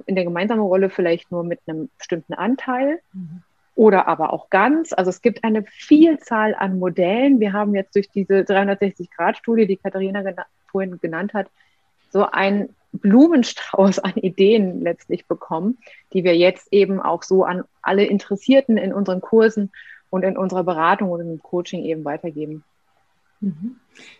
in 0.06 0.14
der 0.14 0.24
gemeinsamen 0.24 0.62
Rolle 0.62 0.88
vielleicht 0.88 1.30
nur 1.30 1.44
mit 1.44 1.60
einem 1.66 1.90
bestimmten 1.98 2.34
Anteil. 2.34 3.00
Mhm 3.12 3.42
oder 3.74 4.08
aber 4.08 4.32
auch 4.32 4.50
ganz. 4.50 4.92
Also 4.92 5.08
es 5.10 5.22
gibt 5.22 5.44
eine 5.44 5.62
Vielzahl 5.62 6.56
an 6.56 6.80
Modellen. 6.80 7.38
Wir 7.38 7.52
haben 7.52 7.76
jetzt 7.76 7.94
durch 7.94 8.10
diese 8.10 8.40
360-Grad-Studie, 8.40 9.68
die 9.68 9.76
Katharina 9.76 10.22
gena 10.22 10.46
vorhin 10.66 10.98
genannt 11.00 11.32
hat, 11.32 11.46
so 12.10 12.26
ein 12.30 12.70
Blumenstrauß 12.92 13.98
an 14.00 14.14
Ideen 14.16 14.82
letztlich 14.82 15.26
bekommen, 15.26 15.78
die 16.12 16.24
wir 16.24 16.36
jetzt 16.36 16.68
eben 16.72 17.00
auch 17.00 17.22
so 17.22 17.44
an 17.44 17.64
alle 17.82 18.04
Interessierten 18.04 18.76
in 18.76 18.92
unseren 18.92 19.20
Kursen 19.20 19.70
und 20.10 20.22
in 20.22 20.36
unserer 20.36 20.64
Beratung 20.64 21.10
und 21.10 21.20
im 21.20 21.42
Coaching 21.42 21.84
eben 21.84 22.04
weitergeben. 22.04 22.64
Mhm. 23.40 23.76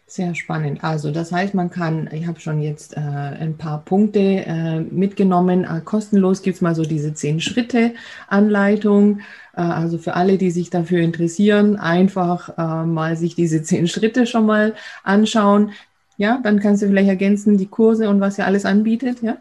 Sehr 0.06 0.34
spannend. 0.34 0.84
Also 0.84 1.10
das 1.10 1.32
heißt, 1.32 1.54
man 1.54 1.70
kann, 1.70 2.08
ich 2.12 2.26
habe 2.26 2.40
schon 2.40 2.60
jetzt 2.60 2.96
äh, 2.96 3.00
ein 3.00 3.56
paar 3.56 3.84
Punkte 3.84 4.20
äh, 4.20 4.80
mitgenommen. 4.80 5.64
Äh, 5.64 5.80
kostenlos 5.84 6.42
gibt 6.42 6.56
es 6.56 6.62
mal 6.62 6.74
so 6.74 6.82
diese 6.82 7.14
zehn 7.14 7.40
Schritte 7.40 7.94
Anleitung. 8.28 9.20
Äh, 9.54 9.62
also 9.62 9.98
für 9.98 10.14
alle, 10.14 10.38
die 10.38 10.50
sich 10.50 10.70
dafür 10.70 11.00
interessieren, 11.00 11.76
einfach 11.76 12.56
äh, 12.58 12.86
mal 12.86 13.16
sich 13.16 13.34
diese 13.34 13.62
zehn 13.62 13.88
Schritte 13.88 14.26
schon 14.26 14.46
mal 14.46 14.74
anschauen 15.02 15.72
Ja, 16.18 16.40
dann 16.42 16.58
kannst 16.58 16.82
du 16.82 16.88
vielleicht 16.88 17.08
ergänzen 17.08 17.56
die 17.56 17.68
Kurse 17.68 18.10
und 18.10 18.20
was 18.20 18.38
ihr 18.38 18.44
alles 18.44 18.66
anbietet, 18.66 19.22
ja? 19.22 19.38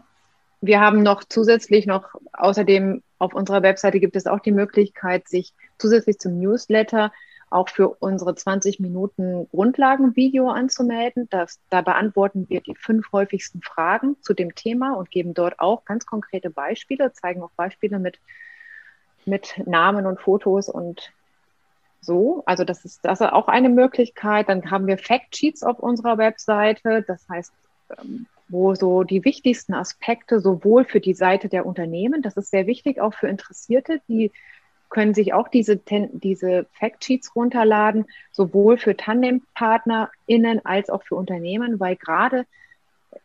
Wir 0.60 0.80
haben 0.80 1.02
noch 1.02 1.22
zusätzlich 1.22 1.86
noch, 1.86 2.14
außerdem 2.32 3.02
auf 3.18 3.34
unserer 3.34 3.62
Webseite 3.62 4.00
gibt 4.00 4.16
es 4.16 4.26
auch 4.26 4.40
die 4.40 4.52
Möglichkeit, 4.52 5.28
sich 5.28 5.52
zusätzlich 5.76 6.18
zum 6.18 6.38
Newsletter 6.38 7.12
auch 7.50 7.68
für 7.68 7.88
unsere 7.88 8.34
20 8.34 8.78
Minuten 8.78 9.48
Grundlagenvideo 9.50 10.50
anzumelden. 10.50 11.28
Das, 11.30 11.60
da 11.70 11.80
beantworten 11.80 12.46
wir 12.48 12.60
die 12.60 12.74
fünf 12.74 13.10
häufigsten 13.12 13.60
Fragen 13.62 14.16
zu 14.20 14.34
dem 14.34 14.54
Thema 14.54 14.94
und 14.94 15.10
geben 15.10 15.34
dort 15.34 15.58
auch 15.58 15.84
ganz 15.84 16.06
konkrete 16.06 16.50
Beispiele, 16.50 17.12
zeigen 17.12 17.42
auch 17.42 17.52
Beispiele 17.56 17.98
mit, 17.98 18.20
mit 19.24 19.54
Namen 19.66 20.06
und 20.06 20.20
Fotos 20.20 20.68
und 20.68 21.12
so. 22.00 22.42
Also 22.46 22.64
das 22.64 22.84
ist, 22.84 23.04
das 23.04 23.20
ist 23.20 23.26
auch 23.32 23.48
eine 23.48 23.68
Möglichkeit. 23.68 24.48
Dann 24.48 24.70
haben 24.70 24.86
wir 24.86 24.98
Factsheets 24.98 25.62
auf 25.62 25.78
unserer 25.78 26.18
Webseite. 26.18 27.04
Das 27.06 27.28
heißt, 27.28 27.52
ähm, 27.98 28.26
wo 28.48 28.74
so 28.74 29.04
die 29.04 29.24
wichtigsten 29.24 29.74
Aspekte 29.74 30.40
sowohl 30.40 30.84
für 30.84 31.00
die 31.00 31.14
Seite 31.14 31.48
der 31.48 31.66
Unternehmen, 31.66 32.22
das 32.22 32.36
ist 32.36 32.50
sehr 32.50 32.66
wichtig, 32.66 33.00
auch 33.00 33.14
für 33.14 33.28
Interessierte, 33.28 34.00
die 34.08 34.32
können 34.88 35.12
sich 35.12 35.34
auch 35.34 35.48
diese, 35.48 35.76
diese 35.76 36.66
Factsheets 36.72 37.36
runterladen, 37.36 38.06
sowohl 38.32 38.78
für 38.78 38.96
TandempartnerInnen 38.96 40.64
als 40.64 40.88
auch 40.88 41.02
für 41.02 41.14
Unternehmen, 41.14 41.78
weil 41.78 41.96
gerade 41.96 42.46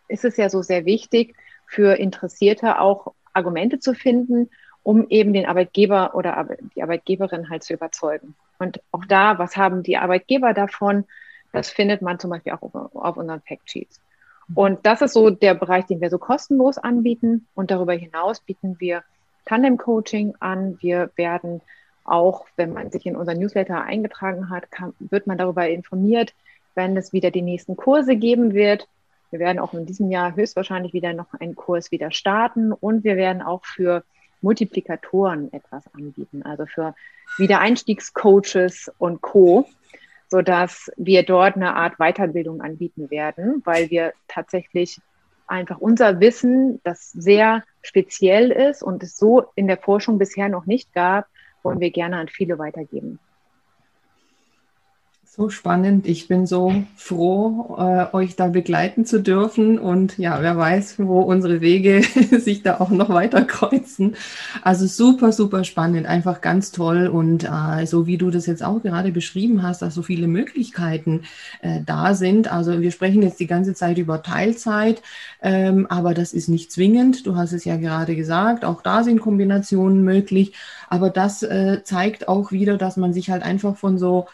ist 0.09 0.25
es 0.25 0.35
ja 0.35 0.49
so 0.49 0.61
sehr 0.61 0.85
wichtig, 0.85 1.35
für 1.65 1.97
Interessierte 1.97 2.79
auch 2.79 3.13
Argumente 3.33 3.79
zu 3.79 3.93
finden, 3.93 4.49
um 4.83 5.07
eben 5.09 5.33
den 5.33 5.45
Arbeitgeber 5.45 6.13
oder 6.15 6.49
die 6.75 6.83
Arbeitgeberin 6.83 7.49
halt 7.49 7.63
zu 7.63 7.73
überzeugen. 7.73 8.35
Und 8.59 8.81
auch 8.91 9.05
da, 9.05 9.39
was 9.39 9.57
haben 9.57 9.83
die 9.83 9.97
Arbeitgeber 9.97 10.53
davon? 10.53 11.05
Das 11.51 11.69
findet 11.69 12.01
man 12.01 12.19
zum 12.19 12.29
Beispiel 12.29 12.53
auch 12.53 12.61
auf, 12.61 12.95
auf 12.95 13.17
unseren 13.17 13.41
Factsheets. 13.41 13.99
Und 14.55 14.85
das 14.85 15.01
ist 15.01 15.13
so 15.13 15.29
der 15.29 15.53
Bereich, 15.55 15.85
den 15.85 16.01
wir 16.01 16.09
so 16.09 16.17
kostenlos 16.17 16.77
anbieten. 16.77 17.47
Und 17.55 17.71
darüber 17.71 17.93
hinaus 17.93 18.39
bieten 18.41 18.75
wir 18.79 19.03
Tandem-Coaching 19.45 20.35
an. 20.39 20.77
Wir 20.81 21.11
werden 21.15 21.61
auch, 22.03 22.45
wenn 22.55 22.73
man 22.73 22.91
sich 22.91 23.05
in 23.05 23.15
unser 23.15 23.33
Newsletter 23.33 23.81
eingetragen 23.81 24.49
hat, 24.49 24.71
kann, 24.71 24.93
wird 24.99 25.27
man 25.27 25.37
darüber 25.37 25.67
informiert, 25.67 26.33
wenn 26.75 26.97
es 26.97 27.13
wieder 27.13 27.31
die 27.31 27.41
nächsten 27.41 27.77
Kurse 27.77 28.15
geben 28.15 28.53
wird. 28.53 28.87
Wir 29.31 29.39
werden 29.39 29.59
auch 29.59 29.73
in 29.73 29.85
diesem 29.85 30.11
Jahr 30.11 30.35
höchstwahrscheinlich 30.35 30.93
wieder 30.93 31.13
noch 31.13 31.33
einen 31.39 31.55
Kurs 31.55 31.91
wieder 31.91 32.11
starten 32.11 32.71
und 32.71 33.03
wir 33.03 33.15
werden 33.15 33.41
auch 33.41 33.65
für 33.65 34.03
Multiplikatoren 34.43 35.51
etwas 35.51 35.83
anbieten, 35.93 36.43
also 36.43 36.65
für 36.67 36.93
Wiedereinstiegscoaches 37.37 38.91
und 38.99 39.21
Co 39.21 39.67
sodass 40.33 40.91
wir 40.97 41.21
dort 41.21 41.57
eine 41.57 41.75
Art 41.75 41.97
Weiterbildung 41.99 42.59
anbieten 42.61 43.11
werden, 43.11 43.61
weil 43.65 43.91
wir 43.91 44.13
tatsächlich 44.27 44.99
einfach 45.45 45.77
unser 45.77 46.19
Wissen, 46.21 46.81
das 46.83 47.11
sehr 47.11 47.63
speziell 47.83 48.49
ist 48.49 48.81
und 48.81 49.03
es 49.03 49.15
so 49.15 49.45
in 49.53 49.67
der 49.67 49.77
Forschung 49.77 50.17
bisher 50.17 50.49
noch 50.49 50.65
nicht 50.65 50.91
gab, 50.91 51.27
wollen 51.61 51.79
wir 51.79 51.91
gerne 51.91 52.17
an 52.17 52.29
viele 52.29 52.57
weitergeben. 52.57 53.19
So 55.35 55.49
spannend. 55.49 56.05
Ich 56.05 56.27
bin 56.27 56.45
so 56.45 56.83
froh, 56.95 57.75
äh, 57.79 58.05
euch 58.15 58.35
da 58.35 58.49
begleiten 58.49 59.03
zu 59.03 59.19
dürfen. 59.19 59.79
Und 59.79 60.19
ja, 60.19 60.39
wer 60.43 60.55
weiß, 60.55 60.99
wo 60.99 61.21
unsere 61.21 61.59
Wege 61.59 62.03
sich 62.39 62.61
da 62.61 62.79
auch 62.79 62.91
noch 62.91 63.09
weiter 63.09 63.43
kreuzen. 63.43 64.15
Also 64.61 64.85
super, 64.85 65.31
super 65.31 65.63
spannend. 65.63 66.05
Einfach 66.05 66.41
ganz 66.41 66.71
toll. 66.71 67.07
Und 67.07 67.45
äh, 67.45 67.87
so 67.87 68.05
wie 68.05 68.19
du 68.19 68.29
das 68.29 68.45
jetzt 68.45 68.63
auch 68.63 68.83
gerade 68.83 69.11
beschrieben 69.11 69.63
hast, 69.63 69.81
dass 69.81 69.95
so 69.95 70.03
viele 70.03 70.27
Möglichkeiten 70.27 71.23
äh, 71.63 71.79
da 71.83 72.13
sind. 72.13 72.53
Also 72.53 72.81
wir 72.81 72.91
sprechen 72.91 73.23
jetzt 73.23 73.39
die 73.39 73.47
ganze 73.47 73.73
Zeit 73.73 73.97
über 73.97 74.21
Teilzeit, 74.21 75.01
ähm, 75.41 75.87
aber 75.89 76.13
das 76.13 76.33
ist 76.33 76.47
nicht 76.47 76.71
zwingend. 76.71 77.25
Du 77.25 77.35
hast 77.35 77.53
es 77.53 77.65
ja 77.65 77.77
gerade 77.77 78.15
gesagt. 78.15 78.65
Auch 78.65 78.83
da 78.83 79.03
sind 79.03 79.19
Kombinationen 79.19 80.03
möglich. 80.03 80.53
Aber 80.89 81.09
das 81.09 81.41
äh, 81.41 81.81
zeigt 81.83 82.27
auch 82.27 82.51
wieder, 82.51 82.77
dass 82.77 82.97
man 82.97 83.13
sich 83.13 83.31
halt 83.31 83.41
einfach 83.41 83.75
von 83.75 83.97
so 83.97 84.27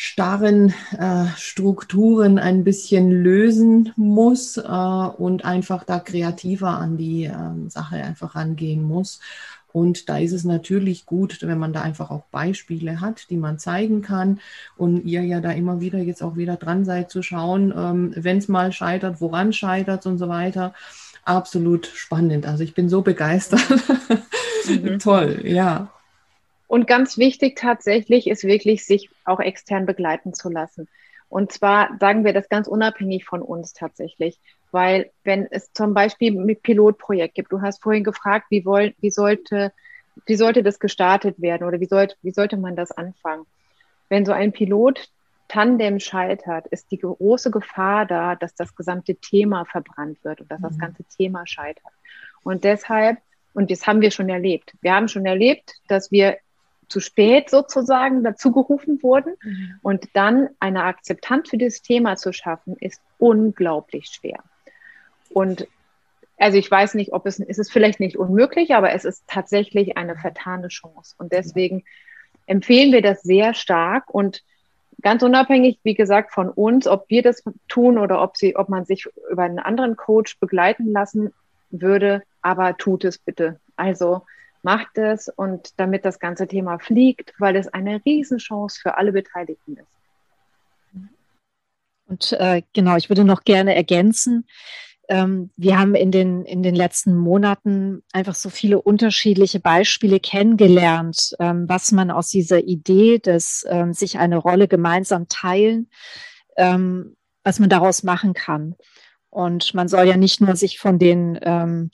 starren 0.00 0.72
äh, 0.96 1.26
Strukturen 1.36 2.38
ein 2.38 2.62
bisschen 2.62 3.10
lösen 3.10 3.92
muss 3.96 4.56
äh, 4.56 4.62
und 4.62 5.44
einfach 5.44 5.82
da 5.82 5.98
kreativer 5.98 6.68
an 6.68 6.96
die 6.96 7.24
äh, 7.24 7.68
Sache 7.68 7.96
einfach 7.96 8.36
rangehen 8.36 8.84
muss. 8.84 9.18
Und 9.72 10.08
da 10.08 10.18
ist 10.18 10.30
es 10.30 10.44
natürlich 10.44 11.04
gut, 11.04 11.38
wenn 11.42 11.58
man 11.58 11.72
da 11.72 11.82
einfach 11.82 12.12
auch 12.12 12.22
Beispiele 12.30 13.00
hat, 13.00 13.28
die 13.28 13.36
man 13.36 13.58
zeigen 13.58 14.00
kann. 14.00 14.38
Und 14.76 15.04
ihr 15.04 15.24
ja 15.24 15.40
da 15.40 15.50
immer 15.50 15.80
wieder 15.80 15.98
jetzt 15.98 16.22
auch 16.22 16.36
wieder 16.36 16.54
dran 16.54 16.84
seid 16.84 17.10
zu 17.10 17.24
schauen, 17.24 17.74
ähm, 17.76 18.12
wenn 18.14 18.38
es 18.38 18.46
mal 18.46 18.70
scheitert, 18.70 19.20
woran 19.20 19.52
scheitert 19.52 20.06
und 20.06 20.18
so 20.18 20.28
weiter. 20.28 20.74
Absolut 21.24 21.86
spannend. 21.86 22.46
Also 22.46 22.62
ich 22.62 22.72
bin 22.72 22.88
so 22.88 23.02
begeistert. 23.02 23.66
Mhm. 24.68 24.98
Toll, 24.98 25.40
ja. 25.44 25.88
Und 26.68 26.86
ganz 26.86 27.18
wichtig 27.18 27.56
tatsächlich 27.56 28.28
ist 28.28 28.44
wirklich, 28.44 28.84
sich 28.84 29.10
auch 29.24 29.40
extern 29.40 29.86
begleiten 29.86 30.34
zu 30.34 30.50
lassen. 30.50 30.86
Und 31.30 31.50
zwar 31.50 31.96
sagen 31.98 32.24
wir 32.24 32.32
das 32.32 32.48
ganz 32.48 32.68
unabhängig 32.68 33.24
von 33.24 33.42
uns 33.42 33.72
tatsächlich, 33.72 34.38
weil 34.70 35.10
wenn 35.24 35.46
es 35.50 35.72
zum 35.72 35.94
Beispiel 35.94 36.32
mit 36.32 36.62
Pilotprojekt 36.62 37.34
gibt, 37.34 37.52
du 37.52 37.62
hast 37.62 37.82
vorhin 37.82 38.04
gefragt, 38.04 38.46
wie, 38.50 38.64
wollen, 38.64 38.94
wie, 39.00 39.10
sollte, 39.10 39.72
wie 40.26 40.36
sollte 40.36 40.62
das 40.62 40.78
gestartet 40.78 41.40
werden 41.40 41.66
oder 41.66 41.80
wie 41.80 41.86
sollte, 41.86 42.16
wie 42.22 42.32
sollte 42.32 42.56
man 42.56 42.76
das 42.76 42.92
anfangen? 42.92 43.46
Wenn 44.08 44.24
so 44.24 44.32
ein 44.32 44.52
Pilot 44.52 45.10
Tandem 45.48 45.98
scheitert, 45.98 46.66
ist 46.66 46.90
die 46.90 46.98
große 46.98 47.50
Gefahr 47.50 48.04
da, 48.04 48.34
dass 48.34 48.54
das 48.54 48.76
gesamte 48.76 49.16
Thema 49.16 49.64
verbrannt 49.64 50.22
wird 50.22 50.42
und 50.42 50.50
dass 50.50 50.60
das 50.60 50.74
mhm. 50.74 50.80
ganze 50.80 51.04
Thema 51.04 51.46
scheitert. 51.46 51.92
Und 52.42 52.64
deshalb, 52.64 53.18
und 53.54 53.70
das 53.70 53.86
haben 53.86 54.02
wir 54.02 54.10
schon 54.10 54.28
erlebt, 54.28 54.74
wir 54.82 54.94
haben 54.94 55.08
schon 55.08 55.24
erlebt, 55.24 55.72
dass 55.88 56.10
wir 56.10 56.36
zu 56.88 57.00
spät 57.00 57.50
sozusagen 57.50 58.24
dazu 58.24 58.52
gerufen 58.52 59.02
wurden. 59.02 59.34
Mhm. 59.42 59.74
Und 59.82 60.08
dann 60.14 60.48
eine 60.60 60.84
Akzeptanz 60.84 61.50
für 61.50 61.58
dieses 61.58 61.82
Thema 61.82 62.16
zu 62.16 62.32
schaffen, 62.32 62.76
ist 62.80 63.00
unglaublich 63.18 64.06
schwer. 64.06 64.38
Und 65.30 65.68
also 66.38 66.56
ich 66.56 66.70
weiß 66.70 66.94
nicht, 66.94 67.12
ob 67.12 67.26
es, 67.26 67.40
ist 67.40 67.58
es 67.58 67.70
vielleicht 67.70 68.00
nicht 68.00 68.16
unmöglich, 68.16 68.74
aber 68.74 68.92
es 68.92 69.04
ist 69.04 69.24
tatsächlich 69.26 69.96
eine 69.96 70.16
vertane 70.16 70.68
Chance. 70.68 71.14
Und 71.18 71.32
deswegen 71.32 71.84
empfehlen 72.46 72.92
wir 72.92 73.02
das 73.02 73.22
sehr 73.22 73.54
stark 73.54 74.08
und 74.08 74.42
ganz 75.02 75.22
unabhängig, 75.22 75.78
wie 75.82 75.94
gesagt, 75.94 76.32
von 76.32 76.48
uns, 76.48 76.86
ob 76.86 77.08
wir 77.08 77.22
das 77.22 77.42
tun 77.68 77.98
oder 77.98 78.22
ob 78.22 78.36
sie, 78.36 78.56
ob 78.56 78.68
man 78.68 78.84
sich 78.84 79.06
über 79.30 79.42
einen 79.42 79.58
anderen 79.58 79.96
Coach 79.96 80.38
begleiten 80.38 80.92
lassen 80.92 81.32
würde, 81.70 82.22
aber 82.40 82.76
tut 82.76 83.04
es 83.04 83.18
bitte. 83.18 83.60
Also 83.76 84.22
macht 84.62 84.98
es 84.98 85.28
und 85.28 85.78
damit 85.78 86.04
das 86.04 86.18
ganze 86.18 86.46
Thema 86.46 86.78
fliegt, 86.78 87.32
weil 87.38 87.56
es 87.56 87.68
eine 87.68 88.00
Riesenchance 88.04 88.80
für 88.80 88.96
alle 88.96 89.12
Beteiligten 89.12 89.76
ist. 89.76 89.88
Und 92.06 92.32
äh, 92.32 92.62
genau, 92.72 92.96
ich 92.96 93.10
würde 93.10 93.24
noch 93.24 93.44
gerne 93.44 93.74
ergänzen, 93.74 94.46
ähm, 95.08 95.50
wir 95.56 95.78
haben 95.78 95.94
in 95.94 96.10
den, 96.10 96.44
in 96.44 96.62
den 96.62 96.74
letzten 96.74 97.16
Monaten 97.16 98.02
einfach 98.12 98.34
so 98.34 98.50
viele 98.50 98.80
unterschiedliche 98.80 99.58
Beispiele 99.58 100.20
kennengelernt, 100.20 101.34
ähm, 101.40 101.66
was 101.66 101.92
man 101.92 102.10
aus 102.10 102.28
dieser 102.28 102.58
Idee 102.58 103.18
des 103.18 103.66
ähm, 103.70 103.94
sich 103.94 104.18
eine 104.18 104.36
Rolle 104.36 104.68
gemeinsam 104.68 105.26
teilen, 105.28 105.88
ähm, 106.58 107.16
was 107.42 107.58
man 107.58 107.70
daraus 107.70 108.02
machen 108.02 108.34
kann. 108.34 108.76
Und 109.30 109.74
man 109.74 109.88
soll 109.88 110.06
ja 110.06 110.16
nicht 110.16 110.40
nur 110.40 110.56
sich 110.56 110.78
von 110.78 110.98
den, 110.98 111.38
ähm, 111.42 111.90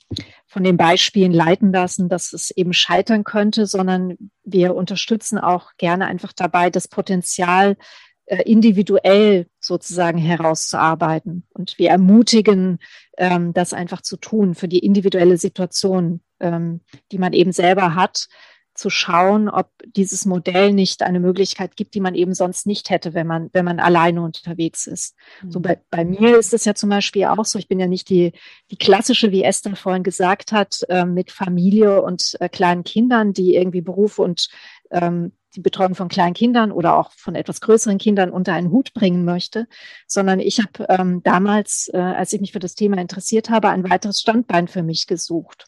von 0.47 0.63
den 0.63 0.77
Beispielen 0.77 1.33
leiten 1.33 1.71
lassen, 1.71 2.07
dass 2.07 2.31
es 2.31 2.49
eben 2.51 2.73
scheitern 2.73 3.23
könnte, 3.23 3.65
sondern 3.65 4.15
wir 4.43 4.73
unterstützen 4.73 5.37
auch 5.37 5.71
gerne 5.77 6.05
einfach 6.05 6.31
dabei, 6.31 6.69
das 6.69 6.87
Potenzial 6.87 7.75
äh, 8.27 8.41
individuell 8.43 9.47
sozusagen 9.59 10.17
herauszuarbeiten. 10.17 11.45
Und 11.49 11.77
wir 11.77 11.89
ermutigen, 11.89 12.79
ähm, 13.17 13.53
das 13.53 13.73
einfach 13.73 14.01
zu 14.01 14.17
tun 14.17 14.55
für 14.55 14.67
die 14.67 14.79
individuelle 14.79 15.37
Situation, 15.37 16.21
ähm, 16.39 16.81
die 17.11 17.17
man 17.17 17.33
eben 17.33 17.51
selber 17.51 17.95
hat, 17.95 18.27
zu 18.75 18.89
schauen, 18.89 19.49
ob 19.49 19.69
dieses 19.95 20.25
Modell 20.25 20.73
nicht 20.73 21.01
eine 21.01 21.19
Möglichkeit 21.19 21.75
gibt, 21.75 21.95
die 21.95 22.01
man 22.01 22.13
eben 22.13 22.33
sonst 22.33 22.67
nicht 22.67 22.89
hätte, 22.89 23.13
wenn 23.13 23.25
man, 23.25 23.49
wenn 23.53 23.65
man 23.65 23.79
alleine 23.79 24.21
unterwegs 24.21 24.85
ist. 24.85 25.15
Mhm. 25.41 25.51
So 25.51 25.59
bei, 25.61 25.79
bei 25.89 26.05
mir 26.05 26.37
ist 26.37 26.53
es 26.53 26.65
ja 26.65 26.75
zum 26.75 26.89
Beispiel 26.89 27.25
auch 27.25 27.45
so, 27.45 27.57
ich 27.57 27.67
bin 27.67 27.79
ja 27.79 27.87
nicht 27.87 28.09
die, 28.09 28.33
die 28.71 28.77
klassische, 28.77 29.31
wie 29.31 29.43
Esther 29.43 29.75
vorhin 29.75 30.03
gesagt 30.03 30.51
hat, 30.51 30.81
äh, 30.89 31.05
mit 31.05 31.31
Familie 31.31 32.01
und 32.01 32.35
äh, 32.39 32.49
kleinen 32.49 32.83
Kindern, 32.83 33.33
die 33.33 33.55
irgendwie 33.55 33.81
Beruf 33.81 34.19
und 34.19 34.49
ähm, 34.91 35.31
die 35.55 35.61
Betreuung 35.61 35.95
von 35.95 36.09
kleinen 36.09 36.33
Kindern 36.33 36.71
oder 36.71 36.97
auch 36.97 37.11
von 37.13 37.35
etwas 37.35 37.61
größeren 37.61 37.97
Kindern 37.97 38.29
unter 38.29 38.53
einen 38.53 38.71
Hut 38.71 38.93
bringen 38.93 39.23
möchte, 39.23 39.67
sondern 40.05 40.39
ich 40.39 40.59
habe 40.59 40.85
ähm, 40.89 41.23
damals, 41.23 41.89
äh, 41.93 41.97
als 41.97 42.33
ich 42.33 42.41
mich 42.41 42.51
für 42.51 42.59
das 42.59 42.75
Thema 42.75 42.97
interessiert 42.97 43.49
habe, 43.49 43.69
ein 43.69 43.89
weiteres 43.89 44.19
Standbein 44.19 44.67
für 44.67 44.83
mich 44.83 45.07
gesucht. 45.07 45.67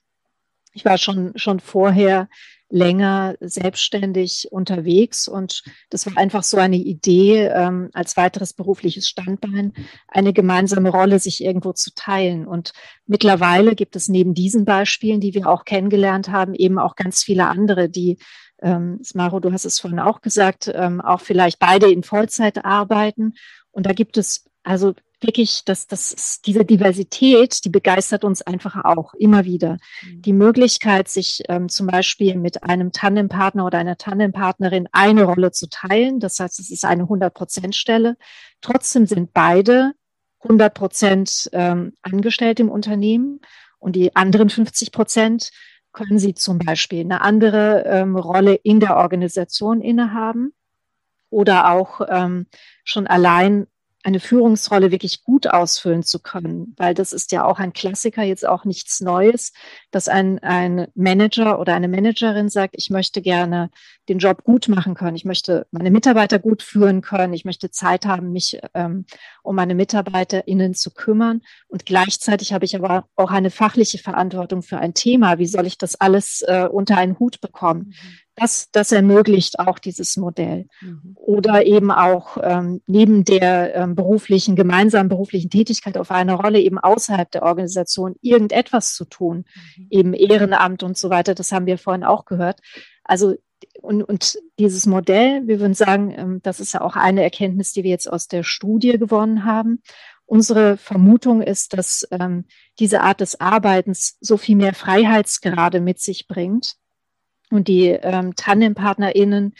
Ich 0.74 0.86
war 0.86 0.97
schon, 0.97 1.32
schon 1.38 1.60
vorher 1.60 2.28
länger 2.70 3.36
selbstständig 3.39 4.49
unterwegs. 4.51 5.28
Und 5.28 5.63
das 5.89 6.05
war 6.05 6.18
einfach 6.18 6.43
so 6.43 6.57
eine 6.57 6.76
Idee, 6.78 7.47
ähm, 7.47 7.89
als 7.93 8.18
weiteres 8.18 8.53
berufliches 8.53 9.07
Standbein, 9.07 9.74
eine 10.07 10.34
gemeinsame 10.34 10.89
Rolle 10.89 11.20
sich 11.20 11.43
irgendwo 11.43 11.74
zu 11.74 11.93
teilen. 11.95 12.47
Und 12.47 12.74
mittlerweile 13.05 13.76
gibt 13.76 13.95
es 13.95 14.09
neben 14.09 14.34
diesen 14.34 14.65
Beispielen, 14.65 15.22
die 15.22 15.34
wir 15.34 15.47
auch 15.47 15.65
kennengelernt 15.65 16.30
haben, 16.30 16.53
eben 16.53 16.78
auch 16.78 16.95
ganz 16.95 17.24
viele 17.24 17.47
andere, 17.47 17.89
die 17.89 18.18
ähm, 18.61 18.99
Smaro, 19.03 19.39
du 19.39 19.51
hast 19.51 19.65
es 19.65 19.80
vorhin 19.80 19.99
auch 19.99 20.22
gesagt, 20.22 20.72
ähm, 20.74 20.99
auch 20.99 21.22
vielleicht 21.22 21.59
beide 21.59 21.91
in 21.91 22.03
Vollzeit 22.03 22.65
arbeiten. 22.65 23.34
Und 23.72 23.86
da 23.86 23.93
gibt 23.93 24.18
es 24.18 24.45
also 24.68 24.93
wirklich, 25.22 25.63
dass 25.63 25.88
das 25.88 26.41
diese 26.45 26.65
Diversität, 26.65 27.63
die 27.63 27.70
begeistert 27.70 28.26
uns 28.26 28.41
einfach 28.41 28.84
auch 28.84 29.13
immer 29.13 29.45
wieder. 29.45 29.78
Mhm. 30.03 30.22
Die 30.22 30.34
Möglichkeit, 30.34 31.07
sich 31.07 31.41
ähm, 31.47 31.70
zum 31.70 31.88
Beispiel 31.88 32.36
mit 32.36 32.63
einem 32.63 32.91
Tandempartner 32.91 33.65
oder 33.65 33.78
einer 33.78 33.97
Tandempartnerin 33.97 34.89
eine 34.91 35.24
Rolle 35.24 35.51
zu 35.51 35.70
teilen. 35.70 36.20
Das 36.20 36.39
heißt, 36.39 36.59
es 36.59 36.70
ist 36.70 36.84
eine 36.84 37.03
100 37.03 37.74
Stelle. 37.74 38.18
Trotzdem 38.59 39.05
sind 39.05 39.34
beide 39.34 39.93
100 40.41 40.74
Prozent 40.74 41.49
ähm, 41.53 41.93
angestellt 42.01 42.59
im 42.59 42.70
Unternehmen 42.70 43.39
und 43.80 43.95
die 43.95 44.15
anderen 44.18 44.49
50 44.49 44.91
Prozent 44.91 45.51
können 45.93 46.20
sie 46.20 46.36
zum 46.36 46.59
Beispiel 46.59 46.99
eine 46.99 47.22
andere 47.22 47.86
ähm, 47.88 48.18
Rolle 48.18 48.55
in 48.55 48.82
der 48.82 48.97
Organisation 48.97 49.82
innehaben 49.82 50.53
oder 51.30 51.72
auch 51.72 52.01
ähm, 52.09 52.47
schon 52.84 53.07
allein 53.07 53.68
eine 54.04 54.20
Führungsrolle 54.20 54.91
wirklich 54.91 55.24
gut 55.24 55.48
ausfüllen 55.48 56.04
zu 56.04 56.20
können, 56.20 56.74
weil 56.78 56.93
das 56.93 57.14
ist 57.14 57.32
ja 57.32 57.43
auch 57.43 57.60
ein 57.60 57.74
Klassiker, 57.74 58.24
jetzt 58.24 58.48
auch 58.48 58.64
nichts 58.64 59.02
Neues, 59.02 59.54
dass 59.91 60.08
ein, 60.08 60.39
ein 60.39 60.88
Manager 60.95 61.60
oder 61.60 61.74
eine 61.74 61.88
Managerin 61.88 62.50
sagt, 62.50 62.76
ich 62.78 62.89
möchte 62.89 63.22
gerne 63.22 63.70
den 64.08 64.20
Job 64.20 64.43
gut 64.43 64.68
machen 64.70 64.93
können, 64.93 65.16
ich 65.16 65.26
möchte 65.26 65.68
meine 65.72 65.91
Mitarbeiter 65.91 66.39
gut 66.39 66.64
führen 66.64 67.02
können, 67.02 67.34
ich 67.34 67.43
möchte 67.43 67.72
Zeit 67.72 68.06
haben, 68.06 68.32
mich 68.32 68.60
ähm, 68.74 69.06
um 69.43 69.56
meine 69.56 69.76
MitarbeiterInnen 69.76 70.74
zu 70.74 70.91
kümmern 70.91 71.41
und 71.68 71.86
gleichzeitig 71.86 72.54
habe 72.54 72.66
ich 72.66 72.76
aber 72.76 73.08
auch 73.16 73.32
eine 73.32 73.50
fachliche 73.52 73.98
Verantwortung 73.98 74.62
für 74.62 74.78
ein 74.78 74.93
Thema. 74.93 75.39
Wie 75.39 75.48
soll 75.48 75.66
ich 75.66 75.78
das 75.78 76.00
alles 76.00 76.43
äh, 76.43 76.68
unter 76.72 76.98
einen 76.98 77.20
Hut 77.20 77.41
bekommen? 77.41 77.93
Mhm 77.93 78.26
das, 78.38 78.70
das 78.72 78.92
ermöglicht 78.92 79.60
auch 79.60 79.80
dieses 79.80 80.16
Modell. 80.16 80.68
Mhm. 80.80 81.14
Oder 81.16 81.66
eben 81.66 81.90
auch 81.92 82.38
ähm, 82.42 82.82
neben 82.86 83.26
der 83.26 83.76
ähm, 83.76 83.96
beruflichen, 83.96 84.56
gemeinsamen 84.56 85.10
beruflichen 85.10 85.50
Tätigkeit 85.50 85.98
auf 85.98 86.12
einer 86.12 86.36
Rolle 86.36 86.60
eben 86.60 86.78
außerhalb 86.78 87.30
der 87.32 87.44
Organisation 87.44 88.16
irgendetwas 88.22 88.94
zu 88.94 89.06
tun, 89.06 89.46
mhm. 89.76 89.88
eben 89.90 90.14
Ehrenamt 90.14 90.84
und 90.84 90.98
so 90.98 91.10
weiter. 91.10 91.34
Das 91.34 91.52
haben 91.52 91.66
wir 91.66 91.80
vorhin 91.80 92.04
auch 92.04 92.26
gehört. 92.26 92.60
Also 93.04 93.36
und, 93.82 94.04
und 94.04 94.38
dieses 94.60 94.86
Modell, 94.86 95.48
wir 95.48 95.60
würden 95.60 95.74
sagen, 95.74 96.14
ähm, 96.16 96.40
das 96.44 96.60
ist 96.60 96.74
ja 96.74 96.82
auch 96.82 96.96
eine 96.96 97.24
Erkenntnis, 97.24 97.74
die 97.74 97.84
wir 97.84 97.90
jetzt 97.90 98.12
aus 98.12 98.28
der 98.28 98.44
Studie 98.44 99.00
gewonnen 99.00 99.46
haben. 99.46 99.82
Unsere 100.28 100.78
Vermutung 100.78 101.42
ist, 101.42 101.74
dass 101.74 102.08
ähm, 102.12 102.46
diese 102.78 103.02
Art 103.02 103.20
des 103.20 103.40
Arbeitens 103.40 104.18
so 104.22 104.38
viel 104.38 104.58
mehr 104.58 104.76
Freiheitsgrade 104.76 105.82
mit 105.82 106.00
sich 106.00 106.28
bringt, 106.28 106.76
und 107.52 107.68
die 107.68 107.88
ähm, 107.88 108.36
TandempartnerInnen 108.36 109.54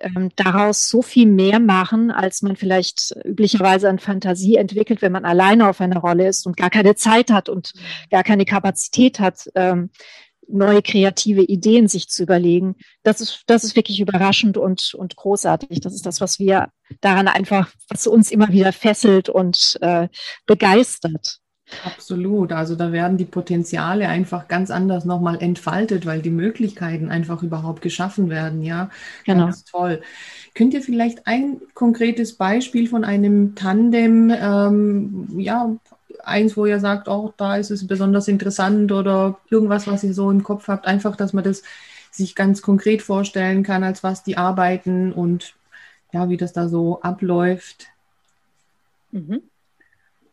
ähm, 0.00 0.30
daraus 0.36 0.88
so 0.88 1.02
viel 1.02 1.26
mehr 1.26 1.60
machen, 1.60 2.10
als 2.10 2.42
man 2.42 2.56
vielleicht 2.56 3.14
üblicherweise 3.24 3.88
an 3.88 3.98
Fantasie 3.98 4.56
entwickelt, 4.56 5.02
wenn 5.02 5.12
man 5.12 5.24
alleine 5.24 5.68
auf 5.68 5.80
einer 5.80 6.00
Rolle 6.00 6.28
ist 6.28 6.46
und 6.46 6.56
gar 6.56 6.70
keine 6.70 6.94
Zeit 6.94 7.30
hat 7.30 7.48
und 7.48 7.72
gar 8.10 8.22
keine 8.22 8.44
Kapazität 8.44 9.20
hat, 9.20 9.50
ähm, 9.54 9.90
neue 10.52 10.82
kreative 10.82 11.42
Ideen 11.42 11.88
sich 11.88 12.08
zu 12.08 12.22
überlegen. 12.22 12.76
Das 13.02 13.20
ist, 13.20 13.44
das 13.46 13.64
ist 13.64 13.76
wirklich 13.76 14.00
überraschend 14.00 14.56
und, 14.56 14.94
und 14.94 15.16
großartig. 15.16 15.80
Das 15.80 15.94
ist 15.94 16.06
das, 16.06 16.20
was 16.20 16.38
wir 16.38 16.70
daran 17.00 17.28
einfach, 17.28 17.70
was 17.88 18.06
uns 18.06 18.30
immer 18.30 18.48
wieder 18.48 18.72
fesselt 18.72 19.28
und 19.28 19.78
äh, 19.80 20.08
begeistert. 20.46 21.39
Absolut. 21.84 22.52
Also 22.52 22.74
da 22.74 22.92
werden 22.92 23.16
die 23.16 23.24
Potenziale 23.24 24.08
einfach 24.08 24.48
ganz 24.48 24.70
anders 24.70 25.04
nochmal 25.04 25.40
entfaltet, 25.40 26.04
weil 26.04 26.20
die 26.20 26.30
Möglichkeiten 26.30 27.10
einfach 27.10 27.42
überhaupt 27.42 27.80
geschaffen 27.80 28.28
werden. 28.28 28.62
Ja, 28.62 28.90
genau. 29.24 29.44
Ganz 29.44 29.64
toll. 29.64 30.02
Könnt 30.54 30.74
ihr 30.74 30.82
vielleicht 30.82 31.26
ein 31.26 31.60
konkretes 31.74 32.34
Beispiel 32.34 32.88
von 32.88 33.04
einem 33.04 33.54
Tandem, 33.54 34.30
ähm, 34.30 35.28
ja, 35.38 35.76
eins, 36.24 36.56
wo 36.56 36.66
ihr 36.66 36.80
sagt, 36.80 37.08
oh, 37.08 37.32
da 37.36 37.56
ist 37.56 37.70
es 37.70 37.86
besonders 37.86 38.28
interessant 38.28 38.92
oder 38.92 39.38
irgendwas, 39.48 39.86
was 39.86 40.04
ihr 40.04 40.12
so 40.12 40.30
im 40.30 40.42
Kopf 40.42 40.68
habt, 40.68 40.86
einfach, 40.86 41.16
dass 41.16 41.32
man 41.32 41.44
das 41.44 41.62
sich 42.10 42.34
ganz 42.34 42.60
konkret 42.62 43.02
vorstellen 43.02 43.62
kann, 43.62 43.84
als 43.84 44.02
was 44.02 44.22
die 44.22 44.36
arbeiten 44.36 45.12
und 45.12 45.54
ja, 46.12 46.28
wie 46.28 46.36
das 46.36 46.52
da 46.52 46.68
so 46.68 47.00
abläuft. 47.02 47.86
Mhm. 49.12 49.49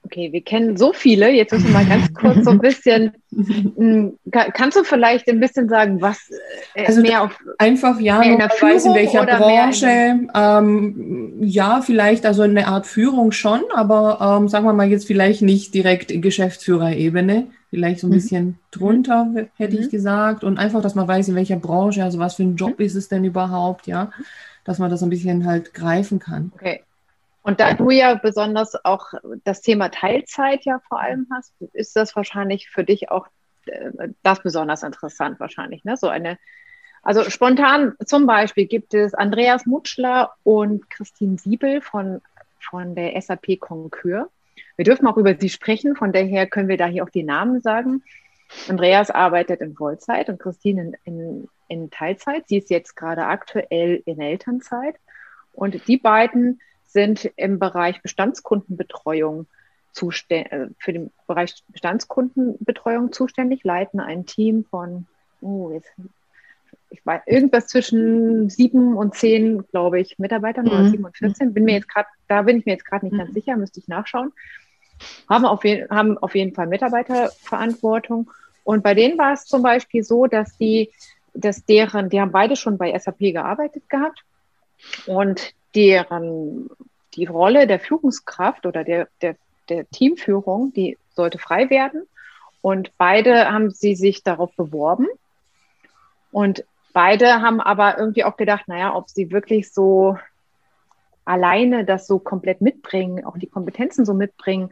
Okay, 0.08 0.32
wir 0.32 0.42
kennen 0.42 0.78
so 0.78 0.94
viele. 0.94 1.30
Jetzt 1.32 1.52
müssen 1.52 1.68
wir 1.68 1.74
mal 1.74 1.86
ganz 1.86 2.14
kurz 2.14 2.46
so 2.46 2.52
ein 2.52 2.60
bisschen. 2.60 3.12
Hm, 3.38 4.18
kannst 4.32 4.78
du 4.78 4.84
vielleicht 4.84 5.28
ein 5.28 5.40
bisschen 5.40 5.70
sagen, 5.70 6.02
was 6.02 6.32
äh, 6.74 6.86
also 6.88 7.02
mehr 7.02 7.24
auf 7.24 7.38
einfach 7.60 8.00
ja, 8.00 8.20
mehr 8.20 8.32
in 8.32 8.38
der 8.40 8.48
weiß 8.48 8.86
in 8.86 8.96
welcher 8.96 9.26
Branche? 9.26 9.86
In 9.86 10.32
ähm, 10.34 11.34
ja, 11.42 11.82
vielleicht 11.82 12.26
also 12.26 12.42
eine 12.42 12.68
Art 12.68 12.88
Führung 12.88 13.34
schon, 13.34 13.62
aber 13.76 14.40
ähm, 14.40 14.48
sagen 14.48 14.66
wir 14.66 14.74
mal 14.74 14.90
jetzt 14.90 15.06
vielleicht 15.06 15.44
nicht 15.44 15.76
direkt 15.76 16.20
Geschäftsführerebene, 16.20 17.48
vielleicht 17.70 18.00
so 18.00 18.08
ein 18.08 18.12
mhm. 18.12 18.16
bisschen 18.16 18.60
drunter 18.72 19.28
hätte 19.56 19.76
mhm. 19.76 19.84
ich 19.84 19.90
gesagt 19.90 20.44
und 20.44 20.58
einfach, 20.58 20.82
dass 20.82 20.96
man 20.96 21.08
weiß 21.08 21.28
in 21.28 21.36
welcher 21.36 21.58
Branche, 21.58 22.04
also 22.04 22.18
was 22.18 22.36
für 22.36 22.44
ein 22.44 22.56
Job 22.56 22.80
mhm. 22.80 22.86
ist 22.86 22.96
es 22.96 23.10
denn 23.10 23.24
überhaupt, 23.24 23.86
ja, 23.86 24.10
dass 24.64 24.80
man 24.80 24.90
das 24.90 25.04
ein 25.04 25.10
bisschen 25.10 25.46
halt 25.46 25.76
greifen 25.76 26.18
kann. 26.18 26.52
Okay. 26.56 26.82
Und 27.48 27.62
da 27.62 27.74
du 27.76 27.92
ja 27.92 28.16
besonders 28.16 28.84
auch 28.84 29.14
das 29.46 29.62
Thema 29.62 29.88
Teilzeit 29.88 30.66
ja 30.66 30.82
vor 30.86 31.00
allem 31.00 31.28
hast, 31.34 31.54
ist 31.72 31.96
das 31.96 32.14
wahrscheinlich 32.14 32.70
für 32.70 32.84
dich 32.84 33.10
auch 33.10 33.26
äh, 33.68 34.10
das 34.22 34.44
besonders 34.44 34.84
interessant 34.84 35.40
wahrscheinlich, 35.40 35.86
ne? 35.86 35.96
So 35.96 36.10
eine, 36.10 36.38
also 37.04 37.24
spontan 37.30 37.94
zum 38.06 38.26
Beispiel 38.26 38.66
gibt 38.66 38.94
es 38.94 39.14
Andreas 39.14 39.66
Mutschler 39.66 40.34
und 40.44 40.90
Christine 40.90 41.38
Siebel 41.38 41.80
von, 41.80 42.22
von 42.60 42.96
der 42.96 43.20
SAP 43.22 43.62
Concur. 43.62 44.30
Wir 44.76 44.84
dürfen 44.84 45.08
auch 45.08 45.16
über 45.16 45.34
sie 45.40 45.50
sprechen, 45.50 45.96
von 45.96 46.12
daher 46.12 46.48
können 46.48 46.68
wir 46.68 46.76
da 46.76 46.88
hier 46.88 47.06
auch 47.06 47.10
die 47.10 47.24
Namen 47.24 47.62
sagen. 47.62 48.04
Andreas 48.68 49.10
arbeitet 49.10 49.62
in 49.62 49.74
Vollzeit 49.74 50.28
und 50.28 50.38
Christine 50.38 50.82
in, 50.82 50.98
in, 51.06 51.50
in 51.70 51.92
Teilzeit. 51.92 52.50
Sie 52.50 52.58
ist 52.58 52.70
jetzt 52.70 52.98
gerade 52.98 53.24
aktuell 53.24 54.04
in 54.06 54.20
Elternzeit. 54.20 54.98
Und 55.54 55.88
die 55.88 55.98
beiden 55.98 56.60
sind 56.88 57.32
im 57.36 57.60
Bereich 57.60 58.02
Bestandskundenbetreuung 58.02 59.48
zuständig, 59.92 60.52
äh, 60.52 60.68
für 60.80 60.94
den 60.94 61.12
Bereich 61.28 61.56
Bestandskundenbetreuung 61.70 63.12
zuständig, 63.12 63.64
leiten 63.64 64.00
ein 64.00 64.26
Team 64.26 64.66
von, 64.70 65.08
oh, 65.42 65.72
jetzt, 65.72 65.92
ich 66.90 67.06
weiß, 67.06 67.22
irgendwas 67.26 67.68
zwischen 67.68 68.50
sieben 68.50 68.96
und 68.96 69.16
zehn, 69.16 69.68
glaube 69.68 70.00
ich, 70.00 70.20
Mitarbeitern 70.20 70.66
mhm. 70.66 70.72
oder 70.72 70.90
sieben 70.90 71.06
und 71.06 71.18
vierzehn. 71.18 71.54
Bin 71.54 71.66
mir 71.66 71.76
jetzt 71.76 71.90
gerade, 71.90 72.08
da 72.28 72.44
bin 72.44 72.60
ich 72.60 72.66
mir 72.66 72.74
jetzt 72.74 72.86
gerade 72.86 73.06
nicht 73.06 73.14
mhm. 73.14 73.20
ganz 73.20 73.34
sicher, 73.34 73.58
müsste 73.58 73.80
ich 73.80 73.88
nachschauen. 73.88 74.32
Haben 75.30 75.46
auf, 75.46 75.64
je, 75.64 75.88
haben 75.90 76.18
auf 76.18 76.36
jeden 76.36 76.54
Fall 76.56 76.68
Mitarbeiterverantwortung. 76.68 78.32
Und 78.64 78.84
bei 78.84 78.94
denen 78.94 79.18
war 79.18 79.34
es 79.34 79.46
zum 79.46 79.62
Beispiel 79.62 80.04
so, 80.04 80.28
dass 80.28 80.58
die, 80.58 80.92
dass 81.34 81.66
deren, 81.66 82.10
die 82.10 82.20
haben 82.20 82.32
beide 82.32 82.56
schon 82.56 82.78
bei 82.78 82.98
SAP 82.98 83.20
gearbeitet 83.20 83.90
gehabt. 83.90 84.24
Und 85.06 85.54
deren 85.76 86.70
die 87.16 87.26
Rolle 87.26 87.68
der 87.68 87.80
Führungskraft 87.80 88.66
oder 88.66 88.84
der, 88.84 89.08
der, 89.22 89.36
der 89.70 89.90
Teamführung, 89.90 90.72
die 90.74 90.98
sollte 91.14 91.40
frei 91.40 91.70
werden. 91.70 92.04
Und 92.62 92.92
beide 92.98 93.52
haben 93.52 93.72
sie 93.72 93.96
sich 93.96 94.24
darauf 94.24 94.56
beworben. 94.56 95.08
Und 96.32 96.64
beide 96.94 97.42
haben 97.42 97.60
aber 97.60 97.98
irgendwie 97.98 98.24
auch 98.24 98.38
gedacht, 98.38 98.68
naja, 98.68 98.96
ob 98.96 99.10
sie 99.10 99.32
wirklich 99.32 99.72
so 99.72 100.18
alleine 101.26 101.86
das 101.86 102.08
so 102.08 102.20
komplett 102.20 102.62
mitbringen, 102.62 103.26
auch 103.26 103.38
die 103.38 103.48
Kompetenzen 103.48 104.06
so 104.06 104.14
mitbringen, 104.14 104.72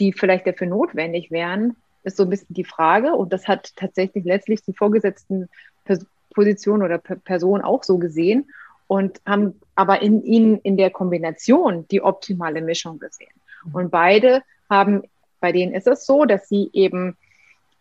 die 0.00 0.12
vielleicht 0.12 0.46
dafür 0.46 0.66
notwendig 0.66 1.30
wären, 1.30 1.76
ist 2.02 2.16
so 2.16 2.22
ein 2.22 2.30
bisschen 2.30 2.54
die 2.54 2.64
Frage. 2.64 3.14
Und 3.14 3.32
das 3.32 3.48
hat 3.48 3.74
tatsächlich 3.76 4.24
letztlich 4.24 4.62
die 4.62 4.72
vorgesetzten 4.72 5.48
Position 6.34 6.82
oder 6.82 6.98
Person 6.98 7.62
auch 7.62 7.82
so 7.82 7.98
gesehen 7.98 8.46
und 8.88 9.20
haben 9.26 9.60
aber 9.74 10.02
in 10.02 10.22
ihnen 10.24 10.58
in 10.60 10.76
der 10.76 10.90
Kombination 10.90 11.86
die 11.88 12.02
optimale 12.02 12.60
Mischung 12.60 12.98
gesehen. 12.98 13.32
Und 13.72 13.90
beide 13.90 14.42
haben, 14.70 15.02
bei 15.40 15.52
denen 15.52 15.74
ist 15.74 15.86
es 15.86 16.06
so, 16.06 16.24
dass 16.24 16.48
sie 16.48 16.70
eben 16.72 17.16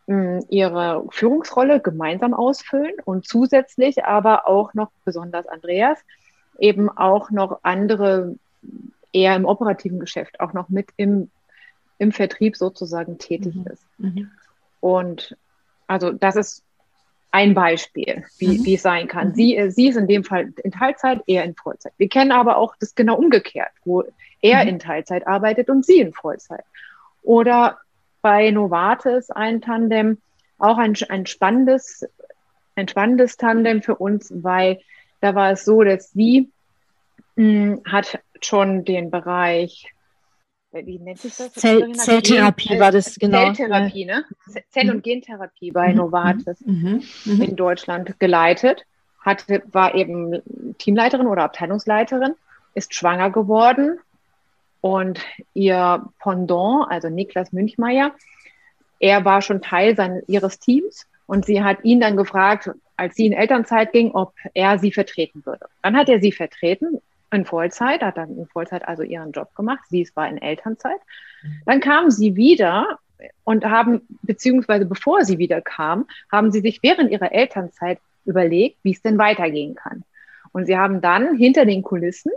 mh, 0.07 0.15
hm, 0.39 0.45
ihre 0.49 1.05
Führungsrolle 1.11 1.79
gemeinsam 1.79 2.33
ausfüllen 2.33 2.95
und 3.05 3.27
zusätzlich 3.27 4.03
aber 4.03 4.47
auch 4.47 4.73
noch, 4.73 4.89
besonders 5.03 5.47
Andreas, 5.47 5.99
eben 6.59 6.89
auch 6.89 7.31
noch 7.31 7.59
andere 7.63 8.35
eher 9.13 9.35
im 9.35 9.45
operativen 9.45 9.99
Geschäft, 9.99 10.39
auch 10.39 10.53
noch 10.53 10.69
mit 10.69 10.89
im, 10.97 11.29
im 11.99 12.11
Vertrieb 12.11 12.57
sozusagen 12.57 13.17
tätig 13.17 13.55
mhm. 13.55 13.67
ist. 13.67 13.85
Mhm. 13.97 14.31
Und 14.81 15.37
also 15.87 16.11
das 16.11 16.35
ist 16.35 16.64
ein 17.36 17.53
Beispiel, 17.53 18.23
wie, 18.38 18.59
mhm. 18.59 18.65
wie 18.65 18.75
es 18.75 18.81
sein 18.81 19.09
kann. 19.09 19.29
Mhm. 19.29 19.36
Sie, 19.36 19.65
sie 19.69 19.89
ist 19.89 19.97
in 19.97 20.07
dem 20.07 20.23
Fall 20.23 20.53
in 20.63 20.71
Teilzeit, 20.71 21.21
er 21.27 21.43
in 21.43 21.53
Vollzeit. 21.53 21.91
Wir 21.97 22.07
kennen 22.07 22.31
aber 22.31 22.55
auch 22.55 22.77
das 22.79 22.95
genau 22.95 23.17
umgekehrt, 23.17 23.71
wo 23.83 24.05
er 24.41 24.63
mhm. 24.63 24.69
in 24.69 24.79
Teilzeit 24.79 25.27
arbeitet 25.27 25.69
und 25.69 25.86
sie 25.86 25.99
in 25.99 26.13
Vollzeit. 26.13 26.63
Oder 27.23 27.79
bei 28.21 28.51
Novartis 28.51 29.31
ein 29.31 29.59
Tandem, 29.59 30.19
auch 30.59 30.77
ein, 30.77 30.95
ein 31.09 31.25
spannendes, 31.25 32.07
ein 32.77 32.88
spannendes 32.88 33.36
Tandem 33.36 33.81
für 33.81 33.95
uns, 33.95 34.31
weil 34.33 34.79
da 35.19 35.36
war 35.36 35.51
es 35.51 35.65
so, 35.65 35.83
dass 35.83 36.11
sie 36.11 36.49
mh, 37.36 37.43
hm, 37.43 37.81
hat 37.86 38.19
schon 38.39 38.86
den 38.86 39.11
Bereich 39.11 39.93
wie 40.84 40.99
nennt 40.99 41.19
sich 41.19 41.36
das? 41.36 41.53
Zell, 41.53 41.91
Zelltherapie 41.93 42.80
war 42.80 42.91
das, 42.91 43.15
genau. 43.15 43.53
Zelltherapie, 43.53 44.05
ne? 44.05 44.26
Zell- 44.69 44.89
und 44.89 44.97
mhm. 44.97 45.01
Gentherapie 45.01 45.71
bei 45.71 45.89
mhm. 45.89 45.97
Novartis 45.97 46.59
mhm. 46.65 47.03
mhm. 47.26 47.41
in 47.41 47.55
Deutschland 47.55 48.19
geleitet. 48.19 48.86
Hatte, 49.21 49.63
war 49.71 49.95
eben 49.95 50.41
Teamleiterin 50.78 51.26
oder 51.26 51.43
Abteilungsleiterin, 51.43 52.36
ist 52.76 52.93
schwanger 52.93 53.32
geworden 53.32 53.97
und 54.82 55.19
ihr 55.55 56.05
Pendant, 56.19 56.91
also 56.91 57.09
Niklas 57.09 57.51
Münchmeier, 57.51 58.11
er 58.99 59.26
war 59.26 59.41
schon 59.41 59.61
Teil 59.61 59.95
sein, 59.95 60.21
ihres 60.28 60.59
Teams 60.59 61.07
und 61.26 61.45
sie 61.45 61.63
hat 61.63 61.84
ihn 61.84 61.99
dann 61.99 62.17
gefragt, 62.17 62.69
als 62.97 63.15
sie 63.15 63.26
in 63.26 63.34
Elternzeit 63.34 63.91
ging, 63.91 64.11
ob 64.11 64.34
er 64.53 64.78
sie 64.78 64.91
vertreten 64.91 65.43
würde. 65.45 65.65
Dann 65.82 65.97
hat 65.97 66.07
er 66.07 66.21
sie 66.21 66.32
vertreten 66.32 67.01
in 67.32 67.45
Vollzeit, 67.45 68.01
hat 68.01 68.17
dann 68.17 68.38
in 68.38 68.47
Vollzeit 68.47 68.88
also 68.88 69.03
ihren 69.03 69.32
Job 69.32 69.53
gemacht. 69.55 69.84
Sie 69.89 70.07
war 70.15 70.28
in 70.28 70.38
Elternzeit. 70.38 70.99
Dann 71.65 71.80
kam 71.80 72.11
sie 72.11 72.36
wieder 72.36 72.99
und 73.43 73.65
haben, 73.65 74.01
beziehungsweise 74.23 74.86
bevor 74.86 75.23
sie 75.23 75.38
wieder 75.38 75.61
kam, 75.61 76.07
haben 76.32 76.51
sie 76.51 76.61
sich 76.61 76.82
während 76.84 77.11
ihrer 77.11 77.32
Elternzeit 77.32 77.99
überlegt, 78.26 78.78
wie 78.84 78.91
es 78.91 79.01
denn 79.01 79.17
weitergehen 79.17 79.76
kann. 79.76 80.03
Und 80.51 80.65
sie 80.67 80.78
haben 80.78 81.01
dann 81.01 81.36
hinter 81.36 81.65
den 81.65 81.82
Kulissen 81.82 82.32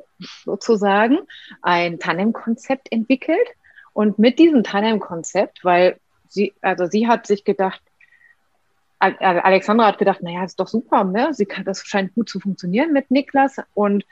sozusagen 0.44 1.18
ein 1.62 1.98
Tandem-Konzept 1.98 2.90
entwickelt. 2.90 3.48
Und 3.92 4.18
mit 4.18 4.38
diesem 4.38 4.64
Tandem-Konzept, 4.64 5.64
weil 5.64 5.98
sie, 6.28 6.52
also 6.60 6.86
sie 6.86 7.06
hat 7.06 7.26
sich 7.26 7.44
gedacht, 7.44 7.80
Alexandra 8.98 9.86
hat 9.86 9.98
gedacht, 9.98 10.22
naja, 10.22 10.44
ist 10.44 10.58
doch 10.58 10.66
super, 10.66 11.04
ne? 11.04 11.32
Sie 11.32 11.46
kann, 11.46 11.64
das 11.64 11.86
scheint 11.86 12.14
gut 12.14 12.28
zu 12.28 12.40
funktionieren 12.40 12.92
mit 12.92 13.12
Niklas. 13.12 13.58
Und 13.74 14.04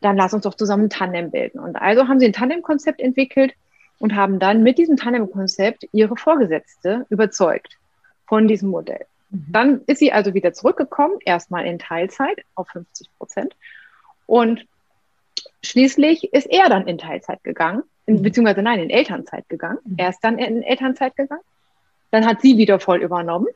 dann 0.00 0.16
lass 0.16 0.34
uns 0.34 0.44
doch 0.44 0.54
zusammen 0.54 0.84
ein 0.84 0.90
Tandem 0.90 1.30
bilden. 1.30 1.58
Und 1.58 1.76
also 1.76 2.08
haben 2.08 2.20
sie 2.20 2.26
ein 2.26 2.32
Tandem-Konzept 2.32 3.00
entwickelt 3.00 3.54
und 3.98 4.14
haben 4.14 4.38
dann 4.38 4.62
mit 4.62 4.78
diesem 4.78 4.96
Tandem-Konzept 4.96 5.86
ihre 5.92 6.16
Vorgesetzte 6.16 7.06
überzeugt 7.10 7.78
von 8.26 8.48
diesem 8.48 8.70
Modell. 8.70 9.04
Mhm. 9.30 9.46
Dann 9.48 9.80
ist 9.86 9.98
sie 9.98 10.12
also 10.12 10.34
wieder 10.34 10.52
zurückgekommen, 10.52 11.18
erstmal 11.24 11.66
in 11.66 11.78
Teilzeit 11.78 12.44
auf 12.54 12.68
50 12.68 13.08
Prozent. 13.18 13.54
Und 14.26 14.66
schließlich 15.62 16.32
ist 16.32 16.46
er 16.46 16.68
dann 16.68 16.86
in 16.86 16.98
Teilzeit 16.98 17.44
gegangen, 17.44 17.82
in, 18.06 18.16
mhm. 18.16 18.22
beziehungsweise 18.22 18.62
nein, 18.62 18.80
in 18.80 18.90
Elternzeit 18.90 19.48
gegangen. 19.48 19.78
Mhm. 19.84 19.94
Er 19.98 20.08
ist 20.08 20.20
dann 20.20 20.38
in 20.38 20.62
Elternzeit 20.62 21.14
gegangen. 21.14 21.42
Dann 22.10 22.26
hat 22.26 22.40
sie 22.40 22.56
wieder 22.56 22.80
voll 22.80 23.02
übernommen. 23.02 23.48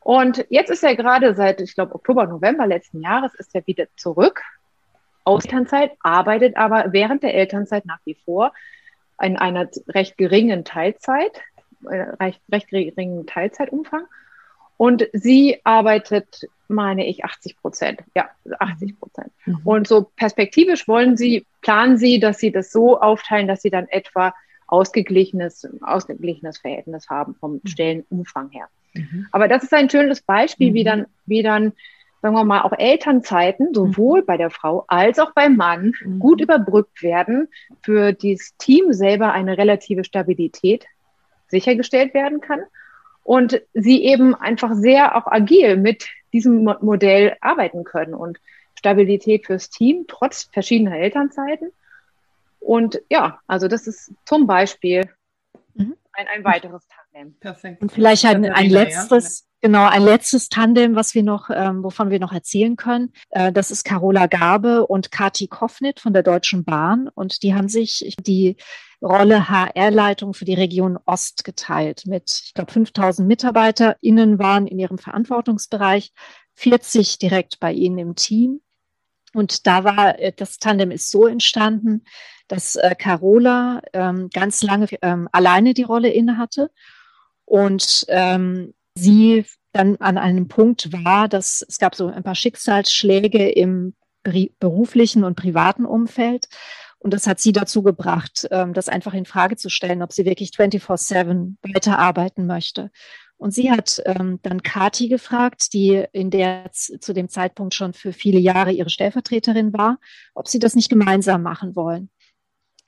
Und 0.00 0.46
jetzt 0.48 0.70
ist 0.70 0.82
er 0.82 0.96
gerade 0.96 1.34
seit, 1.34 1.60
ich 1.60 1.74
glaube, 1.74 1.94
Oktober, 1.94 2.26
November 2.26 2.66
letzten 2.66 3.02
Jahres 3.02 3.34
ist 3.34 3.54
er 3.54 3.66
wieder 3.66 3.86
zurück 3.96 4.42
aus 5.28 5.44
Elternzeit, 5.44 5.92
arbeitet 6.02 6.56
aber 6.56 6.86
während 6.92 7.22
der 7.22 7.34
Elternzeit 7.34 7.84
nach 7.84 8.00
wie 8.04 8.16
vor 8.24 8.52
in 9.20 9.36
einer 9.36 9.68
recht 9.88 10.16
geringen 10.16 10.64
Teilzeit, 10.64 11.40
äh, 11.84 11.96
recht, 12.20 12.40
recht 12.50 12.68
geringen 12.68 13.26
Teilzeitumfang. 13.26 14.04
Und 14.78 15.08
sie 15.12 15.60
arbeitet, 15.64 16.46
meine 16.68 17.06
ich, 17.06 17.24
80 17.24 17.60
Prozent. 17.60 18.00
Ja, 18.14 18.30
80 18.58 18.98
Prozent. 18.98 19.32
Mhm. 19.44 19.60
Und 19.64 19.88
so 19.88 20.10
perspektivisch 20.16 20.88
wollen 20.88 21.16
sie, 21.16 21.44
planen 21.62 21.98
sie, 21.98 22.20
dass 22.20 22.38
sie 22.38 22.52
das 22.52 22.70
so 22.70 23.00
aufteilen, 23.00 23.48
dass 23.48 23.60
sie 23.60 23.70
dann 23.70 23.88
etwa 23.88 24.32
ausgeglichenes, 24.68 25.68
ausgeglichenes 25.82 26.58
Verhältnis 26.58 27.10
haben 27.10 27.34
vom 27.34 27.54
mhm. 27.54 27.66
Stellenumfang 27.66 28.50
her. 28.50 28.68
Mhm. 28.94 29.26
Aber 29.32 29.48
das 29.48 29.64
ist 29.64 29.74
ein 29.74 29.90
schönes 29.90 30.22
Beispiel, 30.22 30.72
wie 30.74 30.82
mhm. 30.82 30.86
dann, 30.86 31.06
wie 31.26 31.42
dann 31.42 31.72
sagen 32.20 32.34
wir 32.34 32.44
mal, 32.44 32.62
auch 32.62 32.72
Elternzeiten, 32.76 33.74
sowohl 33.74 34.22
mhm. 34.22 34.26
bei 34.26 34.36
der 34.36 34.50
Frau 34.50 34.84
als 34.88 35.18
auch 35.18 35.32
beim 35.32 35.56
Mann, 35.56 35.92
mhm. 36.04 36.18
gut 36.18 36.40
überbrückt 36.40 37.02
werden, 37.02 37.48
für 37.82 38.12
das 38.12 38.56
Team 38.58 38.92
selber 38.92 39.32
eine 39.32 39.56
relative 39.56 40.04
Stabilität 40.04 40.86
sichergestellt 41.48 42.14
werden 42.14 42.40
kann 42.40 42.60
und 43.22 43.60
sie 43.74 44.04
eben 44.04 44.34
einfach 44.34 44.74
sehr 44.74 45.16
auch 45.16 45.26
agil 45.26 45.76
mit 45.76 46.08
diesem 46.32 46.64
Modell 46.64 47.36
arbeiten 47.40 47.84
können 47.84 48.14
und 48.14 48.38
Stabilität 48.78 49.46
fürs 49.46 49.70
Team 49.70 50.04
trotz 50.06 50.44
verschiedener 50.52 50.96
Elternzeiten. 50.96 51.72
Und 52.60 53.00
ja, 53.10 53.40
also 53.46 53.68
das 53.68 53.86
ist 53.86 54.12
zum 54.24 54.46
Beispiel 54.46 55.10
mhm. 55.74 55.96
ein, 56.12 56.26
ein 56.28 56.44
weiteres 56.44 56.86
Tandem. 56.88 57.34
Perfekt. 57.38 57.82
Und 57.82 57.92
vielleicht 57.92 58.24
ein, 58.24 58.44
ein 58.44 58.70
letztes, 58.70 59.47
Genau, 59.60 59.86
ein 59.86 60.02
letztes 60.02 60.48
Tandem, 60.48 60.94
was 60.94 61.16
wir 61.16 61.24
noch, 61.24 61.50
ähm, 61.52 61.82
wovon 61.82 62.10
wir 62.10 62.20
noch 62.20 62.32
erzählen 62.32 62.76
können, 62.76 63.12
äh, 63.30 63.50
das 63.50 63.72
ist 63.72 63.84
Carola 63.84 64.28
Gabe 64.28 64.86
und 64.86 65.10
Kati 65.10 65.48
Kofnit 65.48 65.98
von 65.98 66.12
der 66.12 66.22
Deutschen 66.22 66.64
Bahn. 66.64 67.08
Und 67.12 67.42
die 67.42 67.54
haben 67.54 67.68
sich 67.68 68.14
die 68.20 68.56
Rolle 69.02 69.48
HR-Leitung 69.48 70.32
für 70.32 70.44
die 70.44 70.54
Region 70.54 70.96
Ost 71.06 71.42
geteilt 71.42 72.04
mit, 72.06 72.42
ich 72.46 72.54
glaube, 72.54 72.72
5000 72.72 73.26
MitarbeiterInnen 73.26 74.38
waren 74.38 74.68
in 74.68 74.78
ihrem 74.78 74.98
Verantwortungsbereich, 74.98 76.12
40 76.54 77.18
direkt 77.18 77.58
bei 77.58 77.72
ihnen 77.72 77.98
im 77.98 78.14
Team. 78.14 78.60
Und 79.34 79.66
da 79.66 79.82
war, 79.82 80.20
äh, 80.20 80.32
das 80.36 80.58
Tandem 80.58 80.92
ist 80.92 81.10
so 81.10 81.26
entstanden, 81.26 82.04
dass 82.46 82.76
äh, 82.76 82.94
Carola 82.96 83.82
ähm, 83.92 84.30
ganz 84.32 84.62
lange 84.62 84.86
ähm, 85.02 85.28
alleine 85.32 85.74
die 85.74 85.82
Rolle 85.82 86.10
innehatte 86.10 86.70
und 87.44 88.04
ähm, 88.08 88.74
sie 89.00 89.44
dann 89.72 89.96
an 89.96 90.18
einem 90.18 90.48
Punkt 90.48 90.92
war, 90.92 91.28
dass 91.28 91.64
es 91.66 91.78
gab 91.78 91.94
so 91.94 92.06
ein 92.06 92.22
paar 92.22 92.34
Schicksalsschläge 92.34 93.48
im 93.50 93.94
beruflichen 94.58 95.24
und 95.24 95.36
privaten 95.36 95.84
Umfeld. 95.84 96.48
Und 96.98 97.14
das 97.14 97.26
hat 97.26 97.38
sie 97.38 97.52
dazu 97.52 97.82
gebracht, 97.82 98.48
ähm, 98.50 98.74
das 98.74 98.88
einfach 98.88 99.14
in 99.14 99.24
Frage 99.24 99.56
zu 99.56 99.70
stellen, 99.70 100.02
ob 100.02 100.12
sie 100.12 100.24
wirklich 100.24 100.50
24-7 100.50 101.56
weiterarbeiten 101.62 102.46
möchte. 102.46 102.90
Und 103.36 103.54
sie 103.54 103.70
hat 103.70 104.02
ähm, 104.04 104.40
dann 104.42 104.64
Kati 104.64 105.08
gefragt, 105.08 105.72
die 105.72 106.04
in 106.12 106.30
der 106.30 106.70
zu 106.72 107.12
dem 107.12 107.28
Zeitpunkt 107.28 107.72
schon 107.72 107.92
für 107.92 108.12
viele 108.12 108.40
Jahre 108.40 108.72
ihre 108.72 108.90
Stellvertreterin 108.90 109.72
war, 109.72 109.98
ob 110.34 110.48
sie 110.48 110.58
das 110.58 110.74
nicht 110.74 110.88
gemeinsam 110.88 111.42
machen 111.42 111.76
wollen. 111.76 112.10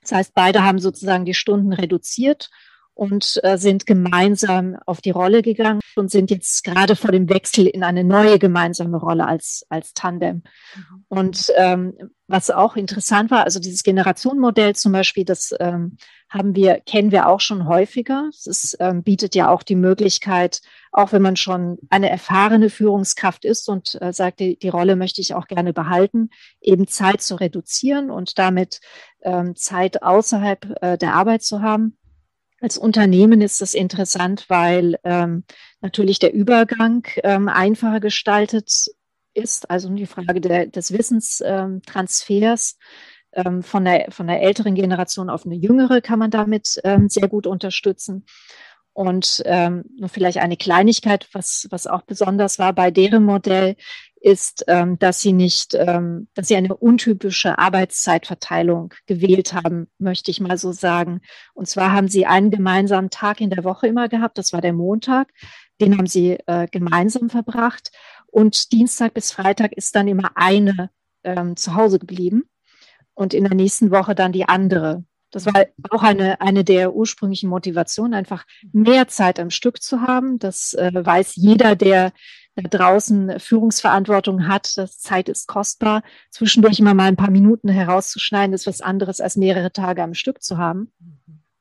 Das 0.01 0.11
heißt, 0.11 0.33
beide 0.33 0.63
haben 0.63 0.79
sozusagen 0.79 1.23
die 1.23 1.33
Stunden 1.33 1.71
reduziert 1.71 2.49
und 3.01 3.39
äh, 3.41 3.57
sind 3.57 3.87
gemeinsam 3.87 4.77
auf 4.85 5.01
die 5.01 5.09
Rolle 5.09 5.41
gegangen 5.41 5.79
und 5.95 6.11
sind 6.11 6.29
jetzt 6.29 6.63
gerade 6.63 6.95
vor 6.95 7.11
dem 7.11 7.29
Wechsel 7.29 7.65
in 7.65 7.83
eine 7.83 8.03
neue 8.03 8.37
gemeinsame 8.37 8.97
Rolle 8.97 9.25
als, 9.25 9.65
als 9.69 9.95
Tandem. 9.95 10.43
Mhm. 10.75 11.05
Und 11.07 11.51
ähm, 11.57 11.93
was 12.27 12.51
auch 12.51 12.75
interessant 12.75 13.31
war, 13.31 13.43
also 13.43 13.59
dieses 13.59 13.81
Generationenmodell 13.81 14.75
zum 14.75 14.91
Beispiel, 14.91 15.25
das 15.25 15.51
ähm, 15.59 15.97
haben 16.29 16.55
wir, 16.55 16.79
kennen 16.79 17.11
wir 17.11 17.27
auch 17.27 17.39
schon 17.39 17.65
häufiger. 17.67 18.29
Es 18.29 18.77
ähm, 18.79 19.01
bietet 19.01 19.33
ja 19.33 19.49
auch 19.49 19.63
die 19.63 19.75
Möglichkeit, 19.75 20.61
auch 20.91 21.11
wenn 21.11 21.23
man 21.23 21.37
schon 21.37 21.79
eine 21.89 22.11
erfahrene 22.11 22.69
Führungskraft 22.69 23.45
ist 23.45 23.67
und 23.67 23.99
äh, 23.99 24.13
sagt, 24.13 24.39
die, 24.39 24.59
die 24.59 24.69
Rolle 24.69 24.95
möchte 24.95 25.21
ich 25.21 25.33
auch 25.33 25.47
gerne 25.47 25.73
behalten, 25.73 26.29
eben 26.61 26.85
Zeit 26.85 27.23
zu 27.23 27.33
reduzieren 27.33 28.11
und 28.11 28.37
damit 28.37 28.79
ähm, 29.23 29.55
Zeit 29.55 30.03
außerhalb 30.03 30.83
äh, 30.83 30.97
der 30.99 31.15
Arbeit 31.15 31.41
zu 31.41 31.63
haben. 31.63 31.97
Als 32.61 32.77
Unternehmen 32.77 33.41
ist 33.41 33.59
das 33.59 33.73
interessant, 33.73 34.45
weil 34.47 34.97
ähm, 35.03 35.43
natürlich 35.81 36.19
der 36.19 36.31
Übergang 36.31 37.07
ähm, 37.23 37.49
einfacher 37.49 37.99
gestaltet 37.99 38.71
ist, 39.33 39.69
also 39.71 39.89
die 39.89 40.05
Frage 40.05 40.39
der, 40.41 40.67
des 40.67 40.93
Wissenstransfers 40.93 42.77
ähm, 43.33 43.63
von, 43.63 43.85
der, 43.85 44.11
von 44.11 44.27
der 44.27 44.43
älteren 44.43 44.75
Generation 44.75 45.31
auf 45.31 45.43
eine 45.43 45.55
jüngere 45.55 46.01
kann 46.01 46.19
man 46.19 46.29
damit 46.29 46.79
ähm, 46.83 47.09
sehr 47.09 47.27
gut 47.27 47.47
unterstützen. 47.47 48.25
Und 48.93 49.41
ähm, 49.45 49.85
nur 49.97 50.09
vielleicht 50.09 50.39
eine 50.39 50.57
Kleinigkeit, 50.57 51.29
was, 51.31 51.67
was 51.69 51.87
auch 51.87 52.01
besonders 52.01 52.59
war 52.59 52.73
bei 52.73 52.91
deren 52.91 53.23
Modell, 53.23 53.75
ist, 54.21 54.65
ähm, 54.67 54.99
dass 54.99 55.19
sie 55.21 55.33
nicht, 55.33 55.73
ähm, 55.73 56.27
dass 56.35 56.47
sie 56.47 56.55
eine 56.55 56.75
untypische 56.75 57.57
Arbeitszeitverteilung 57.57 58.93
gewählt 59.07 59.53
haben, 59.53 59.87
möchte 59.97 60.29
ich 60.29 60.39
mal 60.39 60.57
so 60.57 60.71
sagen. 60.71 61.21
Und 61.53 61.67
zwar 61.67 61.91
haben 61.91 62.07
sie 62.07 62.25
einen 62.27 62.51
gemeinsamen 62.51 63.09
Tag 63.09 63.41
in 63.41 63.49
der 63.49 63.63
Woche 63.63 63.87
immer 63.87 64.09
gehabt, 64.09 64.37
das 64.37 64.53
war 64.53 64.61
der 64.61 64.73
Montag, 64.73 65.29
den 65.79 65.97
haben 65.97 66.07
sie 66.07 66.37
äh, 66.45 66.67
gemeinsam 66.69 67.29
verbracht. 67.29 67.91
Und 68.27 68.71
Dienstag 68.71 69.13
bis 69.13 69.31
Freitag 69.31 69.73
ist 69.73 69.95
dann 69.95 70.07
immer 70.07 70.31
eine 70.35 70.91
ähm, 71.23 71.57
zu 71.57 71.75
Hause 71.75 71.97
geblieben 71.97 72.43
und 73.13 73.33
in 73.33 73.43
der 73.43 73.55
nächsten 73.55 73.91
Woche 73.91 74.15
dann 74.15 74.31
die 74.31 74.47
andere. 74.47 75.03
Das 75.31 75.45
war 75.45 75.65
auch 75.89 76.03
eine, 76.03 76.41
eine 76.41 76.63
der 76.63 76.93
ursprünglichen 76.93 77.49
Motivationen, 77.49 78.13
einfach 78.13 78.45
mehr 78.73 79.07
Zeit 79.07 79.39
am 79.39 79.49
Stück 79.49 79.81
zu 79.81 80.01
haben. 80.01 80.39
Das 80.39 80.73
äh, 80.73 80.91
weiß 80.93 81.35
jeder, 81.35 81.75
der 81.75 82.11
da 82.55 82.63
draußen 82.63 83.39
Führungsverantwortung 83.39 84.47
hat. 84.47 84.77
Das 84.77 84.99
Zeit 84.99 85.29
ist 85.29 85.47
kostbar. 85.47 86.03
Zwischendurch 86.31 86.79
immer 86.79 86.93
mal 86.93 87.07
ein 87.07 87.15
paar 87.15 87.31
Minuten 87.31 87.69
herauszuschneiden, 87.69 88.53
ist 88.53 88.67
was 88.67 88.81
anderes 88.81 89.21
als 89.21 89.37
mehrere 89.37 89.71
Tage 89.71 90.03
am 90.03 90.13
Stück 90.13 90.43
zu 90.43 90.57
haben. 90.57 90.91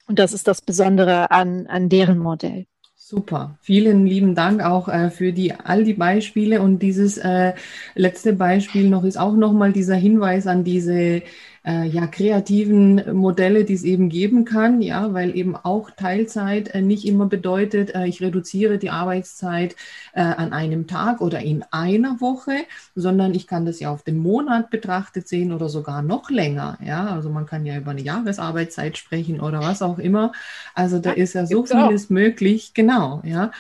Und 0.07 0.19
das 0.19 0.33
ist 0.33 0.49
das 0.49 0.61
Besondere 0.61 1.31
an, 1.31 1.67
an 1.69 1.89
deren 1.89 2.19
Modell. 2.19 2.67
Super. 2.97 3.59
Vielen 3.61 4.07
lieben 4.07 4.37
Dank 4.37 4.63
auch 4.63 4.89
äh, 4.89 5.11
für 5.11 5.33
die, 5.33 5.53
all 5.53 5.85
die 5.85 5.95
Beispiele. 5.95 6.61
Und 6.61 6.81
dieses 6.81 7.19
äh, 7.19 7.55
letzte 7.95 8.33
Beispiel 8.33 8.89
noch 8.89 9.05
ist 9.05 9.19
auch 9.19 9.35
nochmal 9.35 9.73
dieser 9.73 9.97
Hinweis 9.97 10.47
an 10.47 10.63
diese 10.63 11.23
äh, 11.65 11.87
ja, 11.87 12.07
kreativen 12.07 13.17
Modelle, 13.17 13.65
die 13.65 13.75
es 13.75 13.85
eben 13.85 14.09
geben 14.09 14.45
kann, 14.45 14.81
ja, 14.81 15.13
weil 15.13 15.37
eben 15.37 15.57
auch 15.57 15.91
Teilzeit 15.91 16.75
äh, 16.75 16.81
nicht 16.81 17.07
immer 17.07 17.27
bedeutet, 17.27 17.95
äh, 17.95 18.07
ich 18.07 18.21
reduziere 18.23 18.79
die 18.79 18.91
Arbeitszeit 18.91 19.77
äh, 20.15 20.23
an 20.23 20.53
einem 20.53 20.87
Tag 20.87 21.21
oder 21.21 21.41
in 21.41 21.65
einer 21.71 22.21
Woche, 22.21 22.65
sondern 22.95 23.35
ich 23.35 23.47
kann 23.47 23.67
das 23.67 23.81
ja 23.81 23.91
auf 23.91 24.03
den 24.03 24.19
Monat 24.19 24.71
betrachtet 24.71 25.29
sehen 25.29 25.53
oder 25.53 25.69
sogar 25.69 26.03
noch 26.03 26.31
länger, 26.31 26.79
ja, 26.85 27.07
also 27.09 27.29
man 27.29 27.47
kann 27.47 27.67
ja 27.67 27.77
über 27.77 27.91
eine 27.91 28.03
Jahresarbeitszeit 28.03 28.97
sprechen 28.97 29.41
oder 29.41 29.61
was 29.61 29.83
auch 29.83 29.99
immer, 29.99 30.33
also 30.75 30.99
da 30.99 31.11
ja, 31.11 31.17
ist 31.17 31.35
ja 31.35 31.47
so 31.47 31.65
vieles 31.67 32.07
auch. 32.07 32.11
möglich, 32.11 32.73
genau, 32.75 33.23
ja. 33.25 33.51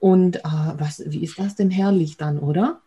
Und 0.00 0.36
äh, 0.36 0.40
was, 0.76 1.02
wie 1.06 1.22
ist 1.22 1.38
das 1.38 1.54
denn 1.54 1.70
herrlich 1.70 2.18
dann, 2.18 2.38
oder? 2.38 2.80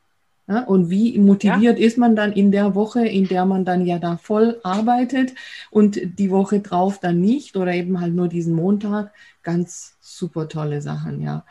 Ja, 0.47 0.63
und 0.63 0.89
wie 0.89 1.17
motiviert 1.19 1.77
ja. 1.77 1.85
ist 1.85 1.97
man 1.97 2.15
dann 2.15 2.31
in 2.31 2.53
der 2.53 2.73
Woche, 2.73 3.05
in 3.05 3.27
der 3.27 3.45
man 3.45 3.65
dann 3.65 3.85
ja 3.85 3.99
da 3.99 4.15
voll 4.15 4.61
arbeitet 4.63 5.33
und 5.71 5.99
die 6.19 6.31
Woche 6.31 6.61
drauf 6.61 6.99
dann 7.01 7.19
nicht 7.19 7.57
oder 7.57 7.73
eben 7.73 7.99
halt 7.99 8.15
nur 8.15 8.29
diesen 8.29 8.55
Montag? 8.55 9.11
Ganz 9.43 9.97
super 9.99 10.47
tolle 10.47 10.81
Sachen, 10.81 11.21
ja. 11.21 11.43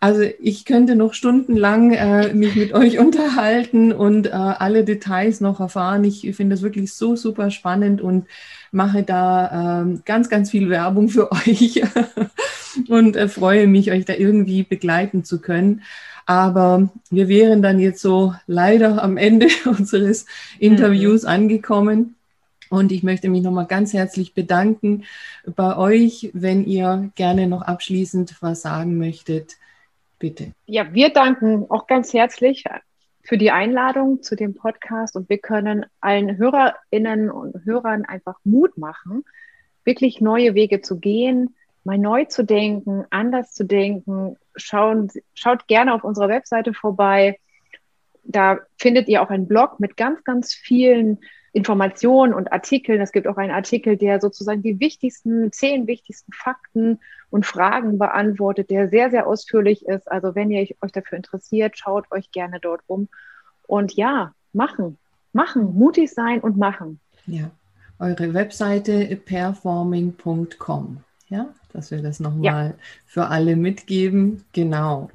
Also 0.00 0.22
ich 0.40 0.64
könnte 0.64 0.94
noch 0.94 1.12
stundenlang 1.12 1.92
äh, 1.92 2.32
mich 2.32 2.54
mit 2.54 2.72
euch 2.72 2.98
unterhalten 3.00 3.92
und 3.92 4.28
äh, 4.28 4.30
alle 4.30 4.84
Details 4.84 5.40
noch 5.40 5.60
erfahren. 5.60 6.04
Ich 6.04 6.20
finde 6.34 6.54
das 6.54 6.62
wirklich 6.62 6.94
so 6.94 7.16
super 7.16 7.50
spannend 7.50 8.00
und 8.00 8.26
mache 8.70 9.02
da 9.02 9.82
äh, 9.82 9.98
ganz, 10.04 10.30
ganz 10.30 10.50
viel 10.50 10.70
Werbung 10.70 11.08
für 11.08 11.32
euch 11.32 11.82
und 12.88 13.16
äh, 13.16 13.28
freue 13.28 13.66
mich, 13.66 13.90
euch 13.90 14.04
da 14.04 14.14
irgendwie 14.14 14.62
begleiten 14.62 15.24
zu 15.24 15.40
können. 15.40 15.82
Aber 16.28 16.90
wir 17.10 17.26
wären 17.28 17.62
dann 17.62 17.78
jetzt 17.78 18.02
so 18.02 18.34
leider 18.46 19.02
am 19.02 19.16
Ende 19.16 19.48
unseres 19.64 20.26
Interviews 20.58 21.22
mhm. 21.22 21.28
angekommen. 21.28 22.16
Und 22.68 22.92
ich 22.92 23.02
möchte 23.02 23.30
mich 23.30 23.42
nochmal 23.42 23.64
ganz 23.64 23.94
herzlich 23.94 24.34
bedanken 24.34 25.04
bei 25.56 25.74
euch, 25.74 26.30
wenn 26.34 26.66
ihr 26.66 27.08
gerne 27.14 27.46
noch 27.46 27.62
abschließend 27.62 28.36
was 28.42 28.60
sagen 28.60 28.98
möchtet. 28.98 29.56
Bitte. 30.18 30.52
Ja, 30.66 30.92
wir 30.92 31.14
danken 31.14 31.64
auch 31.70 31.86
ganz 31.86 32.12
herzlich 32.12 32.64
für 33.22 33.38
die 33.38 33.50
Einladung 33.50 34.20
zu 34.22 34.36
dem 34.36 34.54
Podcast 34.54 35.16
und 35.16 35.30
wir 35.30 35.38
können 35.38 35.86
allen 36.02 36.36
Hörerinnen 36.36 37.30
und 37.30 37.64
Hörern 37.64 38.04
einfach 38.04 38.36
Mut 38.44 38.76
machen, 38.76 39.24
wirklich 39.84 40.20
neue 40.20 40.54
Wege 40.54 40.82
zu 40.82 40.98
gehen, 40.98 41.54
mal 41.84 41.96
neu 41.96 42.26
zu 42.26 42.44
denken, 42.44 43.06
anders 43.08 43.54
zu 43.54 43.64
denken. 43.64 44.36
Schauen, 44.58 45.10
schaut 45.34 45.66
gerne 45.66 45.94
auf 45.94 46.04
unserer 46.04 46.28
Webseite 46.28 46.74
vorbei. 46.74 47.38
Da 48.24 48.58
findet 48.76 49.08
ihr 49.08 49.22
auch 49.22 49.30
einen 49.30 49.48
Blog 49.48 49.80
mit 49.80 49.96
ganz, 49.96 50.22
ganz 50.24 50.52
vielen 50.52 51.18
Informationen 51.52 52.34
und 52.34 52.52
Artikeln. 52.52 53.00
Es 53.00 53.12
gibt 53.12 53.26
auch 53.26 53.36
einen 53.36 53.52
Artikel, 53.52 53.96
der 53.96 54.20
sozusagen 54.20 54.62
die 54.62 54.80
wichtigsten, 54.80 55.50
zehn 55.50 55.86
wichtigsten 55.86 56.32
Fakten 56.32 57.00
und 57.30 57.46
Fragen 57.46 57.98
beantwortet, 57.98 58.70
der 58.70 58.88
sehr, 58.88 59.10
sehr 59.10 59.26
ausführlich 59.26 59.86
ist. 59.86 60.10
Also 60.10 60.34
wenn 60.34 60.50
ihr 60.50 60.60
euch 60.60 60.92
dafür 60.92 61.16
interessiert, 61.16 61.78
schaut 61.78 62.10
euch 62.12 62.30
gerne 62.30 62.60
dort 62.60 62.82
um. 62.86 63.08
Und 63.66 63.94
ja, 63.94 64.34
machen, 64.52 64.98
machen, 65.32 65.74
mutig 65.74 66.12
sein 66.12 66.40
und 66.40 66.56
machen. 66.56 67.00
Ja, 67.26 67.50
eure 67.98 68.32
Webseite 68.34 69.16
performing.com. 69.16 71.04
Ja, 71.28 71.48
dass 71.72 71.90
wir 71.90 72.00
das 72.02 72.20
nochmal 72.20 72.68
ja. 72.68 72.74
für 73.04 73.26
alle 73.26 73.56
mitgeben. 73.56 74.44
Genau. 74.52 75.10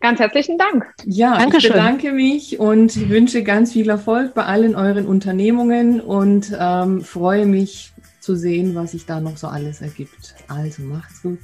Ganz 0.00 0.20
herzlichen 0.20 0.58
Dank. 0.58 0.86
Ja, 1.04 1.36
Dankeschön. 1.38 1.70
ich 1.70 1.76
bedanke 1.76 2.12
mich 2.12 2.58
und 2.60 3.08
wünsche 3.08 3.42
ganz 3.42 3.72
viel 3.72 3.90
Erfolg 3.90 4.32
bei 4.34 4.44
allen 4.44 4.74
euren 4.74 5.06
Unternehmungen 5.06 6.00
und 6.00 6.56
ähm, 6.58 7.02
freue 7.02 7.46
mich 7.46 7.92
zu 8.20 8.36
sehen, 8.36 8.74
was 8.74 8.92
sich 8.92 9.06
da 9.06 9.20
noch 9.20 9.36
so 9.36 9.48
alles 9.48 9.82
ergibt. 9.82 10.34
Also 10.46 10.82
macht's 10.82 11.22
gut. 11.22 11.40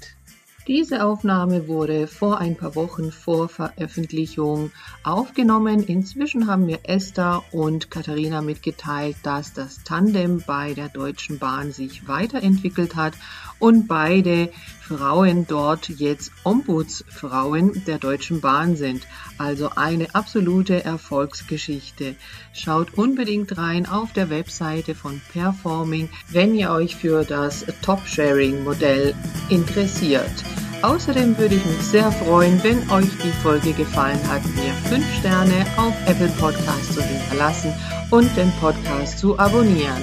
Diese 0.67 1.05
Aufnahme 1.05 1.69
wurde 1.69 2.07
vor 2.07 2.39
ein 2.39 2.57
paar 2.57 2.75
Wochen 2.75 3.13
vor 3.13 3.51
Veröffentlichung 3.51 4.71
aufgenommen. 5.03 5.83
Inzwischen 5.83 6.47
haben 6.47 6.65
mir 6.65 6.79
Esther 6.85 7.43
und 7.53 7.91
Katharina 7.91 8.41
mitgeteilt, 8.41 9.17
dass 9.25 9.53
das 9.53 9.85
Tandem 9.85 10.43
bei 10.47 10.73
der 10.73 10.89
Deutschen 10.89 11.39
Bahn 11.39 11.71
sich 11.71 12.09
weiterentwickelt 12.09 12.97
hat 12.97 13.13
und 13.59 13.89
beide 13.89 14.51
Frauen 14.81 15.47
dort 15.47 15.89
jetzt 15.89 16.31
Ombudsfrauen 16.45 17.85
der 17.87 17.99
Deutschen 17.99 18.41
Bahn 18.41 18.77
sind. 18.77 19.07
Also 19.39 19.71
eine 19.77 20.15
absolute 20.15 20.85
Erfolgsgeschichte. 20.85 22.17
Schaut 22.53 22.95
unbedingt 22.95 23.57
rein 23.57 23.87
auf 23.87 24.13
der 24.13 24.29
Webseite 24.29 24.95
von 24.95 25.21
Performing, 25.33 26.11
wenn 26.29 26.55
ihr 26.55 26.71
euch 26.71 26.97
für 26.97 27.25
das 27.25 27.65
Top-Sharing-Modell 27.83 29.15
interessiert. 29.49 30.45
Außerdem 30.83 31.39
würde 31.39 31.55
ich 31.55 31.65
mich 31.65 31.81
sehr 31.81 32.13
freuen, 32.13 32.63
wenn 32.63 32.79
euch 32.91 33.09
die 33.25 33.33
Folge 33.43 33.73
gefallen 33.73 34.21
hat, 34.29 34.45
mir 34.55 34.75
5 34.91 35.03
Sterne 35.19 35.65
auf 35.79 35.95
Apple 36.05 36.29
Podcasts 36.39 36.95
zu 36.95 37.03
hinterlassen 37.03 37.73
und 38.11 38.37
den 38.37 38.53
Podcast 38.61 39.19
zu 39.19 39.39
abonnieren. 39.39 40.03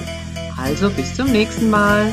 Also 0.56 0.90
bis 0.90 1.14
zum 1.14 1.30
nächsten 1.30 1.70
Mal. 1.70 2.12